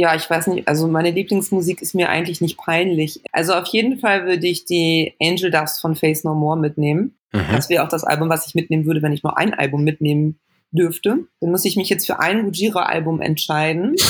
Ja, 0.00 0.14
ich 0.14 0.30
weiß 0.30 0.46
nicht, 0.46 0.68
also 0.68 0.86
meine 0.86 1.10
Lieblingsmusik 1.10 1.82
ist 1.82 1.92
mir 1.92 2.08
eigentlich 2.08 2.40
nicht 2.40 2.56
peinlich. 2.56 3.20
Also 3.32 3.54
auf 3.54 3.66
jeden 3.66 3.98
Fall 3.98 4.26
würde 4.26 4.46
ich 4.46 4.64
die 4.64 5.16
Angel 5.20 5.50
Dust 5.50 5.80
von 5.80 5.96
Face 5.96 6.22
No 6.22 6.36
More 6.36 6.56
mitnehmen. 6.56 7.18
Mhm. 7.32 7.40
Das 7.50 7.68
wäre 7.68 7.82
auch 7.82 7.88
das 7.88 8.04
Album, 8.04 8.28
was 8.28 8.46
ich 8.46 8.54
mitnehmen 8.54 8.86
würde, 8.86 9.02
wenn 9.02 9.12
ich 9.12 9.24
nur 9.24 9.36
ein 9.36 9.54
Album 9.54 9.82
mitnehmen 9.82 10.38
dürfte. 10.70 11.26
Dann 11.40 11.50
muss 11.50 11.64
ich 11.64 11.74
mich 11.74 11.88
jetzt 11.88 12.06
für 12.06 12.20
ein 12.20 12.44
Gujira-Album 12.44 13.20
entscheiden. 13.20 13.96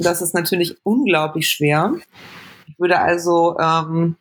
Das 0.00 0.22
ist 0.22 0.34
natürlich 0.34 0.74
unglaublich 0.84 1.46
schwer. 1.48 1.92
Ich 2.66 2.78
würde 2.80 2.98
also 2.98 3.56
ähm, 3.60 4.16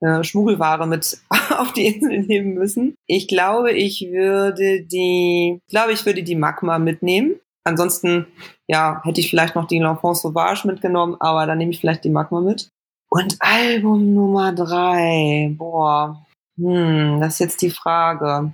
äh, 0.00 0.22
Schmuggelware 0.24 0.86
mit 0.86 1.18
auf 1.56 1.72
die 1.72 1.86
Insel 1.86 2.24
nehmen 2.24 2.54
müssen. 2.54 2.96
Ich 3.06 3.28
glaube, 3.28 3.72
ich 3.72 4.08
würde 4.10 4.82
die, 4.82 5.60
ich 5.64 5.70
glaube, 5.70 5.92
ich 5.92 6.04
würde 6.04 6.22
die 6.24 6.34
Magma 6.34 6.78
mitnehmen. 6.78 7.36
Ansonsten, 7.68 8.26
ja, 8.66 9.02
hätte 9.04 9.20
ich 9.20 9.28
vielleicht 9.28 9.54
noch 9.54 9.66
die 9.66 9.78
L'Enfant 9.78 10.14
Sauvage 10.14 10.66
mitgenommen, 10.66 11.16
aber 11.20 11.46
dann 11.46 11.58
nehme 11.58 11.70
ich 11.70 11.80
vielleicht 11.80 12.04
die 12.04 12.10
Magma 12.10 12.40
mit. 12.40 12.70
Und 13.10 13.36
Album 13.40 14.14
Nummer 14.14 14.52
drei, 14.54 15.54
boah, 15.56 16.26
hm, 16.58 17.20
das 17.20 17.34
ist 17.34 17.40
jetzt 17.40 17.62
die 17.62 17.70
Frage. 17.70 18.52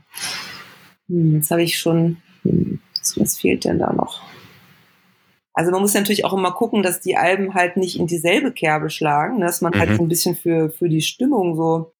Hm, 1.08 1.36
jetzt 1.36 1.50
habe 1.50 1.62
ich 1.62 1.78
schon, 1.78 2.18
hm, 2.42 2.80
was 3.16 3.38
fehlt 3.38 3.64
denn 3.64 3.78
da 3.78 3.92
noch? 3.92 4.22
Also 5.54 5.70
man 5.70 5.80
muss 5.80 5.94
natürlich 5.94 6.24
auch 6.24 6.32
immer 6.32 6.50
gucken, 6.50 6.82
dass 6.82 7.00
die 7.00 7.16
Alben 7.16 7.54
halt 7.54 7.76
nicht 7.76 7.98
in 7.98 8.08
dieselbe 8.08 8.52
Kerbe 8.52 8.90
schlagen, 8.90 9.38
ne? 9.38 9.46
dass 9.46 9.60
man 9.60 9.72
halt 9.72 9.84
mhm. 9.84 9.88
halt 9.90 9.98
so 9.98 10.04
ein 10.04 10.08
bisschen 10.08 10.34
für, 10.34 10.70
für 10.70 10.88
die 10.88 11.02
Stimmung 11.02 11.54
so, 11.54 11.92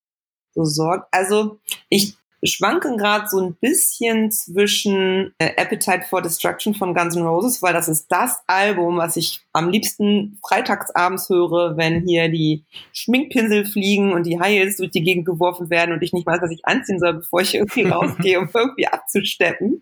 so 0.53 0.65
sorgt. 0.65 1.07
Also 1.13 1.61
ich 1.89 2.17
schwanken 2.47 2.97
gerade 2.97 3.27
so 3.29 3.41
ein 3.41 3.55
bisschen 3.61 4.31
zwischen 4.31 5.35
äh, 5.39 5.51
Appetite 5.57 6.03
for 6.09 6.23
Destruction 6.23 6.75
von 6.75 6.95
Guns 6.95 7.17
N' 7.17 7.27
Roses, 7.27 7.63
weil 7.63 7.73
das 7.73 7.89
ist 7.89 8.07
das 8.09 8.43
Album, 8.47 8.99
was 8.99 9.17
ich 9.17 9.43
am 9.53 9.71
liebsten 9.71 10.39
freitagsabends 10.47 11.29
höre, 11.29 11.77
wenn 11.77 12.07
hier 12.07 12.29
die 12.29 12.65
Schminkpinsel 12.93 13.65
fliegen 13.65 14.13
und 14.13 14.25
die 14.27 14.41
Heils 14.41 14.77
durch 14.77 14.91
die 14.91 15.03
Gegend 15.03 15.27
geworfen 15.27 15.71
werden 15.71 15.93
und 15.93 16.03
ich 16.03 16.13
nicht 16.13 16.27
weiß, 16.27 16.41
was 16.43 16.51
ich 16.51 16.65
anziehen 16.65 16.99
soll, 16.99 17.15
bevor 17.15 17.41
ich 17.41 17.55
irgendwie 17.55 17.83
rausgehe, 17.89 18.39
um 18.39 18.49
irgendwie 18.53 18.89
abzusteppen. 18.89 19.81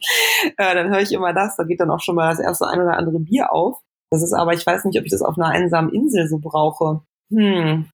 Äh, 0.57 0.75
dann 0.75 0.90
höre 0.90 1.01
ich 1.01 1.12
immer 1.12 1.33
das, 1.33 1.57
da 1.57 1.64
geht 1.64 1.81
dann 1.81 1.90
auch 1.90 2.01
schon 2.01 2.14
mal 2.14 2.31
das 2.31 2.40
erste 2.40 2.66
ein 2.66 2.81
oder 2.81 2.96
andere 2.96 3.18
Bier 3.18 3.53
auf. 3.53 3.79
Das 4.11 4.22
ist 4.22 4.35
aber, 4.35 4.53
ich 4.53 4.66
weiß 4.66 4.85
nicht, 4.85 4.98
ob 4.98 5.05
ich 5.05 5.11
das 5.11 5.22
auf 5.22 5.38
einer 5.38 5.48
einsamen 5.48 5.92
Insel 5.92 6.29
so 6.29 6.38
brauche. 6.38 7.01
Hm, 7.31 7.88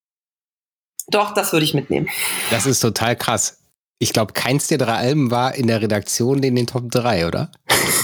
doch, 1.11 1.33
das 1.33 1.53
würde 1.53 1.65
ich 1.65 1.75
mitnehmen. 1.75 2.09
Das 2.51 2.67
ist 2.67 2.81
total 2.81 3.17
krass. 3.17 3.59
Ich 4.01 4.13
glaube, 4.13 4.33
keins 4.33 4.69
der 4.69 4.79
drei 4.79 4.95
Alben 4.95 5.31
war 5.33 5.57
in 5.57 5.67
der 5.67 5.83
Redaktion 5.83 6.43
in 6.43 6.55
den 6.55 6.69
Top 6.69 6.89
3, 6.91 7.27
oder? 7.27 7.51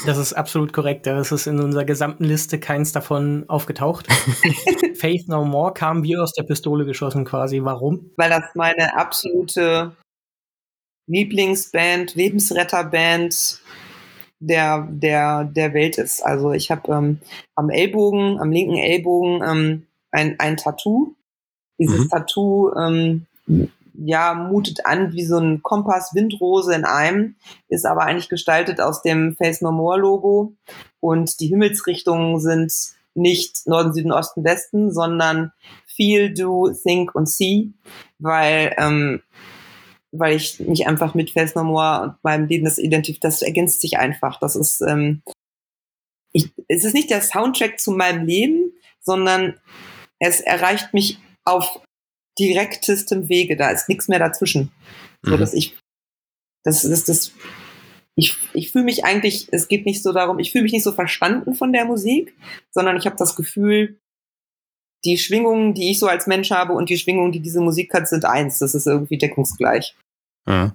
Das 0.07 0.19
ist 0.19 0.33
absolut 0.33 0.73
korrekt. 0.73 1.07
Das 1.07 1.31
ist 1.31 1.47
in 1.47 1.61
unserer 1.61 1.85
gesamten 1.85 2.25
Liste 2.25 2.59
keins 2.59 2.91
davon 2.91 3.45
aufgetaucht. 3.49 4.09
Faith 4.97 5.29
No 5.29 5.45
More 5.45 5.73
kam 5.73 6.03
wie 6.03 6.17
aus 6.17 6.33
der 6.33 6.43
Pistole 6.43 6.85
geschossen 6.85 7.25
quasi. 7.25 7.63
Warum? 7.63 8.11
Weil 8.17 8.31
das 8.31 8.43
meine 8.55 8.97
absolute 8.97 9.93
Lieblingsband, 11.07 12.17
Lebensretterband 12.17 13.61
der, 14.41 14.89
der, 14.91 15.45
der 15.45 15.75
Welt 15.75 15.99
ist. 15.99 16.25
Also 16.25 16.53
ich 16.53 16.71
habe 16.73 16.93
ähm, 16.93 17.21
am 17.55 17.71
Ellbogen, 17.71 18.41
am 18.41 18.51
linken 18.51 18.77
Ellbogen 18.77 19.43
ähm, 19.43 19.87
ein, 20.11 20.39
ein 20.41 20.57
Tattoo. 20.57 21.15
Dieses 21.79 22.07
mhm. 22.07 22.09
Tattoo 22.09 22.73
ähm, 22.75 23.27
ja, 23.95 24.35
mutet 24.35 24.87
an 24.87 25.13
wie 25.13 25.25
so 25.25 25.39
ein 25.39 25.63
Kompass 25.63 26.15
Windrose 26.15 26.75
in 26.75 26.85
einem, 26.85 27.37
ist 27.69 27.87
aber 27.87 28.03
eigentlich 28.03 28.29
gestaltet 28.29 28.81
aus 28.81 29.03
dem 29.03 29.37
Face 29.37 29.61
No 29.61 29.73
More 29.73 29.99
Logo 29.99 30.55
und 31.01 31.41
die 31.41 31.47
Himmelsrichtungen 31.47 32.41
sind 32.41 32.73
nicht 33.15 33.67
Norden, 33.67 33.93
Süden, 33.93 34.13
Osten, 34.13 34.45
Westen, 34.45 34.93
sondern 34.93 35.53
Feel, 35.87 36.35
Do, 36.35 36.73
Think 36.73 37.15
und 37.15 37.29
See, 37.29 37.73
weil 38.19 38.75
ähm, 38.79 39.23
weil 40.17 40.37
ich 40.37 40.61
mich 40.61 40.87
einfach 40.87 41.15
mit 41.15 41.31
Face 41.31 41.55
No 41.55 41.65
More 41.65 42.03
und 42.03 42.25
meinem 42.25 42.47
Leben 42.47 42.65
das 42.65 42.79
identifiziert, 42.79 43.25
das 43.25 43.43
ergänzt 43.43 43.81
sich 43.81 43.99
einfach. 43.99 44.39
Das 44.41 44.57
ist 44.57 44.81
ähm, 44.81 45.23
ich, 46.33 46.53
es 46.69 46.85
ist 46.85 46.95
nicht 46.95 47.11
der 47.11 47.23
Soundtrack 47.23 47.79
zu 47.79 47.93
meinem 47.93 48.27
Leben, 48.27 48.73
sondern 49.01 49.55
es 50.19 50.41
erreicht 50.41 50.93
mich 50.93 51.19
auf 51.45 51.81
direktestem 52.39 53.29
Wege. 53.29 53.57
Da 53.57 53.71
ist 53.71 53.89
nichts 53.89 54.09
mehr 54.09 54.19
dazwischen. 54.19 54.73
Mhm. 55.23 55.31
So 55.31 55.37
dass 55.37 55.55
ich, 55.55 55.77
das 56.65 56.85
ist 56.85 57.09
das, 57.09 57.33
ich, 58.17 58.37
ich 58.53 58.71
fühle 58.71 58.85
mich 58.85 59.05
eigentlich, 59.05 59.49
es 59.53 59.69
geht 59.69 59.87
nicht 59.87 60.03
so 60.03 60.13
darum, 60.13 60.39
ich 60.39 60.53
fühle 60.53 60.65
mich 60.65 60.73
nicht 60.73 60.85
so 60.85 60.93
verstanden 60.93 61.55
von 61.55 61.73
der 61.73 61.85
Musik, 61.85 62.35
sondern 62.71 62.97
ich 62.97 63.07
habe 63.07 63.17
das 63.17 63.37
Gefühl, 63.37 63.99
die 65.05 65.19
Schwingungen, 65.19 65.75
die 65.75 65.91
ich 65.91 65.99
so 65.99 66.07
als 66.07 66.27
Mensch 66.27 66.51
habe 66.51 66.73
und 66.73 66.89
die 66.89 66.97
Schwingungen, 66.97 67.33
die 67.33 67.41
diese 67.41 67.61
Musik 67.61 67.93
hat, 67.93 68.09
sind 68.09 68.25
eins. 68.25 68.59
Das 68.59 68.75
ist 68.75 68.87
irgendwie 68.87 69.19
deckungsgleich. 69.19 69.95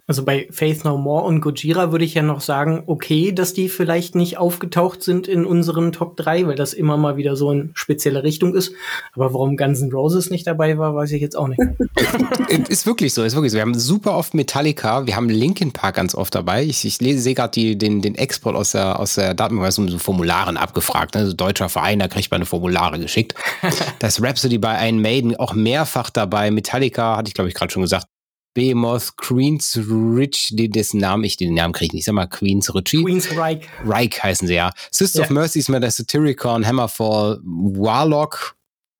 Also 0.07 0.23
bei 0.25 0.47
Faith 0.49 0.83
No 0.83 0.97
More 0.97 1.25
und 1.25 1.41
Gojira 1.41 1.91
würde 1.91 2.03
ich 2.03 2.15
ja 2.15 2.23
noch 2.23 2.41
sagen, 2.41 2.83
okay, 2.87 3.31
dass 3.31 3.53
die 3.53 3.69
vielleicht 3.69 4.15
nicht 4.15 4.37
aufgetaucht 4.39 5.03
sind 5.03 5.27
in 5.27 5.45
unseren 5.45 5.91
Top 5.91 6.17
3, 6.17 6.47
weil 6.47 6.55
das 6.55 6.73
immer 6.73 6.97
mal 6.97 7.17
wieder 7.17 7.35
so 7.35 7.51
in 7.51 7.69
spezielle 7.75 8.23
Richtung 8.23 8.55
ist. 8.55 8.73
Aber 9.13 9.31
warum 9.33 9.57
Guns 9.57 9.81
N' 9.81 9.91
Roses 9.91 10.31
nicht 10.31 10.47
dabei 10.47 10.79
war, 10.79 10.95
weiß 10.95 11.11
ich 11.11 11.21
jetzt 11.21 11.35
auch 11.35 11.47
nicht. 11.47 11.61
ist 12.69 12.87
wirklich 12.87 13.13
so, 13.13 13.23
ist 13.23 13.35
wirklich 13.35 13.51
so. 13.51 13.57
Wir 13.57 13.61
haben 13.61 13.77
super 13.77 14.15
oft 14.17 14.33
Metallica, 14.33 15.05
wir 15.05 15.15
haben 15.15 15.29
Linkin 15.29 15.71
Park 15.71 15.95
ganz 15.95 16.15
oft 16.15 16.33
dabei. 16.33 16.63
Ich, 16.63 16.83
ich 16.83 16.97
sehe 16.97 17.35
gerade 17.35 17.75
den, 17.75 18.01
den 18.01 18.15
Export 18.15 18.55
aus 18.55 18.71
der, 18.71 18.99
aus 18.99 19.15
der 19.15 19.35
Datenbank, 19.35 19.77
um 19.77 19.87
so 19.87 19.99
Formularen 19.99 20.57
abgefragt. 20.57 21.13
Ne? 21.13 21.21
Also 21.21 21.33
deutscher 21.33 21.69
Verein, 21.69 21.99
da 21.99 22.07
kriegt 22.07 22.31
man 22.31 22.39
eine 22.39 22.45
Formulare 22.47 22.99
geschickt. 22.99 23.35
das 23.99 24.19
Rhapsody 24.21 24.57
bei 24.57 24.87
Iron 24.87 24.99
Maiden 24.99 25.35
auch 25.35 25.53
mehrfach 25.53 26.09
dabei. 26.09 26.49
Metallica, 26.49 27.17
hatte 27.17 27.27
ich 27.27 27.35
glaube 27.35 27.49
ich 27.49 27.53
gerade 27.53 27.71
schon 27.71 27.83
gesagt, 27.83 28.07
Behemoth, 28.53 29.15
Queens 29.17 29.77
Rich, 29.77 30.53
dessen 30.53 30.99
Namen 30.99 31.23
ich 31.23 31.37
den 31.37 31.53
Namen 31.53 31.73
kriege. 31.73 31.97
Ich 31.97 32.05
sag 32.05 32.13
mal 32.13 32.27
Queens 32.27 32.73
Ritchie. 32.73 33.03
Queens 33.03 33.35
Reich. 33.35 33.67
Reich 33.85 34.23
heißen 34.23 34.47
sie 34.47 34.55
ja. 34.55 34.71
Sister 34.91 35.19
ja. 35.19 35.25
of 35.25 35.31
Mercy 35.31 35.59
ist 35.59 35.69
mit 35.69 35.83
der 35.83 35.91
Satyricon, 35.91 36.65
Hammerfall, 36.65 37.39
Warlock 37.43 38.55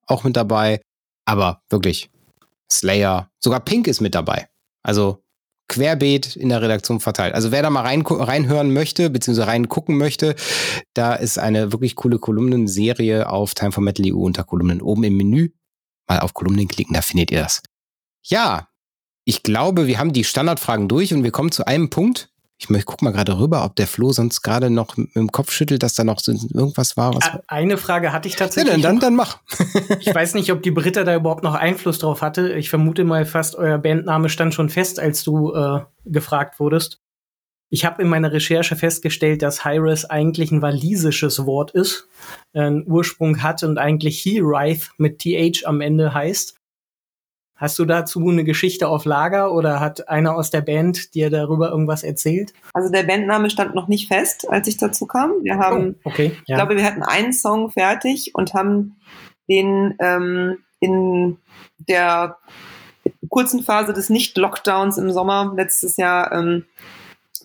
auch 0.06 0.24
mit 0.24 0.36
dabei. 0.36 0.82
Aber 1.26 1.62
wirklich, 1.70 2.10
Slayer, 2.72 3.30
sogar 3.40 3.60
Pink 3.60 3.88
ist 3.88 4.02
mit 4.02 4.16
dabei. 4.16 4.48
Also 4.84 5.24
querbeet 5.68 6.36
in 6.36 6.50
der 6.50 6.62
Redaktion 6.62 7.00
verteilt. 7.00 7.36
Also 7.36 7.52
wer 7.52 7.62
da 7.62 7.70
mal 7.70 7.82
rein, 7.82 8.02
reinhören 8.02 8.74
möchte, 8.74 9.10
beziehungsweise 9.10 9.48
reingucken 9.48 9.98
möchte, 9.98 10.36
da 10.94 11.14
ist 11.14 11.38
eine 11.38 11.72
wirklich 11.72 11.96
coole 11.96 12.18
Kolumnenserie 12.20 13.30
auf 13.30 13.54
Time 13.54 13.72
for 13.72 13.84
Metal 13.84 14.06
EU 14.12 14.18
unter 14.18 14.44
Kolumnen 14.44 14.82
oben 14.82 15.04
im 15.04 15.16
Menü. 15.16 15.50
Mal 16.08 16.20
auf 16.20 16.34
Kolumnen 16.34 16.68
klicken, 16.68 16.96
da 16.96 17.02
findet 17.02 17.30
ihr 17.32 17.42
das. 17.42 17.62
Ja, 18.24 18.68
ich 19.30 19.44
glaube, 19.44 19.86
wir 19.86 20.00
haben 20.00 20.12
die 20.12 20.24
Standardfragen 20.24 20.88
durch 20.88 21.14
und 21.14 21.24
wir 21.24 21.30
kommen 21.30 21.52
zu 21.52 21.68
einem 21.68 21.92
Punkt. 21.92 22.30
Ich, 22.58 22.68
ich 22.68 22.86
guck 22.86 23.04
mal 23.04 23.12
gerade 23.12 23.38
rüber, 23.38 23.64
ob 23.64 23.76
der 23.76 23.86
Flo 23.86 24.12
sonst 24.12 24.42
gerade 24.42 24.72
noch 24.72 24.98
im 24.98 25.32
Kopf 25.32 25.52
schüttelt, 25.52 25.84
dass 25.84 25.94
da 25.94 26.04
noch 26.04 26.20
irgendwas 26.28 26.98
war. 26.98 27.14
Was 27.14 27.30
Eine 27.48 27.78
Frage 27.78 28.12
hatte 28.12 28.28
ich 28.28 28.36
tatsächlich. 28.36 28.76
Ja, 28.76 28.82
dann, 28.82 29.00
dann, 29.00 29.00
dann 29.00 29.16
mach. 29.16 29.38
ich 30.00 30.14
weiß 30.14 30.34
nicht, 30.34 30.52
ob 30.52 30.64
die 30.64 30.72
Britta 30.72 31.04
da 31.04 31.16
überhaupt 31.16 31.44
noch 31.44 31.54
Einfluss 31.54 32.00
drauf 32.00 32.24
hatte. 32.24 32.54
Ich 32.54 32.72
vermute 32.72 33.04
mal 33.04 33.24
fast, 33.28 33.56
euer 33.56 33.78
Bandname 33.78 34.30
stand 34.30 34.56
schon 34.56 34.70
fest, 34.70 35.00
als 35.00 35.24
du 35.24 35.54
äh, 35.54 35.82
gefragt 36.06 36.60
wurdest. 36.60 37.00
Ich 37.70 37.86
habe 37.86 38.02
in 38.02 38.10
meiner 38.10 38.32
Recherche 38.32 38.76
festgestellt, 38.76 39.44
dass 39.44 39.64
Hyres 39.64 40.06
eigentlich 40.06 40.50
ein 40.52 40.64
walisisches 40.64 41.46
Wort 41.46 41.70
ist, 41.70 42.10
einen 42.54 42.84
Ursprung 42.88 43.44
hat 43.44 43.62
und 43.62 43.78
eigentlich 43.78 44.20
He-Wraith 44.22 44.90
mit 44.98 45.20
TH 45.20 45.68
am 45.68 45.82
Ende 45.82 46.16
heißt. 46.16 46.59
Hast 47.60 47.78
du 47.78 47.84
dazu 47.84 48.26
eine 48.30 48.46
Geschichte 48.46 48.88
auf 48.88 49.04
Lager 49.04 49.52
oder 49.52 49.82
hat 49.82 50.08
einer 50.08 50.34
aus 50.34 50.50
der 50.50 50.62
Band 50.62 51.14
dir 51.14 51.30
darüber 51.30 51.70
irgendwas 51.70 52.04
erzählt? 52.04 52.54
Also 52.74 52.90
der 52.90 53.04
Bandname 53.04 53.50
stand 53.50 53.76
noch 53.76 53.90
nicht 53.90 54.08
fest, 54.08 54.50
als 54.50 54.70
ich 54.70 54.78
dazu 54.78 55.06
kam. 55.06 55.34
Wir 55.44 55.58
haben, 55.58 55.98
oh, 56.06 56.10
okay, 56.10 56.32
ja. 56.46 56.56
ich 56.56 56.56
glaube, 56.56 56.78
wir 56.78 56.86
hatten 56.86 57.04
einen 57.04 57.34
Song 57.34 57.70
fertig 57.70 58.32
und 58.34 58.54
haben 58.54 58.96
den 59.50 59.94
ähm, 60.00 60.60
in 60.80 61.38
der 61.80 62.38
kurzen 63.28 63.62
Phase 63.62 63.92
des 63.92 64.10
Nicht-Lockdowns 64.10 64.98
im 64.98 65.12
Sommer 65.12 65.52
letztes 65.54 65.98
Jahr 65.98 66.32
ähm, 66.32 66.64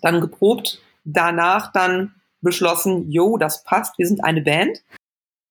dann 0.00 0.20
geprobt. 0.20 0.80
Danach 1.02 1.72
dann 1.72 2.14
beschlossen, 2.40 3.10
jo, 3.10 3.36
das 3.36 3.64
passt, 3.64 3.98
wir 3.98 4.06
sind 4.06 4.22
eine 4.22 4.42
Band. 4.42 4.84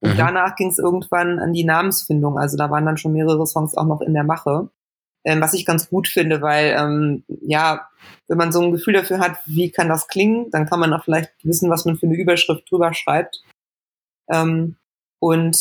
Und 0.04 0.14
mhm. 0.14 0.18
danach 0.18 0.56
ging 0.58 0.70
es 0.70 0.80
irgendwann 0.80 1.40
an 1.40 1.54
die 1.54 1.64
Namensfindung. 1.64 2.38
Also 2.38 2.58
da 2.58 2.70
waren 2.70 2.86
dann 2.86 2.98
schon 2.98 3.14
mehrere 3.14 3.48
Songs 3.48 3.76
auch 3.76 3.86
noch 3.86 4.02
in 4.02 4.14
der 4.14 4.26
Mache. 4.26 4.70
Ähm, 5.26 5.40
was 5.40 5.54
ich 5.54 5.66
ganz 5.66 5.90
gut 5.90 6.10
finde, 6.10 6.42
weil 6.42 6.76
ähm, 6.78 7.24
ja, 7.42 7.88
wenn 8.28 8.38
man 8.38 8.52
so 8.52 8.62
ein 8.62 8.74
Gefühl 8.74 8.94
dafür 8.94 9.20
hat, 9.20 9.38
wie 9.46 9.72
kann 9.72 9.88
das 9.88 10.10
klingen, 10.10 10.52
dann 10.52 10.66
kann 10.66 10.82
man 10.82 10.94
auch 10.94 11.06
vielleicht 11.06 11.32
wissen, 11.44 11.70
was 11.70 11.86
man 11.86 11.96
für 11.96 12.08
eine 12.08 12.18
Überschrift 12.18 12.70
drüber 12.70 12.94
schreibt. 12.94 13.42
Ähm, 14.30 14.76
und 15.20 15.56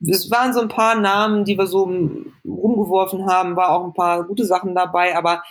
es 0.00 0.30
waren 0.30 0.54
so 0.54 0.62
ein 0.62 0.68
paar 0.68 0.98
Namen, 0.98 1.44
die 1.44 1.58
wir 1.58 1.66
so 1.66 1.84
rumgeworfen 2.46 3.26
haben, 3.26 3.56
war 3.56 3.72
auch 3.72 3.84
ein 3.84 3.92
paar 3.92 4.24
gute 4.24 4.46
Sachen 4.46 4.74
dabei, 4.74 5.14
aber 5.14 5.42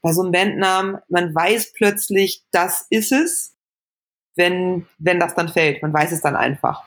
bei 0.00 0.12
so 0.12 0.22
einem 0.22 0.30
Bandnamen, 0.30 0.98
man 1.08 1.34
weiß 1.34 1.72
plötzlich, 1.72 2.44
das 2.52 2.86
ist 2.90 3.10
es, 3.10 3.56
wenn, 4.36 4.86
wenn 4.98 5.18
das 5.18 5.34
dann 5.34 5.48
fällt. 5.48 5.82
Man 5.82 5.92
weiß 5.92 6.12
es 6.12 6.20
dann 6.20 6.36
einfach. 6.36 6.84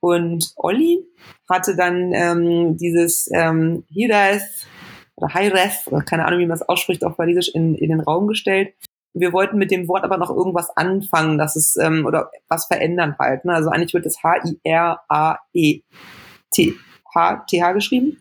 Und 0.00 0.52
Olli 0.56 1.06
hatte 1.48 1.76
dann 1.76 2.12
ähm, 2.14 2.76
dieses 2.76 3.30
ähm, 3.32 3.84
Hires 3.88 4.66
oder 5.16 5.32
Hires, 5.34 5.86
oder 5.86 6.02
keine 6.02 6.24
Ahnung, 6.24 6.40
wie 6.40 6.46
man 6.46 6.56
es 6.56 6.68
ausspricht, 6.68 7.04
auf 7.04 7.18
Walisisch 7.18 7.50
in, 7.54 7.74
in 7.74 7.90
den 7.90 8.00
Raum 8.00 8.26
gestellt. 8.26 8.74
Wir 9.12 9.32
wollten 9.32 9.58
mit 9.58 9.70
dem 9.70 9.88
Wort 9.88 10.04
aber 10.04 10.16
noch 10.16 10.30
irgendwas 10.30 10.74
anfangen, 10.76 11.36
dass 11.36 11.56
es, 11.56 11.76
ähm, 11.76 12.06
oder 12.06 12.30
was 12.48 12.66
verändern 12.66 13.16
halt. 13.18 13.44
Ne? 13.44 13.52
Also 13.52 13.68
eigentlich 13.68 13.92
wird 13.92 14.06
es 14.06 14.22
H-I-R-A-E 14.22 15.80
T 16.52 16.74
H, 17.14 17.44
TH 17.46 17.72
geschrieben. 17.74 18.18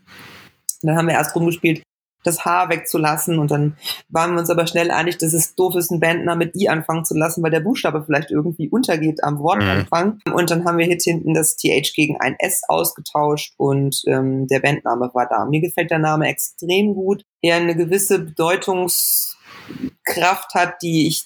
Und 0.81 0.87
dann 0.87 0.97
haben 0.97 1.07
wir 1.07 1.13
erst 1.13 1.35
rumgespielt, 1.35 1.83
das 2.23 2.45
H 2.45 2.69
wegzulassen 2.69 3.39
und 3.39 3.51
dann 3.51 3.75
waren 4.09 4.33
wir 4.33 4.39
uns 4.39 4.49
aber 4.49 4.65
schnell 4.67 4.91
einig, 4.91 5.17
dass 5.17 5.33
es 5.33 5.55
doof 5.55 5.75
ist, 5.75 5.91
einen 5.91 6.01
Bandnamen 6.01 6.39
mit 6.39 6.55
I 6.55 6.69
anfangen 6.69 7.03
zu 7.05 7.15
lassen, 7.15 7.43
weil 7.43 7.51
der 7.51 7.59
Buchstabe 7.61 8.03
vielleicht 8.03 8.31
irgendwie 8.31 8.69
untergeht 8.69 9.23
am 9.23 9.39
Wortanfang. 9.39 10.19
Mhm. 10.25 10.33
Und 10.33 10.51
dann 10.51 10.65
haben 10.65 10.77
wir 10.77 10.87
jetzt 10.87 11.05
hinten 11.05 11.33
das 11.33 11.55
TH 11.55 11.93
gegen 11.95 12.19
ein 12.19 12.35
S 12.39 12.63
ausgetauscht 12.67 13.53
und 13.57 14.01
ähm, 14.07 14.47
der 14.47 14.59
Bandname 14.59 15.09
war 15.13 15.29
da. 15.29 15.45
Mir 15.45 15.61
gefällt 15.61 15.91
der 15.91 15.99
Name 15.99 16.27
extrem 16.27 16.93
gut. 16.93 17.23
Er 17.41 17.55
eine 17.55 17.75
gewisse 17.75 18.19
Bedeutungskraft 18.19 20.53
hat, 20.53 20.81
die 20.81 21.07
ich 21.07 21.25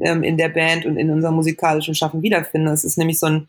ähm, 0.00 0.22
in 0.22 0.36
der 0.36 0.50
Band 0.50 0.84
und 0.84 0.96
in 0.96 1.10
unserem 1.10 1.36
musikalischen 1.36 1.94
Schaffen 1.94 2.22
wiederfinde. 2.22 2.72
Es 2.72 2.84
ist 2.84 2.98
nämlich 2.98 3.18
so 3.18 3.26
ein 3.26 3.48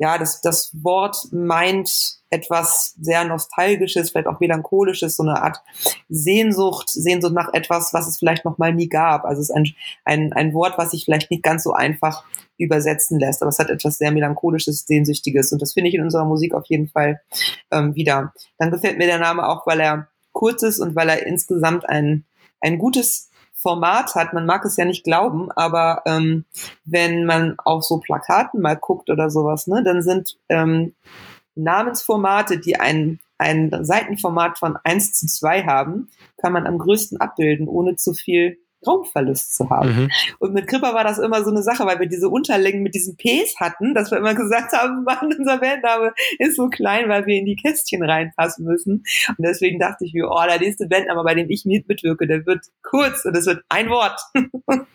ja, 0.00 0.16
das, 0.16 0.40
das 0.40 0.70
Wort 0.82 1.28
meint 1.30 2.20
etwas 2.30 2.94
sehr 2.98 3.22
Nostalgisches, 3.24 4.10
vielleicht 4.10 4.28
auch 4.28 4.40
Melancholisches, 4.40 5.16
so 5.16 5.22
eine 5.22 5.42
Art 5.42 5.60
Sehnsucht, 6.08 6.88
Sehnsucht 6.88 7.34
nach 7.34 7.52
etwas, 7.52 7.92
was 7.92 8.08
es 8.08 8.18
vielleicht 8.18 8.46
noch 8.46 8.56
mal 8.56 8.72
nie 8.72 8.88
gab. 8.88 9.26
Also 9.26 9.42
es 9.42 9.50
ist 9.50 9.54
ein, 9.54 9.66
ein, 10.06 10.32
ein 10.32 10.54
Wort, 10.54 10.78
was 10.78 10.92
sich 10.92 11.04
vielleicht 11.04 11.30
nicht 11.30 11.42
ganz 11.42 11.64
so 11.64 11.74
einfach 11.74 12.24
übersetzen 12.56 13.20
lässt, 13.20 13.42
aber 13.42 13.50
es 13.50 13.58
hat 13.58 13.68
etwas 13.68 13.98
sehr 13.98 14.10
Melancholisches, 14.10 14.86
Sehnsüchtiges 14.86 15.52
und 15.52 15.60
das 15.60 15.74
finde 15.74 15.90
ich 15.90 15.94
in 15.94 16.02
unserer 16.02 16.24
Musik 16.24 16.54
auf 16.54 16.64
jeden 16.66 16.88
Fall 16.88 17.20
ähm, 17.70 17.94
wieder. 17.94 18.32
Dann 18.56 18.70
gefällt 18.70 18.96
mir 18.96 19.06
der 19.06 19.18
Name 19.18 19.46
auch, 19.46 19.66
weil 19.66 19.80
er 19.80 20.08
kurz 20.32 20.62
ist 20.62 20.80
und 20.80 20.96
weil 20.96 21.10
er 21.10 21.26
insgesamt 21.26 21.86
ein, 21.86 22.24
ein 22.62 22.78
gutes 22.78 23.29
Format 23.60 24.14
hat. 24.14 24.32
Man 24.32 24.46
mag 24.46 24.64
es 24.64 24.76
ja 24.76 24.84
nicht 24.84 25.04
glauben, 25.04 25.50
aber 25.52 26.02
ähm, 26.06 26.44
wenn 26.84 27.26
man 27.26 27.54
auf 27.58 27.84
so 27.84 27.98
Plakaten 27.98 28.60
mal 28.60 28.76
guckt 28.76 29.10
oder 29.10 29.30
sowas, 29.30 29.66
ne, 29.66 29.82
dann 29.84 30.02
sind 30.02 30.38
ähm, 30.48 30.94
Namensformate, 31.54 32.58
die 32.58 32.78
ein, 32.80 33.20
ein 33.38 33.70
Seitenformat 33.84 34.58
von 34.58 34.78
1 34.82 35.12
zu 35.12 35.26
2 35.26 35.64
haben, 35.64 36.08
kann 36.38 36.52
man 36.52 36.66
am 36.66 36.78
größten 36.78 37.20
abbilden, 37.20 37.68
ohne 37.68 37.96
zu 37.96 38.14
viel 38.14 38.58
Raumverlust 38.86 39.54
zu 39.54 39.70
haben. 39.70 39.88
Mhm. 39.88 40.10
Und 40.38 40.54
mit 40.54 40.66
Kripper 40.66 40.94
war 40.94 41.04
das 41.04 41.18
immer 41.18 41.44
so 41.44 41.50
eine 41.50 41.62
Sache, 41.62 41.84
weil 41.86 42.00
wir 42.00 42.06
diese 42.06 42.28
Unterlängen 42.28 42.82
mit 42.82 42.94
diesen 42.94 43.16
Ps 43.16 43.58
hatten, 43.58 43.94
dass 43.94 44.10
wir 44.10 44.18
immer 44.18 44.34
gesagt 44.34 44.72
haben, 44.72 45.04
Mann, 45.04 45.34
unser 45.38 45.58
Bandname 45.58 46.12
ist 46.38 46.56
so 46.56 46.68
klein, 46.68 47.08
weil 47.08 47.26
wir 47.26 47.36
in 47.36 47.46
die 47.46 47.56
Kästchen 47.56 48.02
reinpassen 48.02 48.64
müssen. 48.64 49.04
Und 49.28 49.38
deswegen 49.44 49.78
dachte 49.78 50.04
ich 50.04 50.14
mir, 50.14 50.28
oh, 50.30 50.42
der 50.46 50.58
nächste 50.58 50.86
Bandname, 50.86 51.22
bei 51.24 51.34
dem 51.34 51.50
ich 51.50 51.64
mitwirke, 51.64 52.26
der 52.26 52.46
wird 52.46 52.66
kurz 52.82 53.24
und 53.24 53.36
es 53.36 53.46
wird 53.46 53.62
ein 53.68 53.88
Wort. 53.90 54.20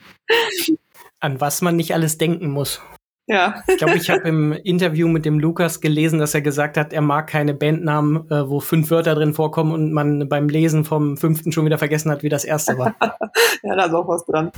An 1.20 1.42
was 1.42 1.62
man 1.62 1.76
nicht 1.76 1.94
alles 1.94 2.18
denken 2.18 2.50
muss. 2.50 2.82
Ja. 3.28 3.64
Ich 3.68 3.78
glaube, 3.78 3.98
ich 3.98 4.10
habe 4.10 4.28
im 4.28 4.52
Interview 4.52 5.08
mit 5.08 5.26
dem 5.26 5.40
Lukas 5.40 5.82
gelesen, 5.82 6.20
dass 6.20 6.36
er 6.36 6.42
gesagt 6.42 6.78
hat, 6.78 6.94
er 6.94 7.02
mag 7.02 7.28
keine 7.28 7.56
Bandnamen, 7.56 8.30
äh, 8.30 8.48
wo 8.48 8.60
fünf 8.60 8.92
Wörter 8.92 9.16
drin 9.16 9.34
vorkommen 9.34 9.72
und 9.72 9.92
man 9.92 10.30
beim 10.30 10.48
Lesen 10.48 10.86
vom 10.86 11.18
fünften 11.18 11.52
schon 11.52 11.66
wieder 11.66 11.80
vergessen 11.80 12.12
hat, 12.12 12.22
wie 12.22 12.30
das 12.30 12.44
erste 12.44 12.78
war. 12.78 12.96
ja, 13.64 13.76
da 13.76 13.86
ist 13.86 13.94
auch 13.94 14.08
was 14.08 14.26
dran. 14.26 14.52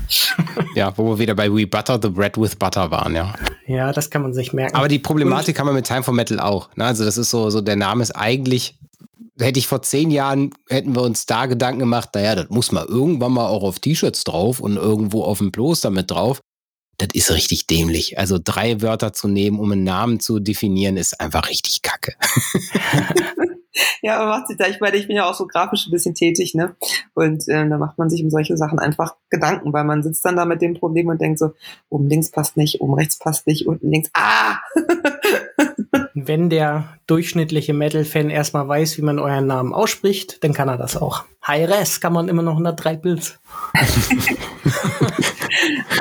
ja, 0.76 0.91
wo 0.97 1.11
wir 1.11 1.20
wieder 1.20 1.36
bei 1.36 1.51
We 1.51 1.65
Butter 1.65 1.97
the 2.01 2.09
Bread 2.09 2.38
with 2.38 2.57
Butter 2.57 2.91
waren, 2.91 3.15
ja. 3.15 3.34
Ja, 3.68 3.93
das 3.93 4.09
kann 4.09 4.22
man 4.22 4.34
sich 4.34 4.51
merken. 4.51 4.76
Aber 4.76 4.89
die 4.89 4.99
Problematik 4.99 5.55
und, 5.55 5.59
haben 5.59 5.68
wir 5.68 5.74
mit 5.74 5.88
Time 5.88 6.03
for 6.03 6.13
Metal 6.13 6.39
auch. 6.39 6.70
Ne? 6.76 6.86
Also 6.86 7.05
das 7.05 7.18
ist 7.18 7.30
so, 7.30 7.49
so 7.49 7.61
der 7.61 7.78
Name 7.78 8.03
ist 8.03 8.11
eigentlich 8.11 8.78
hätte 9.39 9.59
ich 9.59 9.68
vor 9.68 9.84
zehn 9.84 10.09
Jahren, 10.09 10.49
hätten 10.68 10.95
wir 10.95 11.03
uns 11.03 11.28
da 11.28 11.45
Gedanken 11.45 11.80
gemacht, 11.80 12.09
naja, 12.15 12.34
das 12.34 12.49
muss 12.49 12.72
mal 12.72 12.86
irgendwann 12.86 13.34
mal 13.34 13.45
auch 13.45 13.61
auf 13.61 13.78
T-Shirts 13.78 14.24
drauf 14.24 14.59
und 14.59 14.78
irgendwo 14.78 15.24
auf 15.24 15.38
dem 15.38 15.51
Poster 15.51 15.91
mit 15.91 16.09
drauf 16.09 16.41
das 16.98 17.10
ist 17.14 17.32
richtig 17.32 17.68
dämlich. 17.68 18.18
Also 18.18 18.39
drei 18.43 18.82
Wörter 18.82 19.14
zu 19.14 19.28
nehmen, 19.28 19.60
um 19.60 19.72
einen 19.72 19.84
Namen 19.84 20.20
zu 20.20 20.39
definieren, 20.39 20.98
ist 20.98 21.20
einfach 21.20 21.50
richtig 21.50 21.82
kacke. 21.82 22.16
ja, 24.02 24.18
aber 24.18 24.30
macht 24.30 24.48
sich 24.48 24.58
da, 24.58 24.68
ich 24.68 24.80
meine, 24.80 24.98
ich 24.98 25.08
bin 25.08 25.16
ja 25.16 25.30
auch 25.30 25.34
so 25.34 25.48
grafisch 25.48 25.88
ein 25.88 25.92
bisschen 25.92 26.16
tätig, 26.16 26.54
ne? 26.56 26.76
Und 27.14 27.48
äh, 27.48 27.68
da 27.68 27.78
macht 27.78 27.98
man 27.98 28.10
sich 28.10 28.24
um 28.24 28.30
solche 28.30 28.58
Sachen 28.58 28.80
einfach 28.80 29.16
Gedanken, 29.30 29.74
weil 29.74 29.84
man 29.84 30.04
sitzt 30.04 30.26
dann 30.26 30.36
da 30.36 30.46
mit 30.46 30.62
dem 30.62 30.74
Problem 30.76 31.08
und 31.08 31.22
denkt 31.22 31.40
so, 31.40 31.52
oben 31.90 32.08
links 32.08 32.32
passt 32.32 32.58
nicht, 32.58 32.82
oben 32.82 32.94
rechts 32.94 33.20
passt 33.20 33.48
nicht, 33.48 33.68
unten 33.68 33.92
links, 33.92 34.10
ah! 34.14 34.58
Wenn 36.14 36.50
der 36.50 36.98
durchschnittliche 37.06 37.74
Metal-Fan 37.74 38.30
erstmal 38.30 38.68
weiß, 38.68 38.98
wie 38.98 39.04
man 39.04 39.20
euren 39.20 39.48
Namen 39.48 39.74
ausspricht, 39.74 40.44
dann 40.44 40.54
kann 40.54 40.68
er 40.68 40.78
das 40.78 40.98
auch. 40.98 41.26
Hi-Res 41.44 42.02
kann 42.02 42.14
man 42.14 42.28
immer 42.28 42.42
noch 42.42 42.54
103 42.54 42.96
Pilz. 42.98 43.40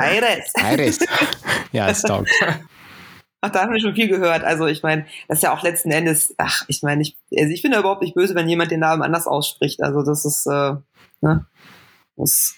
Iris. 0.01 0.51
Iris. 0.59 0.99
Ja, 1.71 1.87
es 1.89 2.01
taugt. 2.01 2.29
Ach, 3.41 3.51
da 3.51 3.61
haben 3.61 3.71
wir 3.71 3.79
schon 3.79 3.95
viel 3.95 4.07
gehört. 4.07 4.43
Also 4.43 4.65
ich 4.65 4.81
meine, 4.81 5.05
das 5.27 5.39
ist 5.39 5.43
ja 5.43 5.53
auch 5.53 5.61
letzten 5.61 5.91
Endes, 5.91 6.33
ach, 6.37 6.63
ich 6.67 6.81
meine, 6.81 7.01
ich, 7.01 7.17
also 7.37 7.51
ich 7.51 7.61
finde 7.61 7.77
überhaupt 7.77 8.01
nicht 8.01 8.15
böse, 8.15 8.33
wenn 8.35 8.49
jemand 8.49 8.71
den 8.71 8.79
Namen 8.79 9.03
anders 9.03 9.27
ausspricht. 9.27 9.83
Also 9.83 10.01
das 10.01 10.25
ist, 10.25 10.47
äh, 10.47 10.75
ne, 11.21 11.45
das, 12.15 12.55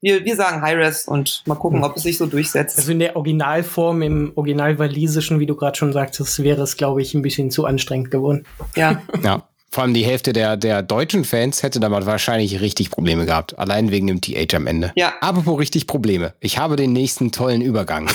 wir, 0.00 0.24
wir 0.24 0.36
sagen 0.36 0.62
Hi-Res 0.62 1.08
und 1.08 1.42
mal 1.46 1.54
gucken, 1.54 1.78
hm. 1.78 1.84
ob 1.84 1.96
es 1.96 2.02
sich 2.02 2.18
so 2.18 2.26
durchsetzt. 2.26 2.78
Also 2.78 2.92
in 2.92 2.98
der 2.98 3.16
Originalform, 3.16 4.02
im 4.02 4.32
Original-Walisischen, 4.34 5.40
wie 5.40 5.46
du 5.46 5.56
gerade 5.56 5.76
schon 5.76 5.92
sagtest, 5.92 6.42
wäre 6.42 6.62
es, 6.62 6.76
glaube 6.76 7.02
ich, 7.02 7.14
ein 7.14 7.22
bisschen 7.22 7.50
zu 7.50 7.66
anstrengend 7.66 8.10
geworden. 8.10 8.46
Ja. 8.76 9.02
ja. 9.22 9.48
Vor 9.74 9.82
allem 9.82 9.92
die 9.92 10.04
Hälfte 10.04 10.32
der, 10.32 10.56
der 10.56 10.82
deutschen 10.84 11.24
Fans 11.24 11.64
hätte 11.64 11.80
damit 11.80 12.06
wahrscheinlich 12.06 12.60
richtig 12.60 12.92
Probleme 12.92 13.26
gehabt. 13.26 13.58
Allein 13.58 13.90
wegen 13.90 14.06
dem 14.06 14.20
TH 14.20 14.54
am 14.54 14.68
Ende. 14.68 14.92
Ja. 14.94 15.14
Apropos 15.20 15.58
richtig 15.58 15.88
Probleme. 15.88 16.32
Ich 16.38 16.58
habe 16.58 16.76
den 16.76 16.92
nächsten 16.92 17.32
tollen 17.32 17.60
Übergang. 17.60 18.08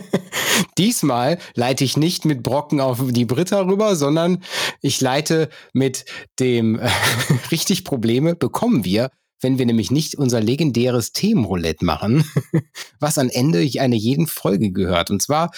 Diesmal 0.78 1.36
leite 1.54 1.84
ich 1.84 1.98
nicht 1.98 2.24
mit 2.24 2.42
Brocken 2.42 2.80
auf 2.80 3.00
die 3.06 3.26
Britta 3.26 3.60
rüber, 3.60 3.96
sondern 3.96 4.42
ich 4.80 4.98
leite 5.02 5.50
mit 5.74 6.06
dem 6.40 6.80
richtig 7.50 7.84
Probleme 7.84 8.34
bekommen 8.34 8.86
wir 8.86 9.10
wenn 9.40 9.58
wir 9.58 9.66
nämlich 9.66 9.90
nicht 9.90 10.16
unser 10.16 10.40
legendäres 10.40 11.12
Themenroulette 11.12 11.84
machen, 11.84 12.24
was 13.00 13.18
am 13.18 13.28
Ende 13.30 13.68
einer 13.78 13.96
jeden 13.96 14.26
Folge 14.26 14.70
gehört. 14.70 15.10
Und 15.10 15.22
zwar 15.22 15.50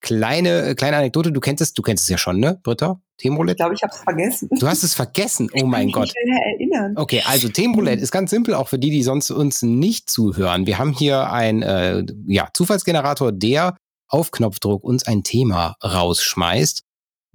kleine, 0.00 0.74
kleine 0.74 0.96
Anekdote, 0.96 1.32
du 1.32 1.40
kennst 1.40 1.62
es, 1.62 1.72
du 1.72 1.82
kennst 1.82 2.04
es 2.04 2.08
ja 2.08 2.18
schon, 2.18 2.40
ne, 2.40 2.58
Britta? 2.62 3.00
Themenroulette? 3.18 3.54
Ich 3.54 3.58
glaube, 3.58 3.74
ich 3.74 3.82
habe 3.82 3.92
es 3.92 4.00
vergessen. 4.00 4.48
Du 4.58 4.66
hast 4.66 4.82
es 4.82 4.94
vergessen, 4.94 5.50
oh 5.54 5.66
mein 5.66 5.88
ich 5.88 5.94
Gott. 5.94 6.08
Ich 6.08 6.14
will 6.14 6.60
erinnern. 6.60 6.94
Okay, 6.96 7.22
also 7.26 7.48
Themenroulette 7.48 8.02
ist 8.02 8.12
ganz 8.12 8.30
simpel, 8.30 8.54
auch 8.54 8.68
für 8.68 8.78
die, 8.78 8.90
die 8.90 9.02
sonst 9.02 9.30
uns 9.30 9.62
nicht 9.62 10.08
zuhören. 10.08 10.66
Wir 10.66 10.78
haben 10.78 10.92
hier 10.92 11.30
einen 11.30 11.62
äh, 11.62 12.04
ja, 12.26 12.48
Zufallsgenerator, 12.54 13.32
der 13.32 13.76
auf 14.08 14.30
Knopfdruck 14.30 14.84
uns 14.84 15.06
ein 15.06 15.22
Thema 15.22 15.76
rausschmeißt. 15.84 16.84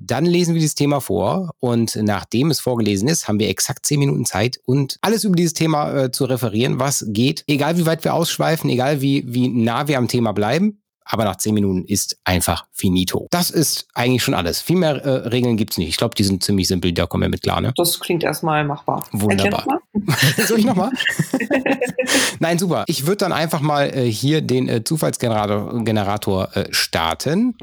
Dann 0.06 0.26
lesen 0.26 0.54
wir 0.54 0.60
dieses 0.60 0.76
Thema 0.76 1.00
vor 1.00 1.52
und 1.60 1.96
nachdem 1.96 2.52
es 2.52 2.60
vorgelesen 2.60 3.08
ist, 3.08 3.30
haben 3.30 3.40
wir 3.40 3.48
exakt 3.48 3.86
zehn 3.86 4.00
Minuten 4.00 4.26
Zeit 4.26 4.60
und 4.66 4.98
alles 5.02 5.24
über 5.24 5.36
dieses 5.36 5.54
Thema 5.54 5.94
äh, 5.96 6.12
zu 6.12 6.26
referieren, 6.26 6.80
was 6.80 7.06
geht. 7.08 7.46
Egal 7.48 7.78
wie 7.78 7.86
weit 7.86 8.04
wir 8.04 8.14
ausschweifen, 8.14 8.70
egal 8.70 9.00
wie, 9.00 9.24
wie 9.34 9.48
nah 9.48 9.88
wir 9.88 9.98
am 9.98 10.10
Thema 10.10 10.34
bleiben. 10.34 10.80
Aber 11.06 11.26
nach 11.26 11.38
zehn 11.38 11.54
Minuten 11.54 11.84
ist 11.86 12.18
einfach 12.24 12.66
finito. 12.72 13.28
Das 13.30 13.50
ist 13.50 13.88
eigentlich 13.94 14.24
schon 14.24 14.34
alles. 14.34 14.62
Viel 14.62 14.78
mehr 14.78 14.96
äh, 15.04 15.28
Regeln 15.28 15.58
gibt's 15.58 15.78
nicht. 15.78 15.90
Ich 15.90 15.98
glaube, 15.98 16.16
die 16.16 16.24
sind 16.24 16.44
ziemlich 16.44 16.68
simpel, 16.68 16.94
da 16.94 17.06
kommen 17.06 17.24
wir 17.24 17.30
mit 17.30 17.42
klar. 17.42 17.60
Ne? 17.60 17.74
Das 17.76 18.00
klingt 18.00 18.24
erstmal 18.24 18.64
machbar. 18.64 19.06
Wunderbar. 19.12 19.66
Soll 20.48 20.60
ich 20.60 20.66
nochmal? 20.66 20.92
Nein, 22.40 22.58
super. 22.58 22.86
Ich 22.88 23.06
würde 23.06 23.18
dann 23.18 23.34
einfach 23.34 23.60
mal 23.60 23.90
äh, 23.94 24.10
hier 24.10 24.42
den 24.42 24.68
äh, 24.68 24.84
Zufallsgenerator 24.84 25.84
Generator, 25.84 26.56
äh, 26.56 26.68
starten. 26.72 27.56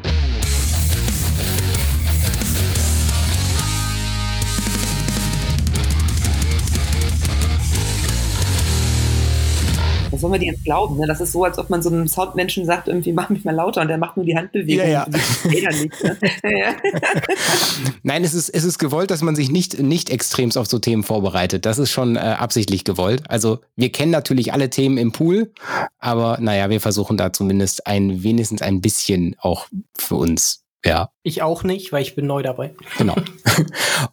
Sollen 10.21 10.33
wir 10.35 10.39
dir 10.39 10.53
jetzt 10.53 10.65
glauben? 10.65 10.99
Ne? 10.99 11.07
Das 11.07 11.21
ist 11.21 11.33
so, 11.33 11.45
als 11.45 11.59
ob 11.59 11.71
man 11.71 11.83
so 11.83 11.91
einem 11.91 12.07
Soundmenschen 12.07 12.65
sagt, 12.65 12.89
irgendwie 12.89 13.13
mach 13.13 13.29
mich 13.31 13.45
mal 13.45 13.55
lauter 13.55 13.81
und 13.81 13.89
der 13.89 13.99
macht 13.99 14.17
nur 14.17 14.25
die 14.27 14.37
Handbewegung. 14.37 14.87
Ja, 14.87 15.07
ja. 15.07 15.07
Nicht, 15.49 16.03
ne? 16.03 16.19
Nein, 18.03 18.25
es 18.25 18.35
ist, 18.35 18.49
es 18.51 18.65
ist 18.65 18.79
gewollt, 18.79 19.11
dass 19.11 19.23
man 19.23 19.35
sich 19.35 19.51
nicht, 19.51 19.81
nicht 19.81 20.11
extremst 20.11 20.57
auf 20.59 20.67
so 20.67 20.79
Themen 20.79 21.03
vorbereitet. 21.03 21.67
Das 21.67 21.79
ist 21.79 21.91
schon 21.91 22.17
äh, 22.17 22.21
absichtlich 22.21 22.85
gewollt. 22.85 23.23
Also 23.29 23.61
wir 23.77 23.91
kennen 23.91 24.13
natürlich 24.13 24.53
alle 24.53 24.71
Themen 24.71 24.99
im 24.99 25.13
Pool, 25.13 25.53
aber 25.99 26.39
naja, 26.41 26.71
wir 26.71 26.81
versuchen 26.81 27.17
da 27.17 27.33
zumindest 27.33 27.87
ein, 27.87 28.23
wenigstens 28.23 28.63
ein 28.63 28.81
bisschen 28.81 29.37
auch 29.41 29.67
für 29.97 30.17
uns 30.17 30.65
Ja. 30.85 31.11
Ich 31.23 31.43
auch 31.43 31.63
nicht, 31.63 31.93
weil 31.93 32.03
ich 32.03 32.15
bin 32.15 32.27
neu 32.27 32.43
dabei. 32.43 32.75
Genau. 32.99 33.17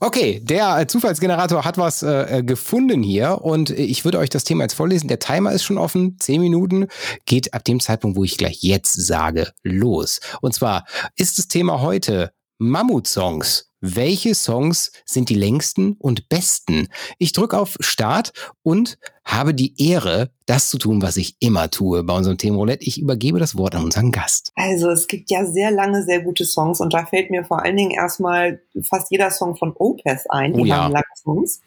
Okay, 0.02 0.42
der 0.44 0.80
äh, 0.80 0.88
Zufallsgenerator 0.88 1.64
hat 1.64 1.78
was 1.78 2.04
äh, 2.04 2.44
gefunden 2.46 3.02
hier 3.04 3.40
und 3.42 3.70
ich 3.70 4.04
würde 4.04 4.20
euch 4.20 4.30
das 4.30 4.44
Thema 4.44 4.64
jetzt 4.64 4.74
vorlesen. 4.74 5.08
Der 5.08 5.20
Timer 5.20 5.54
ist 5.54 5.64
schon 5.64 5.78
offen, 5.78 6.18
zehn 6.20 6.42
Minuten, 6.42 6.88
geht 7.26 7.54
ab 7.54 7.64
dem 7.64 7.80
Zeitpunkt, 7.80 8.18
wo 8.18 8.24
ich 8.26 8.38
gleich 8.38 8.62
jetzt 8.62 8.94
sage, 8.94 9.54
los. 9.64 10.20
Und 10.42 10.54
zwar 10.54 10.86
ist 11.16 11.38
das 11.38 11.48
Thema 11.48 11.82
heute 11.82 12.32
Mammut-Songs. 12.58 13.67
Welche 13.80 14.34
Songs 14.34 14.92
sind 15.06 15.30
die 15.30 15.36
längsten 15.36 15.94
und 16.00 16.30
besten? 16.30 16.88
Ich 17.20 17.32
drücke 17.32 17.58
auf 17.60 17.78
Start 17.80 18.34
und 18.64 18.98
habe 19.24 19.54
die 19.54 19.76
Ehre, 19.78 20.32
das 20.46 20.70
zu 20.70 20.78
tun, 20.78 21.02
was 21.02 21.18
ich 21.18 21.36
immer 21.40 21.70
tue 21.70 22.04
bei 22.04 22.16
unserem 22.16 22.38
Themenroulette. 22.38 22.84
Ich 22.84 23.00
übergebe 23.00 23.40
das 23.40 23.56
Wort 23.56 23.76
an 23.76 23.84
unseren 23.84 24.12
Gast. 24.12 24.52
Also 24.56 24.90
es 24.90 25.08
gibt 25.08 25.30
ja 25.30 25.46
sehr 25.46 25.70
lange, 25.70 26.04
sehr 26.04 26.22
gute 26.22 26.46
Songs 26.46 26.82
und 26.82 26.94
da 26.94 27.06
fällt 27.06 27.30
mir 27.30 27.44
vor 27.44 27.64
allen 27.64 27.78
Dingen 27.78 27.92
erstmal 27.92 28.62
fast 28.82 29.12
jeder 29.12 29.30
Song 29.30 29.56
von 29.56 29.74
Opeth 29.76 30.26
ein. 30.30 30.54
Die 30.54 30.62
Oh 30.62 30.66
ja. 30.66 30.84
haben 30.86 30.94
lange 30.94 31.06
Songs. 31.16 31.62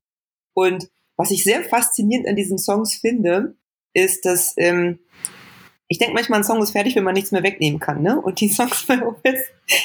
Und 0.55 0.91
was 1.17 1.31
ich 1.31 1.45
sehr 1.45 1.63
faszinierend 1.63 2.27
an 2.27 2.37
diesen 2.37 2.59
Songs 2.59 2.95
finde, 2.95 3.55
ist, 3.93 4.25
dass 4.25 4.55
ähm, 4.57 4.99
ich 5.91 5.99
denke 5.99 6.15
manchmal, 6.15 6.39
ein 6.39 6.45
Song 6.45 6.63
ist 6.63 6.71
fertig, 6.71 6.95
wenn 6.95 7.03
man 7.03 7.15
nichts 7.15 7.33
mehr 7.33 7.43
wegnehmen 7.43 7.81
kann. 7.81 8.01
Ne? 8.01 8.21
Und 8.21 8.41
die 8.41 8.49
Songs 8.49 8.87
bei 8.87 9.05
Opeth, 9.05 9.41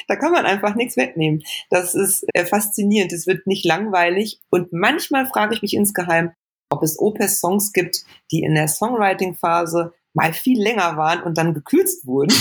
da 0.07 0.15
kann 0.15 0.31
man 0.31 0.45
einfach 0.45 0.75
nichts 0.75 0.97
wegnehmen. 0.97 1.41
Das 1.71 1.95
ist 1.95 2.25
äh, 2.33 2.45
faszinierend. 2.45 3.11
Es 3.11 3.25
wird 3.25 3.47
nicht 3.47 3.65
langweilig. 3.65 4.39
Und 4.51 4.71
manchmal 4.71 5.25
frage 5.25 5.55
ich 5.55 5.63
mich 5.63 5.73
insgeheim, 5.73 6.31
ob 6.69 6.83
es 6.83 6.99
Opeth-Songs 6.99 7.73
gibt, 7.73 8.05
die 8.31 8.43
in 8.43 8.53
der 8.53 8.67
Songwriting-Phase 8.67 9.93
mal 10.13 10.31
viel 10.31 10.61
länger 10.61 10.95
waren 10.95 11.23
und 11.23 11.39
dann 11.39 11.55
gekürzt 11.55 12.05
wurden. 12.05 12.35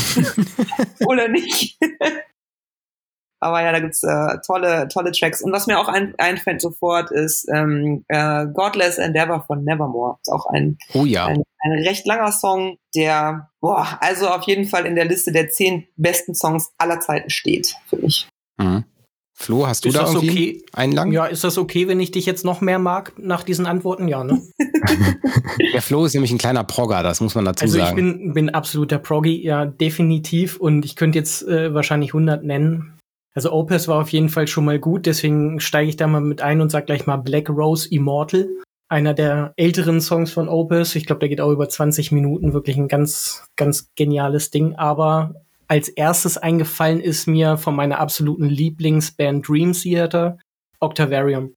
Oder 1.06 1.28
nicht. 1.28 1.78
Aber 3.44 3.62
ja, 3.62 3.72
da 3.72 3.80
gibt's 3.80 4.02
äh, 4.02 4.38
tolle, 4.46 4.88
tolle 4.88 5.12
Tracks. 5.12 5.42
Und 5.42 5.52
was 5.52 5.66
mir 5.66 5.78
auch 5.78 5.88
ein, 5.88 6.14
einfällt 6.16 6.62
sofort 6.62 7.10
ist 7.10 7.46
ähm, 7.54 8.04
äh, 8.08 8.46
Godless 8.46 8.96
Endeavor 8.98 9.44
von 9.46 9.64
Nevermore. 9.64 10.16
Ist 10.22 10.32
auch 10.32 10.46
ein, 10.46 10.78
Oh 10.94 11.04
ja. 11.04 11.26
ein, 11.26 11.42
ein 11.60 11.72
recht 11.86 12.06
langer 12.06 12.32
Song, 12.32 12.78
der, 12.94 13.50
boah, 13.60 13.98
also 14.00 14.28
auf 14.28 14.44
jeden 14.44 14.64
Fall 14.64 14.86
in 14.86 14.94
der 14.96 15.04
Liste 15.04 15.30
der 15.30 15.50
zehn 15.50 15.86
besten 15.96 16.34
Songs 16.34 16.72
aller 16.78 17.00
Zeiten 17.00 17.28
steht, 17.28 17.76
für 17.86 17.96
mich. 17.96 18.26
Mhm. 18.56 18.84
Flo, 19.36 19.66
hast 19.66 19.84
du 19.84 19.88
Ist 19.88 19.96
da 19.96 20.02
das 20.02 20.14
irgendwie 20.14 20.60
okay? 20.60 20.64
einen 20.72 20.92
lang? 20.92 21.10
Ja, 21.12 21.26
ist 21.26 21.42
das 21.42 21.58
okay, 21.58 21.88
wenn 21.88 21.98
ich 21.98 22.12
dich 22.12 22.24
jetzt 22.24 22.44
noch 22.44 22.60
mehr 22.60 22.78
mag 22.78 23.12
nach 23.18 23.42
diesen 23.42 23.66
Antworten? 23.66 24.06
Ja, 24.06 24.22
ne? 24.22 24.40
Der 25.72 25.82
Flo 25.82 26.04
ist 26.04 26.14
nämlich 26.14 26.30
ein 26.30 26.38
kleiner 26.38 26.64
Progger, 26.64 27.02
das 27.02 27.20
muss 27.20 27.34
man 27.34 27.44
dazu 27.44 27.64
Also 27.64 27.78
ich 27.78 27.84
sagen. 27.84 27.96
bin, 27.96 28.32
bin 28.32 28.50
absoluter 28.50 28.98
Proggy, 28.98 29.44
ja, 29.44 29.66
definitiv. 29.66 30.56
Und 30.56 30.84
ich 30.84 30.94
könnte 30.96 31.18
jetzt 31.18 31.46
äh, 31.48 31.74
wahrscheinlich 31.74 32.10
100 32.10 32.44
nennen. 32.44 32.98
Also 33.34 33.52
Opus 33.52 33.88
war 33.88 34.00
auf 34.00 34.10
jeden 34.10 34.28
Fall 34.28 34.46
schon 34.46 34.64
mal 34.64 34.78
gut, 34.78 35.06
deswegen 35.06 35.58
steige 35.58 35.88
ich 35.88 35.96
da 35.96 36.06
mal 36.06 36.20
mit 36.20 36.40
ein 36.40 36.60
und 36.60 36.70
sag 36.70 36.86
gleich 36.86 37.06
mal 37.06 37.16
Black 37.16 37.50
Rose 37.50 37.88
Immortal. 37.90 38.48
Einer 38.88 39.12
der 39.12 39.52
älteren 39.56 40.00
Songs 40.00 40.30
von 40.32 40.48
Opus. 40.48 40.94
Ich 40.94 41.06
glaube, 41.06 41.18
der 41.20 41.28
geht 41.28 41.40
auch 41.40 41.50
über 41.50 41.68
20 41.68 42.12
Minuten. 42.12 42.52
Wirklich 42.52 42.76
ein 42.76 42.86
ganz, 42.86 43.44
ganz 43.56 43.92
geniales 43.96 44.50
Ding. 44.50 44.76
Aber 44.76 45.34
als 45.66 45.88
erstes 45.88 46.38
eingefallen 46.38 47.00
ist 47.00 47.26
mir 47.26 47.56
von 47.56 47.74
meiner 47.74 47.98
absoluten 47.98 48.44
Lieblingsband 48.44 49.48
Dream 49.48 49.72
Theater 49.72 50.38
Octavarium 50.80 51.54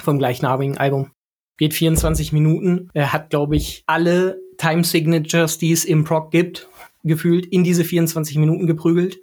vom 0.00 0.18
gleichnamigen 0.18 0.78
Album. 0.78 1.10
Geht 1.58 1.74
24 1.74 2.32
Minuten. 2.32 2.88
Er 2.94 3.12
hat, 3.12 3.30
glaube 3.30 3.56
ich, 3.56 3.82
alle 3.86 4.40
Time 4.56 4.84
Signatures, 4.84 5.58
die 5.58 5.72
es 5.72 5.84
im 5.84 6.04
Prog 6.04 6.30
gibt, 6.30 6.68
gefühlt 7.04 7.44
in 7.46 7.64
diese 7.64 7.84
24 7.84 8.38
Minuten 8.38 8.66
geprügelt. 8.66 9.20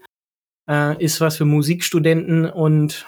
Äh, 0.70 1.04
ist 1.04 1.20
was 1.20 1.38
für 1.38 1.46
Musikstudenten 1.46 2.46
und 2.46 3.08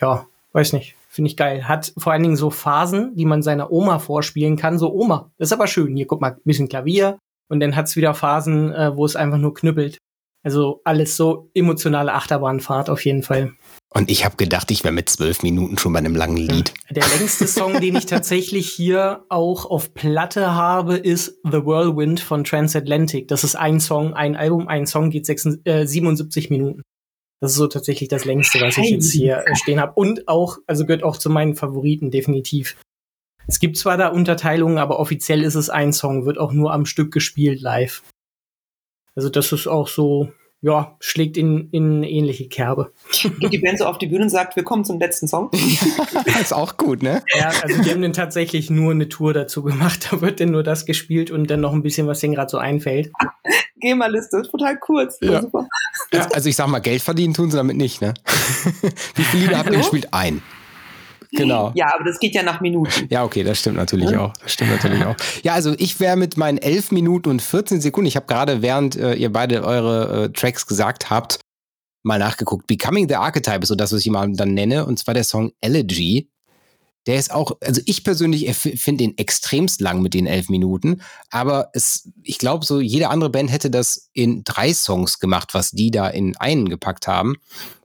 ja, 0.00 0.26
weiß 0.52 0.72
nicht, 0.72 0.96
finde 1.08 1.28
ich 1.28 1.36
geil. 1.36 1.68
Hat 1.68 1.92
vor 1.98 2.12
allen 2.12 2.22
Dingen 2.22 2.36
so 2.36 2.48
Phasen, 2.48 3.14
die 3.14 3.26
man 3.26 3.42
seiner 3.42 3.70
Oma 3.70 3.98
vorspielen 3.98 4.56
kann. 4.56 4.78
So, 4.78 4.92
Oma, 4.92 5.30
das 5.36 5.48
ist 5.48 5.52
aber 5.52 5.66
schön. 5.66 5.94
Hier, 5.96 6.06
guck 6.06 6.20
mal, 6.20 6.38
bisschen 6.44 6.68
Klavier. 6.68 7.18
Und 7.48 7.60
dann 7.60 7.76
hat's 7.76 7.94
wieder 7.96 8.14
Phasen, 8.14 8.72
äh, 8.72 8.96
wo 8.96 9.04
es 9.04 9.16
einfach 9.16 9.38
nur 9.38 9.52
knüppelt. 9.52 9.98
Also 10.42 10.80
alles 10.84 11.16
so 11.16 11.50
emotionale 11.54 12.12
Achterbahnfahrt 12.12 12.90
auf 12.90 13.04
jeden 13.04 13.22
Fall. 13.22 13.52
Und 13.90 14.10
ich 14.10 14.24
habe 14.24 14.36
gedacht, 14.36 14.70
ich 14.70 14.82
wäre 14.82 14.92
mit 14.92 15.08
zwölf 15.08 15.42
Minuten 15.42 15.78
schon 15.78 15.92
bei 15.92 16.00
einem 16.00 16.16
langen 16.16 16.36
Lied. 16.36 16.74
Der 16.90 17.06
längste 17.16 17.46
Song, 17.46 17.74
den 17.80 17.96
ich 17.96 18.06
tatsächlich 18.06 18.68
hier 18.68 19.24
auch 19.28 19.66
auf 19.66 19.94
Platte 19.94 20.52
habe, 20.52 20.96
ist 20.96 21.38
The 21.44 21.64
Whirlwind 21.64 22.20
von 22.20 22.44
Transatlantic. 22.44 23.28
Das 23.28 23.44
ist 23.44 23.54
ein 23.56 23.78
Song, 23.78 24.14
ein 24.14 24.36
Album, 24.36 24.68
ein 24.68 24.86
Song 24.86 25.10
geht 25.10 25.26
76, 25.26 25.66
äh, 25.66 25.86
77 25.86 26.50
Minuten. 26.50 26.82
Das 27.44 27.52
ist 27.52 27.58
so 27.58 27.66
tatsächlich 27.66 28.08
das 28.08 28.24
längste, 28.24 28.58
was 28.62 28.78
ich 28.78 28.88
jetzt 28.88 29.12
hier 29.12 29.44
äh, 29.46 29.54
stehen 29.54 29.78
habe. 29.78 29.92
Und 29.96 30.28
auch, 30.28 30.56
also 30.66 30.86
gehört 30.86 31.02
auch 31.02 31.18
zu 31.18 31.28
meinen 31.28 31.54
Favoriten, 31.54 32.10
definitiv. 32.10 32.74
Es 33.46 33.58
gibt 33.58 33.76
zwar 33.76 33.98
da 33.98 34.08
Unterteilungen, 34.08 34.78
aber 34.78 34.98
offiziell 34.98 35.42
ist 35.42 35.54
es 35.54 35.68
ein 35.68 35.92
Song, 35.92 36.24
wird 36.24 36.38
auch 36.38 36.54
nur 36.54 36.72
am 36.72 36.86
Stück 36.86 37.12
gespielt 37.12 37.60
live. 37.60 38.02
Also 39.14 39.28
das 39.28 39.52
ist 39.52 39.66
auch 39.66 39.88
so, 39.88 40.32
ja, 40.62 40.96
schlägt 41.00 41.36
in, 41.36 41.68
in 41.70 41.96
eine 41.98 42.10
ähnliche 42.10 42.48
Kerbe. 42.48 42.92
Geht 43.12 43.52
die 43.52 43.58
Band 43.58 43.78
so 43.78 43.84
auf 43.84 43.98
die 43.98 44.06
Bühne 44.06 44.22
und 44.22 44.30
sagt, 44.30 44.56
wir 44.56 44.64
kommen 44.64 44.86
zum 44.86 44.98
letzten 44.98 45.28
Song. 45.28 45.50
ist 46.40 46.54
auch 46.54 46.78
gut, 46.78 47.02
ne? 47.02 47.22
Ja, 47.38 47.52
also 47.62 47.82
die 47.82 47.90
haben 47.90 48.00
dann 48.00 48.14
tatsächlich 48.14 48.70
nur 48.70 48.92
eine 48.92 49.10
Tour 49.10 49.34
dazu 49.34 49.62
gemacht. 49.62 50.08
Da 50.10 50.22
wird 50.22 50.40
dann 50.40 50.52
nur 50.52 50.62
das 50.62 50.86
gespielt 50.86 51.30
und 51.30 51.50
dann 51.50 51.60
noch 51.60 51.74
ein 51.74 51.82
bisschen, 51.82 52.06
was 52.06 52.20
denen 52.20 52.36
gerade 52.36 52.48
so 52.48 52.56
einfällt. 52.56 53.12
GEMA-Liste, 53.80 54.38
ist 54.38 54.50
total 54.50 54.78
kurz. 54.78 55.18
Ja. 55.20 55.42
Super. 55.42 55.68
Also, 56.18 56.34
also 56.34 56.48
ich 56.48 56.56
sag 56.56 56.68
mal, 56.68 56.80
Geld 56.80 57.02
verdienen 57.02 57.34
tun 57.34 57.50
sie 57.50 57.56
damit 57.56 57.76
nicht, 57.76 58.00
ne? 58.00 58.14
Wie 59.14 59.22
viele 59.22 59.44
Lieder 59.44 59.58
habt 59.58 59.70
ihr 59.70 59.78
gespielt? 59.78 60.08
Ein. 60.12 60.42
Genau. 61.36 61.72
Ja, 61.74 61.92
aber 61.94 62.04
das 62.04 62.18
geht 62.18 62.34
ja 62.34 62.42
nach 62.42 62.60
Minuten. 62.60 63.06
Ja, 63.10 63.24
okay, 63.24 63.42
das 63.42 63.58
stimmt 63.58 63.76
natürlich 63.76 64.16
auch. 64.16 64.32
Das 64.42 64.52
stimmt 64.52 64.70
natürlich 64.70 65.04
auch. 65.04 65.16
Ja, 65.42 65.54
also 65.54 65.74
ich 65.78 65.98
wäre 66.00 66.16
mit 66.16 66.36
meinen 66.36 66.58
11 66.58 66.92
Minuten 66.92 67.28
und 67.28 67.42
14 67.42 67.80
Sekunden, 67.80 68.06
ich 68.06 68.16
habe 68.16 68.26
gerade, 68.26 68.62
während 68.62 68.96
äh, 68.96 69.14
ihr 69.14 69.32
beide 69.32 69.64
eure 69.64 70.24
äh, 70.24 70.28
Tracks 70.30 70.66
gesagt 70.66 71.10
habt, 71.10 71.40
mal 72.04 72.18
nachgeguckt. 72.18 72.66
Becoming 72.66 73.08
the 73.08 73.16
Archetype 73.16 73.62
ist 73.62 73.68
so 73.68 73.74
das, 73.74 73.92
was 73.92 74.00
ich 74.00 74.10
mal 74.10 74.30
dann 74.32 74.54
nenne, 74.54 74.86
und 74.86 74.98
zwar 74.98 75.14
der 75.14 75.24
Song 75.24 75.52
Elegy. 75.60 76.28
Der 77.06 77.18
ist 77.18 77.30
auch, 77.30 77.58
also 77.60 77.80
ich 77.84 78.02
persönlich 78.02 78.54
finde 78.56 79.04
den 79.04 79.18
extremst 79.18 79.80
lang 79.80 80.00
mit 80.00 80.14
den 80.14 80.26
elf 80.26 80.48
Minuten, 80.48 81.02
aber 81.30 81.70
es, 81.74 82.08
ich 82.22 82.38
glaube, 82.38 82.64
so 82.64 82.80
jede 82.80 83.10
andere 83.10 83.30
Band 83.30 83.52
hätte 83.52 83.70
das 83.70 84.08
in 84.12 84.42
drei 84.44 84.72
Songs 84.72 85.18
gemacht, 85.18 85.52
was 85.52 85.70
die 85.72 85.90
da 85.90 86.08
in 86.08 86.36
einen 86.36 86.68
gepackt 86.68 87.06
haben. 87.06 87.36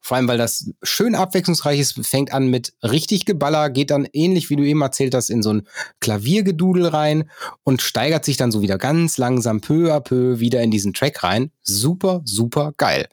Vor 0.02 0.18
allem, 0.18 0.28
weil 0.28 0.38
das 0.38 0.72
schön 0.82 1.14
abwechslungsreich 1.14 1.80
ist, 1.80 2.06
fängt 2.08 2.34
an 2.34 2.48
mit 2.48 2.74
richtig 2.82 3.26
Geballer, 3.26 3.70
geht 3.70 3.92
dann 3.92 4.08
ähnlich, 4.12 4.50
wie 4.50 4.56
du 4.56 4.64
eben 4.64 4.82
erzählt 4.82 5.14
hast, 5.14 5.30
in 5.30 5.44
so 5.44 5.54
ein 5.54 5.68
Klaviergedudel 6.00 6.88
rein 6.88 7.30
und 7.64 7.82
steigert 7.82 8.26
sich 8.26 8.38
dann 8.38 8.52
so 8.52 8.62
wieder 8.62 8.78
ganz 8.78 9.18
langsam 9.18 9.62
peu 9.62 9.94
à 9.94 10.00
peu 10.00 10.40
wieder 10.40 10.62
in 10.64 10.72
diesen 10.72 10.94
Track 10.94 11.22
rein. 11.24 11.52
Super, 11.62 12.22
super 12.24 12.74
geil. 12.78 13.08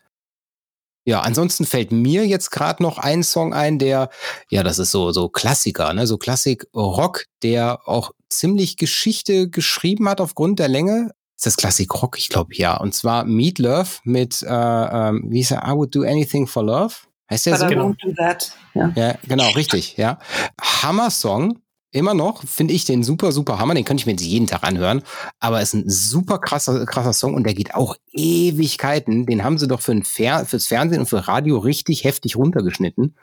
Ja, 1.07 1.21
ansonsten 1.21 1.65
fällt 1.65 1.93
mir 1.93 2.27
jetzt 2.27 2.51
gerade 2.51 2.83
noch 2.83 2.99
ein 2.99 3.23
Song 3.23 3.55
ein, 3.55 3.79
der, 3.79 4.11
ja, 4.51 4.65
das 4.65 4.81
ist 4.81 4.91
so, 4.91 5.13
so 5.13 5.29
Klassiker, 5.29 5.93
ne, 5.95 6.07
so 6.07 6.19
Klassik-Rock, 6.19 7.25
der 7.45 7.79
auch 7.89 8.11
ziemlich 8.29 8.77
Geschichte 8.77 9.49
geschrieben 9.49 10.09
hat 10.09 10.21
aufgrund 10.21 10.59
der 10.59 10.67
Länge. 10.69 11.11
Ist 11.37 11.47
das 11.47 11.57
Klassik-Rock? 11.57 12.19
Ich 12.19 12.29
glaube, 12.29 12.55
ja. 12.57 12.77
Und 12.77 12.93
zwar 12.95 13.25
Meat 13.25 13.59
Love 13.61 13.89
mit, 14.03 14.43
äh, 14.43 14.47
ähm, 14.49 15.25
wie 15.29 15.37
hieß 15.39 15.53
er, 15.53 15.63
I 15.69 15.73
Would 15.77 15.95
Do 15.95 16.03
Anything 16.03 16.47
for 16.49 16.65
Love. 16.65 16.95
Heißt 17.31 17.47
der 17.47 17.53
But 17.53 17.61
so? 17.61 17.67
I 17.67 17.69
Genau. 17.69 17.85
won't 17.89 17.97
do 18.03 18.13
that. 18.17 18.53
Ja. 18.75 18.93
Ja, 18.97 19.15
genau, 19.29 19.49
richtig, 19.51 19.97
ja. 19.97 20.19
Hammer-Song. 20.61 21.59
Immer 21.97 22.13
noch 22.13 22.43
finde 22.43 22.75
ich 22.75 22.85
den 22.85 23.03
super, 23.03 23.33
super 23.33 23.59
Hammer. 23.59 23.73
Den 23.73 23.87
könnte 23.87 24.03
ich 24.03 24.07
mir 24.07 24.13
jetzt 24.13 24.23
jeden 24.23 24.47
Tag 24.47 24.65
anhören. 24.65 25.03
Aber 25.41 25.63
es 25.63 25.73
ist 25.73 25.75
ein 25.75 25.89
super 25.89 26.39
krasser, 26.39 26.85
krasser 26.85 27.15
Song 27.15 27.33
und 27.33 27.45
der 27.45 27.55
geht 27.55 27.75
auch 27.75 27.97
Ewigkeiten. 28.13 29.25
Den 29.25 29.43
haben 29.43 29.57
sie 29.57 29.67
doch 29.67 29.81
für 29.81 29.93
ein 29.93 30.05
Fer 30.05 30.45
fürs 30.45 30.67
Fernsehen 30.67 31.01
und 31.01 31.07
für 31.07 31.27
Radio 31.27 31.57
richtig 31.57 32.05
heftig 32.05 32.37
runtergeschnitten. 32.37 33.17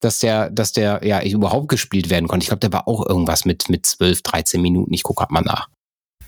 Dass 0.00 0.18
der, 0.18 0.50
dass 0.50 0.72
der 0.72 1.00
ja 1.04 1.22
überhaupt 1.22 1.68
gespielt 1.68 2.10
werden 2.10 2.28
konnte. 2.28 2.44
Ich 2.44 2.48
glaube, 2.48 2.60
der 2.60 2.74
war 2.74 2.86
auch 2.86 3.08
irgendwas 3.08 3.46
mit, 3.46 3.70
mit 3.70 3.86
12, 3.86 4.20
13 4.20 4.60
Minuten. 4.60 4.92
Ich 4.92 5.02
gucke 5.02 5.20
grad 5.20 5.30
mal 5.30 5.40
nach. 5.40 5.70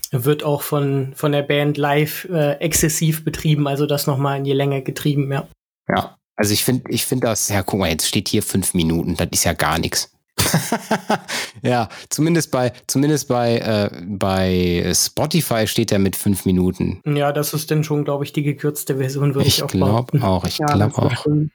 Wird 0.09 0.43
auch 0.43 0.63
von, 0.63 1.13
von 1.13 1.31
der 1.31 1.43
Band 1.43 1.77
live 1.77 2.27
äh, 2.31 2.53
exzessiv 2.53 3.23
betrieben, 3.23 3.67
also 3.67 3.85
das 3.85 4.07
nochmal 4.07 4.39
in 4.39 4.43
die 4.43 4.53
Länge 4.53 4.81
getrieben, 4.81 5.31
ja. 5.31 5.47
Ja. 5.87 6.15
Also 6.35 6.53
ich 6.53 6.63
finde, 6.63 6.89
ich 6.89 7.05
finde 7.05 7.27
das, 7.27 7.49
ja, 7.49 7.61
guck 7.61 7.79
mal, 7.79 7.89
jetzt 7.91 8.07
steht 8.07 8.27
hier 8.27 8.41
fünf 8.41 8.73
Minuten, 8.73 9.15
das 9.17 9.27
ist 9.31 9.43
ja 9.43 9.53
gar 9.53 9.77
nichts. 9.77 10.11
ja, 11.61 11.89
zumindest 12.09 12.51
bei, 12.51 12.73
zumindest 12.87 13.27
bei, 13.27 13.57
äh, 13.57 13.89
bei 14.05 14.91
Spotify 14.93 15.67
steht 15.67 15.91
er 15.91 15.99
mit 15.99 16.15
fünf 16.15 16.45
Minuten. 16.45 17.01
Ja, 17.05 17.31
das 17.31 17.53
ist 17.53 17.69
dann 17.71 17.83
schon, 17.83 18.03
glaube 18.05 18.23
ich, 18.23 18.33
die 18.33 18.43
gekürzte 18.43 18.97
Version, 18.97 19.35
würde 19.35 19.47
ich, 19.47 19.57
Ich 19.57 19.63
auch 19.63 19.67
glaube 19.67 19.91
behaupten. 19.91 20.23
auch, 20.23 20.45
ich 20.45 20.57
Ja, 20.59 20.67
glaube 20.67 20.97
auch. 20.97 21.23
schön. 21.23 21.51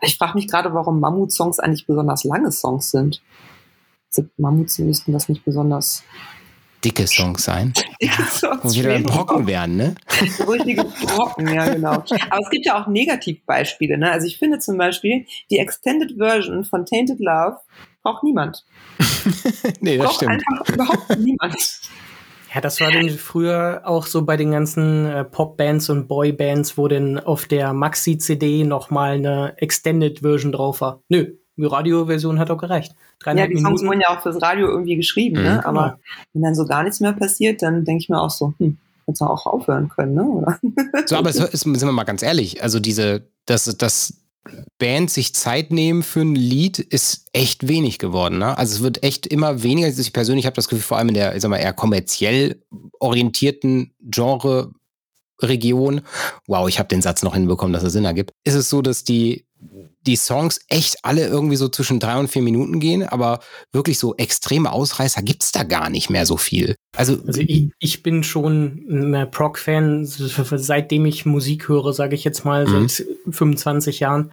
Ich 0.00 0.16
frage 0.16 0.34
mich 0.34 0.48
gerade, 0.48 0.72
warum 0.74 1.00
Mammut-Songs 1.00 1.58
eigentlich 1.60 1.86
besonders 1.86 2.24
lange 2.24 2.50
Songs 2.50 2.90
sind. 2.90 3.22
Also 4.14 4.28
Mammuts 4.36 4.78
müssten 4.78 5.12
das 5.12 5.28
nicht 5.28 5.44
besonders 5.44 6.02
dicke 6.84 7.06
Songs 7.06 7.44
sein. 7.44 7.72
Dicke 8.02 8.24
Songs, 8.24 8.60
Wo 8.64 8.74
wir 8.74 8.82
dann 8.82 9.04
Brocken 9.04 9.46
werden, 9.46 9.76
ne? 9.76 9.94
Richtige 10.48 10.82
Brocken, 10.84 11.46
ja, 11.54 11.72
genau. 11.72 11.92
Aber 11.92 12.40
es 12.42 12.50
gibt 12.50 12.66
ja 12.66 12.82
auch 12.82 12.88
Negativbeispiele, 12.88 13.96
ne? 13.96 14.10
Also 14.10 14.26
ich 14.26 14.38
finde 14.38 14.58
zum 14.58 14.76
Beispiel, 14.76 15.24
die 15.50 15.58
Extended 15.58 16.14
Version 16.18 16.64
von 16.64 16.84
Tainted 16.84 17.20
Love 17.20 17.58
braucht 18.02 18.22
niemand. 18.24 18.64
nee, 19.80 19.96
das 19.96 20.06
braucht 20.06 20.16
stimmt. 20.16 20.30
einfach 20.32 20.68
überhaupt 20.74 21.18
niemand. 21.18 21.56
Ja, 22.54 22.60
das 22.60 22.80
war 22.80 22.90
denn 22.90 23.08
früher 23.08 23.80
auch 23.84 24.04
so 24.06 24.22
bei 24.26 24.36
den 24.36 24.50
ganzen 24.50 25.06
äh, 25.06 25.24
Popbands 25.24 25.88
und 25.88 26.06
Boybands, 26.06 26.76
wo 26.76 26.86
denn 26.86 27.18
auf 27.18 27.46
der 27.46 27.72
Maxi-CD 27.72 28.64
nochmal 28.64 29.14
eine 29.14 29.54
Extended-Version 29.56 30.52
drauf 30.52 30.82
war. 30.82 31.00
Nö, 31.08 31.32
die 31.56 31.64
Radioversion 31.64 32.38
hat 32.38 32.50
auch 32.50 32.58
gereicht. 32.58 32.92
Ja, 33.24 33.34
die 33.46 33.54
Songs 33.54 33.62
Minuten. 33.80 33.86
wurden 33.86 34.00
ja 34.00 34.08
auch 34.08 34.20
fürs 34.22 34.42
Radio 34.42 34.66
irgendwie 34.68 34.96
geschrieben, 34.96 35.38
Mhm. 35.38 35.42
ne? 35.44 35.64
Aber 35.64 35.82
Genau. 35.82 35.96
wenn 36.34 36.42
dann 36.42 36.54
so 36.54 36.66
gar 36.66 36.82
nichts 36.82 37.00
mehr 37.00 37.12
passiert, 37.14 37.62
dann 37.62 37.84
denke 37.84 38.02
ich 38.02 38.08
mir 38.10 38.20
auch 38.20 38.30
so, 38.30 38.52
hm, 38.58 38.76
hätte 39.06 39.24
auch 39.30 39.46
aufhören 39.46 39.88
können, 39.88 40.14
ne? 40.14 40.24
Oder? 40.24 40.58
So, 41.06 41.16
aber 41.16 41.30
es 41.30 41.36
ist, 41.54 41.60
sind 41.62 41.80
wir 41.80 41.92
mal 41.92 42.04
ganz 42.04 42.22
ehrlich, 42.22 42.62
also 42.62 42.80
diese, 42.80 43.28
dass, 43.46 43.64
dass 43.78 44.21
Bands 44.78 45.14
sich 45.14 45.34
Zeit 45.34 45.70
nehmen 45.70 46.02
für 46.02 46.22
ein 46.22 46.34
Lied, 46.34 46.78
ist 46.78 47.28
echt 47.32 47.68
wenig 47.68 47.98
geworden. 47.98 48.38
Ne? 48.38 48.58
Also 48.58 48.76
es 48.76 48.82
wird 48.82 49.04
echt 49.04 49.26
immer 49.26 49.62
weniger. 49.62 49.86
Also 49.86 50.00
Ich 50.00 50.12
persönlich 50.12 50.46
habe 50.46 50.56
das 50.56 50.68
Gefühl, 50.68 50.82
vor 50.82 50.98
allem 50.98 51.08
in 51.08 51.14
der, 51.14 51.36
ich 51.36 51.42
sag 51.42 51.48
mal, 51.48 51.58
eher 51.58 51.72
kommerziell 51.72 52.62
orientierten 52.98 53.94
Genre-Region, 54.00 56.00
wow, 56.46 56.68
ich 56.68 56.78
habe 56.78 56.88
den 56.88 57.02
Satz 57.02 57.22
noch 57.22 57.34
hinbekommen, 57.34 57.72
dass 57.72 57.84
er 57.84 57.90
Sinn 57.90 58.04
ergibt, 58.04 58.32
ist 58.44 58.54
es 58.54 58.68
so, 58.68 58.82
dass 58.82 59.04
die 59.04 59.46
die 60.06 60.16
Songs 60.16 60.60
echt 60.68 60.96
alle 61.02 61.26
irgendwie 61.26 61.56
so 61.56 61.68
zwischen 61.68 62.00
drei 62.00 62.18
und 62.18 62.28
vier 62.28 62.42
Minuten 62.42 62.80
gehen, 62.80 63.02
aber 63.04 63.40
wirklich 63.72 63.98
so 63.98 64.14
extreme 64.16 64.72
Ausreißer 64.72 65.22
gibt's 65.22 65.52
da 65.52 65.62
gar 65.62 65.90
nicht 65.90 66.10
mehr 66.10 66.26
so 66.26 66.36
viel. 66.36 66.74
Also, 66.96 67.18
Also 67.26 67.40
ich, 67.40 67.70
ich 67.78 68.02
bin 68.02 68.22
schon 68.22 68.84
ein 68.88 69.30
Proc-Fan, 69.30 70.04
seitdem 70.04 71.06
ich 71.06 71.24
Musik 71.26 71.68
höre, 71.68 71.92
sage 71.92 72.14
ich 72.14 72.24
jetzt 72.24 72.44
mal, 72.44 72.66
Mhm. 72.66 72.88
seit 72.88 73.06
25 73.30 74.00
Jahren. 74.00 74.30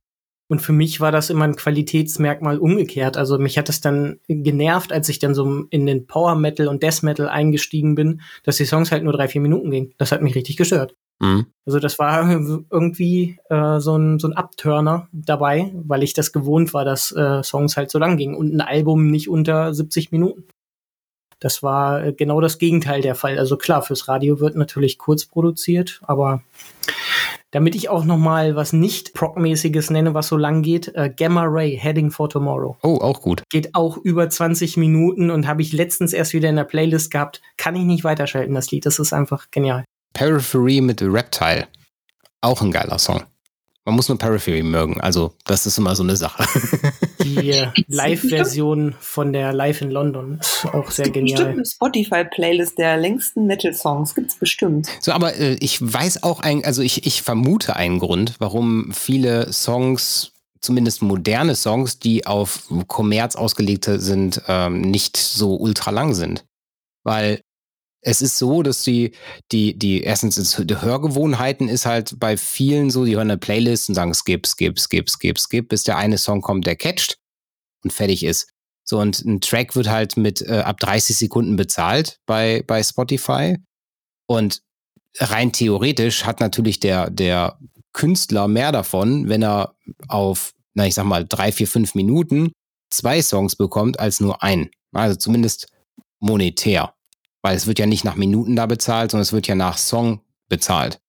Und 0.52 0.62
für 0.64 0.74
mich 0.74 1.00
war 1.00 1.12
das 1.12 1.30
immer 1.30 1.46
ein 1.46 1.56
Qualitätsmerkmal 1.56 2.58
umgekehrt. 2.58 3.18
Also 3.18 3.38
mich 3.38 3.60
hat 3.60 3.70
es 3.70 3.82
dann 3.82 4.20
genervt, 4.28 4.92
als 4.92 5.08
ich 5.08 5.20
dann 5.20 5.36
so 5.36 5.66
in 5.70 5.86
den 5.86 6.08
Power 6.08 6.34
Metal 6.34 6.68
und 6.68 6.82
Death 6.82 7.04
Metal 7.04 7.30
eingestiegen 7.30 7.94
bin, 7.94 8.22
dass 8.44 8.58
die 8.58 8.66
Songs 8.66 8.92
halt 8.92 9.04
nur 9.04 9.14
drei, 9.14 9.28
vier 9.28 9.42
Minuten 9.42 9.70
gingen. 9.70 9.94
Das 10.00 10.12
hat 10.12 10.24
mich 10.24 10.34
richtig 10.34 10.58
gestört. 10.58 10.96
Mh. 11.20 11.46
Also 11.66 11.78
das 11.80 12.00
war 12.00 12.28
irgendwie 12.32 13.38
äh, 13.50 13.80
so, 13.80 13.96
ein, 13.96 14.18
so 14.18 14.28
ein 14.28 14.34
Abturner 14.34 15.08
dabei, 15.12 15.72
weil 15.76 16.02
ich 16.02 16.16
das 16.16 16.32
gewohnt 16.32 16.74
war, 16.74 16.84
dass 16.84 17.12
äh, 17.12 17.44
Songs 17.44 17.78
halt 17.78 17.92
so 17.92 18.00
lang 18.00 18.18
gingen 18.18 18.34
und 18.34 18.52
ein 18.52 18.62
Album 18.62 19.12
nicht 19.12 19.30
unter 19.30 19.72
70 19.72 20.12
Minuten. 20.12 20.46
Das 21.40 21.62
war 21.62 22.04
äh, 22.04 22.14
genau 22.14 22.42
das 22.42 22.58
Gegenteil 22.58 23.02
der 23.02 23.14
Fall. 23.14 23.38
Also 23.38 23.56
klar, 23.56 23.84
fürs 23.84 24.08
Radio 24.08 24.40
wird 24.40 24.56
natürlich 24.56 24.98
kurz 24.98 25.26
produziert, 25.26 26.02
aber 26.04 26.42
damit 27.52 27.76
ich 27.76 27.90
auch 27.90 28.04
noch 28.04 28.18
mal 28.18 28.56
was 28.56 28.74
nicht 28.74 29.14
Proc-mäßiges 29.14 29.92
nenne, 29.92 30.14
was 30.14 30.28
so 30.28 30.38
lang 30.38 30.62
geht, 30.62 30.90
äh, 30.96 31.14
Gamma 31.16 31.44
Ray, 31.44 31.78
Heading 31.78 32.12
for 32.12 32.30
Tomorrow. 32.30 32.78
oh, 32.84 32.98
auch 32.98 33.22
gut. 33.22 33.44
Geht 33.50 33.76
auch 33.76 33.98
über 33.98 34.30
20 34.30 34.78
Minuten 34.78 35.32
und 35.32 35.48
habe 35.48 35.62
ich 35.62 35.72
letztens 35.72 36.14
erst 36.14 36.34
wieder 36.34 36.50
in 36.50 36.56
der 36.56 36.64
Playlist 36.64 37.12
gehabt. 37.12 37.42
Kann 37.58 37.76
ich 37.76 37.84
nicht 37.84 38.04
weiterschalten, 38.04 38.54
das 38.54 38.72
Lied. 38.72 38.86
Das 38.86 39.00
ist 39.00 39.14
einfach 39.14 39.52
genial. 39.52 39.86
Periphery 40.14 40.82
mit 40.82 41.02
Reptile. 41.02 41.68
Auch 42.42 42.62
ein 42.62 42.72
geiler 42.72 43.00
Song. 43.00 43.24
Man 43.90 43.96
muss 43.96 44.08
nur 44.08 44.20
Periphery 44.20 44.62
mögen. 44.62 45.02
Also, 45.02 45.34
das 45.46 45.66
ist 45.66 45.80
immer 45.80 45.96
so 45.96 46.04
eine 46.04 46.16
Sache. 46.16 46.46
Die 47.24 47.50
äh, 47.50 47.72
Live-Version 47.88 48.94
von 49.00 49.34
der 49.34 49.52
Live 49.52 49.82
in 49.82 49.90
London 49.90 50.38
ist 50.40 50.66
auch 50.66 50.92
sehr 50.92 51.06
Bestimmt 51.06 51.14
genial. 51.14 51.46
eine 51.48 51.66
Spotify-Playlist 51.66 52.78
der 52.78 52.98
längsten 52.98 53.48
Metal-Songs 53.48 54.14
gibt's 54.14 54.36
bestimmt. 54.36 54.90
so, 55.00 55.12
aber 55.12 55.36
äh, 55.38 55.56
ich 55.56 55.82
weiß 55.82 56.22
auch 56.22 56.40
ein, 56.42 56.64
also 56.66 56.84
ich, 56.84 57.08
ich 57.08 57.24
vermute 57.24 57.76
einen 57.76 57.98
Grund, 57.98 58.36
warum 58.38 58.92
viele 58.94 59.52
Songs, 59.52 60.34
zumindest 60.62 61.02
moderne 61.02 61.56
Songs, 61.56 61.98
die 61.98 62.28
auf 62.28 62.70
Kommerz 62.86 63.36
ausgelegte 63.36 64.00
sind, 64.00 64.44
ähm, 64.48 64.82
nicht 64.82 65.18
so 65.18 65.56
ultra 65.56 65.90
lang 65.90 66.14
sind. 66.14 66.46
Weil 67.04 67.42
es 68.02 68.22
ist 68.22 68.38
so, 68.38 68.64
dass 68.64 68.84
die, 68.84 69.12
die, 69.52 69.78
die, 69.78 70.04
erstens, 70.04 70.56
die 70.58 70.82
Hörgewohnheiten 70.82 71.68
ist 71.68 71.86
halt 71.86 72.20
bei 72.20 72.38
vielen 72.38 72.90
so, 72.90 73.06
die 73.06 73.16
hören 73.16 73.30
eine 73.30 73.38
Playlist 73.38 73.90
und 73.90 73.96
sagen 73.96 74.14
skip, 74.14 74.48
skip, 74.48 74.80
skip, 74.80 75.10
skip, 75.10 75.40
skip, 75.40 75.70
bis 75.70 75.84
der 75.84 75.98
eine 75.98 76.18
Song 76.18 76.42
kommt, 76.42 76.66
der 76.66 76.76
catcht 76.76 77.18
und 77.84 77.92
fertig 77.92 78.24
ist. 78.24 78.50
So, 78.86 79.00
und 79.00 79.24
ein 79.24 79.42
Track 79.42 79.76
wird 79.76 79.90
halt 79.90 80.18
mit 80.18 80.42
äh, 80.42 80.62
ab 80.66 80.80
30 80.80 81.16
Sekunden 81.16 81.56
bezahlt 81.56 82.20
bei, 82.26 82.64
bei 82.66 82.82
Spotify. 82.82 83.58
Und 84.28 84.62
rein 85.18 85.52
theoretisch 85.52 86.26
hat 86.26 86.40
natürlich 86.40 86.80
der, 86.80 87.10
der 87.10 87.60
Künstler 87.94 88.48
mehr 88.48 88.72
davon, 88.72 89.30
wenn 89.30 89.44
er 89.44 89.76
auf, 90.08 90.54
na, 90.74 90.88
ich 90.88 90.96
sag 90.96 91.06
mal, 91.06 91.26
drei, 91.28 91.52
vier, 91.52 91.68
fünf 91.68 91.96
Minuten 91.96 92.52
zwei 92.90 93.22
Songs 93.22 93.56
bekommt, 93.56 94.00
als 94.00 94.20
nur 94.20 94.42
einen. 94.42 94.72
Also 94.94 95.16
zumindest 95.18 95.68
monetär. 96.20 96.94
Weil 97.42 97.56
es 97.56 97.68
wird 97.68 97.80
ja 97.80 97.86
nicht 97.86 98.04
nach 98.04 98.16
Minuten 98.16 98.56
da 98.56 98.66
bezahlt, 98.66 99.12
sondern 99.12 99.24
es 99.24 99.34
wird 99.34 99.48
ja 99.48 99.56
nach 99.56 99.78
Song 99.78 100.22
bezahlt. 100.50 101.00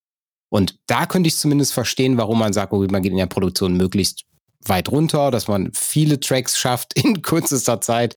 Und 0.50 0.78
da 0.86 1.06
könnte 1.06 1.28
ich 1.28 1.36
zumindest 1.36 1.72
verstehen, 1.72 2.18
warum 2.18 2.38
man 2.38 2.52
sagt, 2.52 2.72
okay, 2.72 2.90
man 2.90 3.02
geht 3.02 3.12
in 3.12 3.18
der 3.18 3.26
Produktion 3.26 3.76
möglichst 3.76 4.24
weit 4.64 4.90
runter, 4.90 5.30
dass 5.30 5.48
man 5.48 5.70
viele 5.72 6.20
Tracks 6.20 6.58
schafft 6.58 6.92
in 6.94 7.22
kürzester 7.22 7.80
Zeit. 7.80 8.14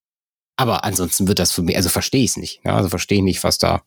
Aber 0.57 0.84
ansonsten 0.84 1.28
wird 1.28 1.39
das 1.39 1.51
für 1.51 1.64
mich, 1.64 1.76
also 1.76 1.89
verstehe 1.89 2.24
ich 2.24 2.32
es 2.32 2.38
nicht. 2.38 2.61
Ja, 2.64 2.76
also 2.76 2.89
verstehe 2.89 3.20
ich 3.20 3.24
nicht, 3.24 3.43
was 3.43 3.57
da. 3.57 3.82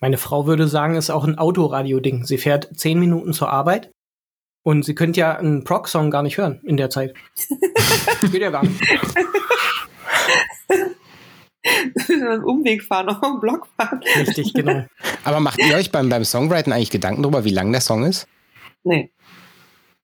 Meine 0.00 0.16
Frau 0.16 0.46
würde 0.46 0.68
sagen, 0.68 0.94
ist 0.94 1.10
auch 1.10 1.24
ein 1.24 1.38
Autoradio-Ding. 1.38 2.24
Sie 2.24 2.38
fährt 2.38 2.68
zehn 2.78 3.00
Minuten 3.00 3.32
zur 3.32 3.50
Arbeit 3.50 3.90
und 4.62 4.84
sie 4.84 4.94
könnte 4.94 5.20
ja 5.20 5.36
einen 5.36 5.64
Proc-Song 5.64 6.10
gar 6.10 6.22
nicht 6.22 6.38
hören 6.38 6.60
in 6.64 6.76
der 6.76 6.88
Zeit. 6.88 7.14
Geht 8.30 8.40
ja 8.40 8.50
gar 8.50 8.62
nicht. 8.62 8.80
einen 12.08 12.44
Umweg 12.44 12.82
fahren, 12.82 13.06
noch 13.06 13.22
einen 13.22 13.40
Block 13.40 13.68
fahren. 13.76 14.00
Richtig, 14.16 14.52
genau. 14.54 14.84
Aber 15.24 15.40
macht 15.40 15.58
ihr 15.58 15.74
euch 15.76 15.90
beim, 15.90 16.08
beim 16.08 16.24
Songwriting 16.24 16.72
eigentlich 16.72 16.90
Gedanken 16.90 17.22
darüber, 17.22 17.44
wie 17.44 17.50
lang 17.50 17.72
der 17.72 17.80
Song 17.80 18.04
ist? 18.04 18.26
Nee. 18.84 19.12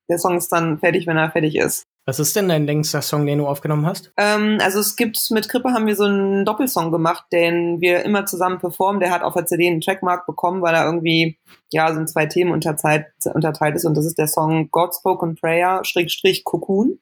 Der 0.08 0.18
Song 0.18 0.36
ist 0.36 0.48
dann 0.48 0.78
fertig, 0.78 1.06
wenn 1.06 1.16
er 1.16 1.30
fertig 1.30 1.56
ist. 1.56 1.86
Was 2.06 2.18
ist 2.18 2.36
denn 2.36 2.48
dein 2.48 2.66
längster 2.66 3.00
Song, 3.00 3.24
den 3.24 3.38
du 3.38 3.46
aufgenommen 3.46 3.86
hast? 3.86 4.12
Ähm, 4.18 4.58
also 4.60 4.78
es 4.78 4.94
gibt, 4.96 5.18
mit 5.30 5.48
Krippe 5.48 5.72
haben 5.72 5.86
wir 5.86 5.96
so 5.96 6.04
einen 6.04 6.44
Doppelsong 6.44 6.92
gemacht, 6.92 7.24
den 7.32 7.80
wir 7.80 8.04
immer 8.04 8.26
zusammen 8.26 8.58
performen. 8.58 9.00
Der 9.00 9.10
hat 9.10 9.22
auf 9.22 9.32
der 9.32 9.46
CD 9.46 9.68
einen 9.68 9.80
Trackmark 9.80 10.26
bekommen, 10.26 10.60
weil 10.60 10.74
er 10.74 10.84
irgendwie, 10.84 11.38
ja, 11.72 11.92
so 11.92 12.00
in 12.00 12.06
zwei 12.06 12.26
Themen 12.26 12.52
unterteilt, 12.52 13.06
unterteilt 13.32 13.76
ist. 13.76 13.86
Und 13.86 13.96
das 13.96 14.04
ist 14.04 14.18
der 14.18 14.28
Song 14.28 14.70
God 14.70 14.94
Spoken 14.94 15.34
Prayer, 15.34 15.80
Schrägstrich 15.84 16.44
Cocoon, 16.44 16.98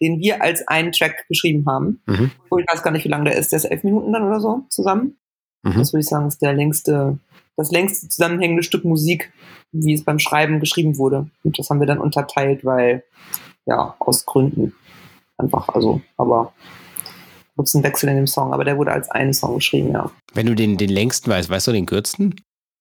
den 0.00 0.20
wir 0.20 0.40
als 0.40 0.66
einen 0.68 0.92
Track 0.92 1.26
geschrieben 1.28 1.64
haben. 1.66 2.00
Mhm. 2.06 2.30
Und 2.48 2.60
ich 2.60 2.66
weiß 2.72 2.84
gar 2.84 2.92
nicht, 2.92 3.04
wie 3.04 3.10
lang 3.10 3.24
der 3.24 3.36
ist. 3.36 3.50
Der 3.50 3.56
ist 3.56 3.64
elf 3.64 3.82
Minuten 3.82 4.12
dann 4.12 4.22
oder 4.22 4.40
so 4.40 4.64
zusammen. 4.68 5.18
Mhm. 5.64 5.78
Das 5.78 5.92
würde 5.92 6.02
ich 6.02 6.08
sagen, 6.08 6.28
ist 6.28 6.40
der 6.40 6.52
längste, 6.52 7.18
das 7.56 7.72
längste 7.72 8.08
zusammenhängende 8.08 8.62
Stück 8.62 8.84
Musik, 8.84 9.32
wie 9.72 9.94
es 9.94 10.04
beim 10.04 10.20
Schreiben 10.20 10.60
geschrieben 10.60 10.98
wurde. 10.98 11.28
Und 11.42 11.58
das 11.58 11.68
haben 11.68 11.80
wir 11.80 11.86
dann 11.86 11.98
unterteilt, 11.98 12.64
weil, 12.64 13.02
ja, 13.66 13.94
aus 13.98 14.24
Gründen. 14.24 14.74
Einfach, 15.38 15.68
also, 15.68 16.00
aber 16.16 16.52
gibt 17.56 17.68
es 17.68 17.74
einen 17.74 17.84
Wechsel 17.84 18.08
in 18.08 18.16
dem 18.16 18.26
Song, 18.26 18.52
aber 18.52 18.64
der 18.64 18.76
wurde 18.78 18.92
als 18.92 19.10
einen 19.10 19.34
Song 19.34 19.56
geschrieben, 19.56 19.92
ja. 19.92 20.10
Wenn 20.34 20.46
du 20.46 20.54
den, 20.54 20.76
den 20.76 20.90
längsten 20.90 21.30
weißt, 21.30 21.50
weißt 21.50 21.66
du 21.66 21.72
den 21.72 21.86
kürzesten? 21.86 22.40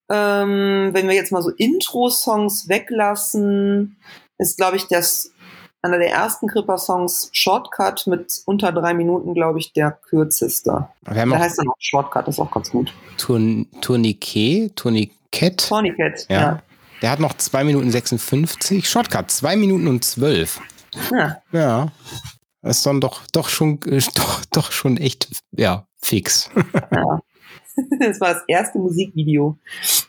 Ähm, 0.10 0.90
wenn 0.94 1.08
wir 1.08 1.16
jetzt 1.16 1.32
mal 1.32 1.42
so 1.42 1.50
Intro-Songs 1.50 2.70
weglassen, 2.70 3.98
ist, 4.38 4.58
glaube 4.58 4.78
ich, 4.78 4.88
das 4.88 5.32
einer 5.82 5.98
der 6.00 6.12
ersten 6.12 6.48
Kripper-Songs 6.48 7.30
Shortcut 7.32 8.08
mit 8.08 8.42
unter 8.46 8.72
drei 8.72 8.94
Minuten, 8.94 9.34
glaube 9.34 9.60
ich, 9.60 9.72
der 9.74 9.92
kürzeste. 9.92 10.88
Der 11.08 11.40
heißt 11.40 11.60
dann 11.60 11.70
auch 11.70 11.76
Shortcut, 11.80 12.28
ist 12.28 12.40
auch 12.40 12.52
ganz 12.52 12.72
gut. 12.72 12.94
Tourn 13.18 13.68
Tourniquet, 13.82 14.76
Tourniquet. 14.76 15.68
Tourniquet, 15.68 16.26
Ja. 16.30 16.42
ja. 16.42 16.62
Der 17.02 17.12
hat 17.12 17.20
noch 17.20 17.36
2 17.36 17.66
Minuten 17.66 17.92
56. 17.92 18.88
Shortcut, 18.90 19.30
2 19.30 19.58
Minuten 19.58 19.88
und 19.88 20.04
12. 20.04 20.60
ja. 21.12 21.42
Ja. 21.52 21.92
Das 22.62 22.78
ist 22.78 22.86
dann 22.86 23.00
doch, 23.00 23.22
doch 23.32 23.50
schon, 23.50 23.80
äh, 23.84 24.02
doch, 24.16 24.46
doch 24.52 24.72
schon 24.72 24.98
echt, 24.98 25.30
ja, 25.52 25.88
fix. 26.02 26.50
Ja. 26.92 27.20
Das 28.00 28.22
war 28.22 28.34
das 28.36 28.44
erste 28.48 28.80
Musikvideo, 28.80 29.58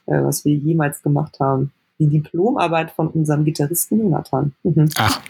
äh, 0.07 0.23
was 0.23 0.45
wir 0.45 0.55
jemals 0.55 1.03
gemacht 1.03 1.41
haben. 1.41 1.73
Die 1.99 2.07
Diplomarbeit 2.07 2.93
von 2.93 3.09
unserem 3.09 3.45
Gitarristen 3.45 3.99
Jonathan. 3.99 4.55
Mhm. 4.63 4.89
Ach, 4.97 5.21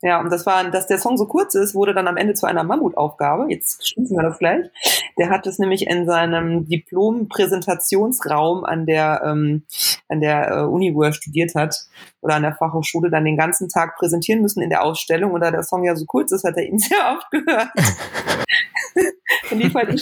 Ja, 0.00 0.20
und 0.20 0.30
das 0.30 0.46
war, 0.46 0.70
dass 0.70 0.86
der 0.86 0.98
Song 0.98 1.16
so 1.16 1.26
kurz 1.26 1.56
ist, 1.56 1.74
wurde 1.74 1.92
dann 1.92 2.06
am 2.06 2.16
Ende 2.16 2.34
zu 2.34 2.46
einer 2.46 2.62
Mammutaufgabe. 2.62 3.46
Jetzt 3.48 3.88
schließen 3.88 4.16
wir 4.16 4.22
das 4.22 4.38
gleich. 4.38 4.70
Der 5.18 5.28
hat 5.28 5.44
es 5.48 5.58
nämlich 5.58 5.88
in 5.88 6.06
seinem 6.06 6.66
Diplom-Präsentationsraum 6.66 8.64
an 8.64 8.86
der, 8.86 9.22
ähm, 9.24 9.64
an 10.08 10.20
der 10.20 10.50
äh, 10.50 10.62
Uni, 10.62 10.94
wo 10.94 11.02
er 11.02 11.12
studiert 11.12 11.56
hat, 11.56 11.74
oder 12.20 12.36
an 12.36 12.42
der 12.42 12.54
Fachhochschule, 12.54 13.10
dann 13.10 13.24
den 13.24 13.36
ganzen 13.36 13.68
Tag 13.68 13.96
präsentieren 13.96 14.40
müssen 14.40 14.62
in 14.62 14.70
der 14.70 14.84
Ausstellung. 14.84 15.32
Und 15.32 15.40
da 15.40 15.50
der 15.50 15.64
Song 15.64 15.82
ja 15.82 15.96
so 15.96 16.04
kurz 16.06 16.30
ist, 16.30 16.44
hat 16.44 16.56
er 16.56 16.64
ihn 16.64 16.78
sehr 16.78 17.16
oft 17.16 17.28
gehört. 17.32 17.70
Und 19.50 19.58
die 19.58 19.70
voll 19.70 19.86
die. 19.86 20.00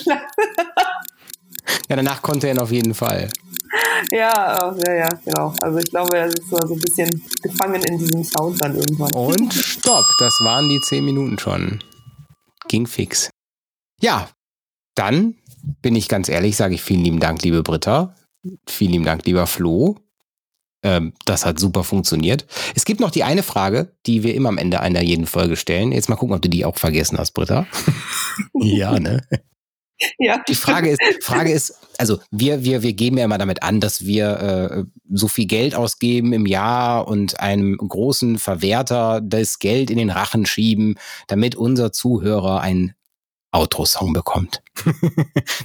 Ja, 1.88 1.96
danach 1.96 2.22
konnte 2.22 2.48
er 2.48 2.54
ihn 2.54 2.60
auf 2.60 2.72
jeden 2.72 2.94
Fall. 2.94 3.28
Ja, 4.10 4.74
ja, 4.86 4.94
ja, 4.94 5.08
genau. 5.24 5.54
Also 5.60 5.78
ich 5.78 5.86
glaube, 5.86 6.16
er 6.16 6.26
ist 6.26 6.48
so, 6.48 6.58
so 6.66 6.74
ein 6.74 6.80
bisschen 6.80 7.22
gefangen 7.42 7.82
in 7.82 7.98
diesem 7.98 8.24
Sound 8.24 8.62
dann 8.62 8.74
irgendwann. 8.76 9.12
Und 9.12 9.52
stopp, 9.52 10.04
das 10.18 10.40
waren 10.42 10.68
die 10.68 10.80
zehn 10.80 11.04
Minuten 11.04 11.38
schon. 11.38 11.82
Ging 12.68 12.86
fix. 12.86 13.30
Ja, 14.00 14.28
dann 14.94 15.36
bin 15.82 15.96
ich 15.96 16.08
ganz 16.08 16.28
ehrlich, 16.28 16.56
sage 16.56 16.74
ich 16.74 16.82
vielen 16.82 17.04
lieben 17.04 17.20
Dank, 17.20 17.42
liebe 17.42 17.62
Britta. 17.62 18.14
Vielen 18.68 18.92
lieben 18.92 19.04
Dank, 19.04 19.26
lieber 19.26 19.46
Flo. 19.46 19.96
Ähm, 20.82 21.14
das 21.24 21.44
hat 21.44 21.58
super 21.58 21.84
funktioniert. 21.84 22.46
Es 22.74 22.84
gibt 22.84 23.00
noch 23.00 23.10
die 23.10 23.24
eine 23.24 23.42
Frage, 23.42 23.92
die 24.06 24.22
wir 24.22 24.34
immer 24.34 24.50
am 24.50 24.58
Ende 24.58 24.80
einer 24.80 25.02
jeden 25.02 25.26
Folge 25.26 25.56
stellen. 25.56 25.90
Jetzt 25.90 26.08
mal 26.08 26.16
gucken, 26.16 26.36
ob 26.36 26.42
du 26.42 26.48
die 26.48 26.64
auch 26.64 26.76
vergessen 26.76 27.18
hast, 27.18 27.32
Britta. 27.32 27.66
ja, 28.54 28.98
ne? 29.00 29.22
Ja. 30.18 30.42
Die 30.48 30.54
Frage 30.54 30.90
ist, 30.90 31.00
Frage 31.22 31.52
ist, 31.52 31.78
also 31.98 32.18
wir, 32.30 32.64
wir, 32.64 32.82
wir 32.82 32.92
geben 32.92 33.18
ja 33.18 33.24
immer 33.24 33.38
damit 33.38 33.62
an, 33.62 33.80
dass 33.80 34.04
wir 34.04 34.40
äh, 34.40 34.84
so 35.10 35.28
viel 35.28 35.46
Geld 35.46 35.74
ausgeben 35.74 36.32
im 36.32 36.46
Jahr 36.46 37.08
und 37.08 37.40
einem 37.40 37.76
großen 37.76 38.38
Verwerter 38.38 39.20
das 39.22 39.58
Geld 39.58 39.90
in 39.90 39.98
den 39.98 40.10
Rachen 40.10 40.46
schieben, 40.46 40.96
damit 41.28 41.54
unser 41.54 41.92
Zuhörer 41.92 42.60
einen 42.60 42.94
Outro-Song 43.52 44.12
bekommt. 44.12 44.62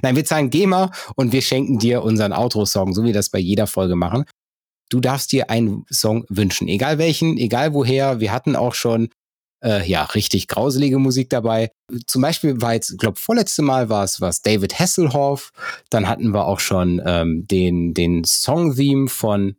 Nein, 0.02 0.16
wir 0.16 0.26
zahlen 0.26 0.50
GEMA 0.50 0.92
und 1.16 1.34
wir 1.34 1.42
schenken 1.42 1.80
dir 1.80 2.04
unseren 2.04 2.34
Outro-Song, 2.34 2.94
so 2.94 3.04
wie 3.04 3.08
wir 3.08 3.14
das 3.14 3.30
bei 3.30 3.40
jeder 3.40 3.68
Folge 3.68 3.96
machen. 3.96 4.26
Du 4.90 5.00
darfst 5.00 5.32
dir 5.32 5.50
einen 5.50 5.86
Song 5.90 6.26
wünschen, 6.30 6.68
egal 6.68 6.98
welchen, 6.98 7.38
egal 7.38 7.74
woher. 7.74 8.20
Wir 8.20 8.32
hatten 8.32 8.56
auch 8.56 8.76
schon 8.76 9.10
äh, 9.64 9.88
ja, 9.88 10.04
richtig 10.04 10.48
grauselige 10.48 11.00
Musik 11.00 11.30
dabei. 11.30 11.72
Zum 12.06 12.22
Beispiel 12.22 12.62
war 12.62 12.74
jetzt, 12.74 12.98
glaube 12.98 13.20
vorletzte 13.20 13.62
Mal 13.62 13.90
war 13.90 14.04
es 14.04 14.22
was 14.22 14.42
David 14.42 14.80
Hasselhoff. 14.80 15.52
Dann 15.90 16.08
hatten 16.08 16.34
wir 16.34 16.48
auch 16.48 16.60
schon 16.60 17.02
ähm, 17.06 17.48
den, 17.48 17.94
den 17.94 18.24
Song-Theme 18.24 19.08
von, 19.08 19.56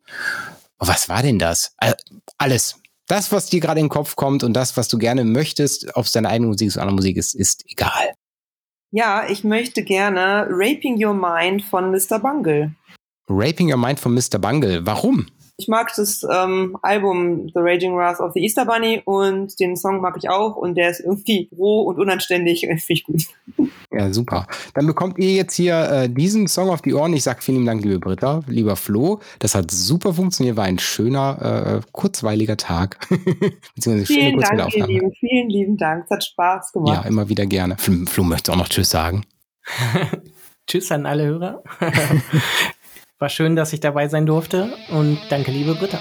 oh, 0.79 0.87
was 0.87 1.09
war 1.09 1.23
denn 1.23 1.39
das? 1.39 1.75
Äh, 1.79 1.95
alles. 2.39 2.79
Das, 3.09 3.33
was 3.33 3.47
dir 3.47 3.61
gerade 3.61 3.81
in 3.81 3.87
den 3.87 3.91
Kopf 3.91 4.17
kommt 4.17 4.45
und 4.45 4.55
das, 4.55 4.77
was 4.77 4.89
du 4.89 4.97
gerne 4.99 5.25
möchtest, 5.25 5.97
ob 5.97 6.07
es 6.07 6.13
deine 6.13 6.29
eigene 6.29 6.49
Musik 6.49 6.69
ist 6.69 6.77
oder 6.77 6.83
andere 6.83 6.97
Musik 6.97 7.17
ist, 7.17 7.35
ist 7.35 7.65
egal. 7.69 8.15
Ja, 8.91 9.27
ich 9.29 9.43
möchte 9.43 9.83
gerne 9.83 10.47
Raping 10.51 11.03
Your 11.05 11.15
Mind 11.15 11.63
von 11.63 11.91
Mr. 11.91 12.19
Bungle. 12.19 12.75
Raping 13.29 13.71
Your 13.71 13.79
Mind 13.79 13.99
von 13.99 14.15
Mr. 14.15 14.39
Bungle. 14.39 14.85
Warum? 14.85 15.27
Ich 15.63 15.69
mag 15.69 15.93
das 15.95 16.27
ähm, 16.29 16.77
Album 16.83 17.47
The 17.55 17.61
Raging 17.61 17.97
Wrath 17.97 18.19
of 18.19 18.33
the 18.35 18.41
Easter 18.41 18.65
Bunny 18.67 19.01
und 19.05 19.61
den 19.61 19.77
Song 19.77 20.01
mag 20.01 20.17
ich 20.19 20.29
auch 20.29 20.57
und 20.57 20.75
der 20.75 20.91
ist 20.91 20.99
irgendwie 20.99 21.49
roh 21.57 21.83
und 21.83 22.01
unanständig. 22.01 22.61
Finde 22.67 22.83
ich 22.89 23.05
gut. 23.05 23.23
Ja, 23.93 24.13
super. 24.13 24.49
Dann 24.75 24.89
bekommt 24.89 25.19
ihr 25.19 25.31
jetzt 25.31 25.55
hier 25.55 25.89
äh, 25.89 26.09
diesen 26.09 26.49
Song 26.49 26.69
auf 26.69 26.83
die 26.83 26.95
Ohren. 26.95 27.13
Ich 27.13 27.23
sage 27.23 27.43
vielen 27.43 27.65
Dank, 27.65 27.85
liebe 27.85 28.01
Britta, 28.01 28.43
lieber 28.49 28.75
Flo. 28.75 29.21
Das 29.39 29.55
hat 29.55 29.71
super 29.71 30.15
funktioniert, 30.15 30.57
war 30.57 30.65
ein 30.65 30.81
schöner, 30.81 31.81
äh, 31.81 31.87
kurzweiliger 31.93 32.57
Tag. 32.57 32.99
Beziehungsweise 33.77 34.07
schöne 34.07 34.31
vielen 34.31 34.41
Dank, 34.41 34.75
ihr 34.75 34.87
Lieben. 34.87 35.13
Vielen 35.21 35.49
lieben 35.49 35.77
Dank. 35.77 36.07
Es 36.07 36.11
hat 36.11 36.25
Spaß 36.25 36.73
gemacht. 36.73 37.05
Ja, 37.05 37.09
immer 37.09 37.29
wieder 37.29 37.47
gerne. 37.47 37.77
Flo 37.79 38.25
möchte 38.25 38.51
auch 38.51 38.57
noch 38.57 38.69
Tschüss 38.69 38.91
sagen. 38.91 39.25
Tschüss 40.67 40.91
an 40.91 41.07
alle 41.07 41.25
Hörer. 41.27 41.63
War 43.23 43.29
schön, 43.29 43.55
dass 43.55 43.73
ich 43.73 43.79
dabei 43.79 44.09
sein 44.09 44.27
durfte 44.27 44.73
und 44.91 45.17
danke, 45.31 45.53
liebe 45.53 45.77
Britta. 45.77 46.01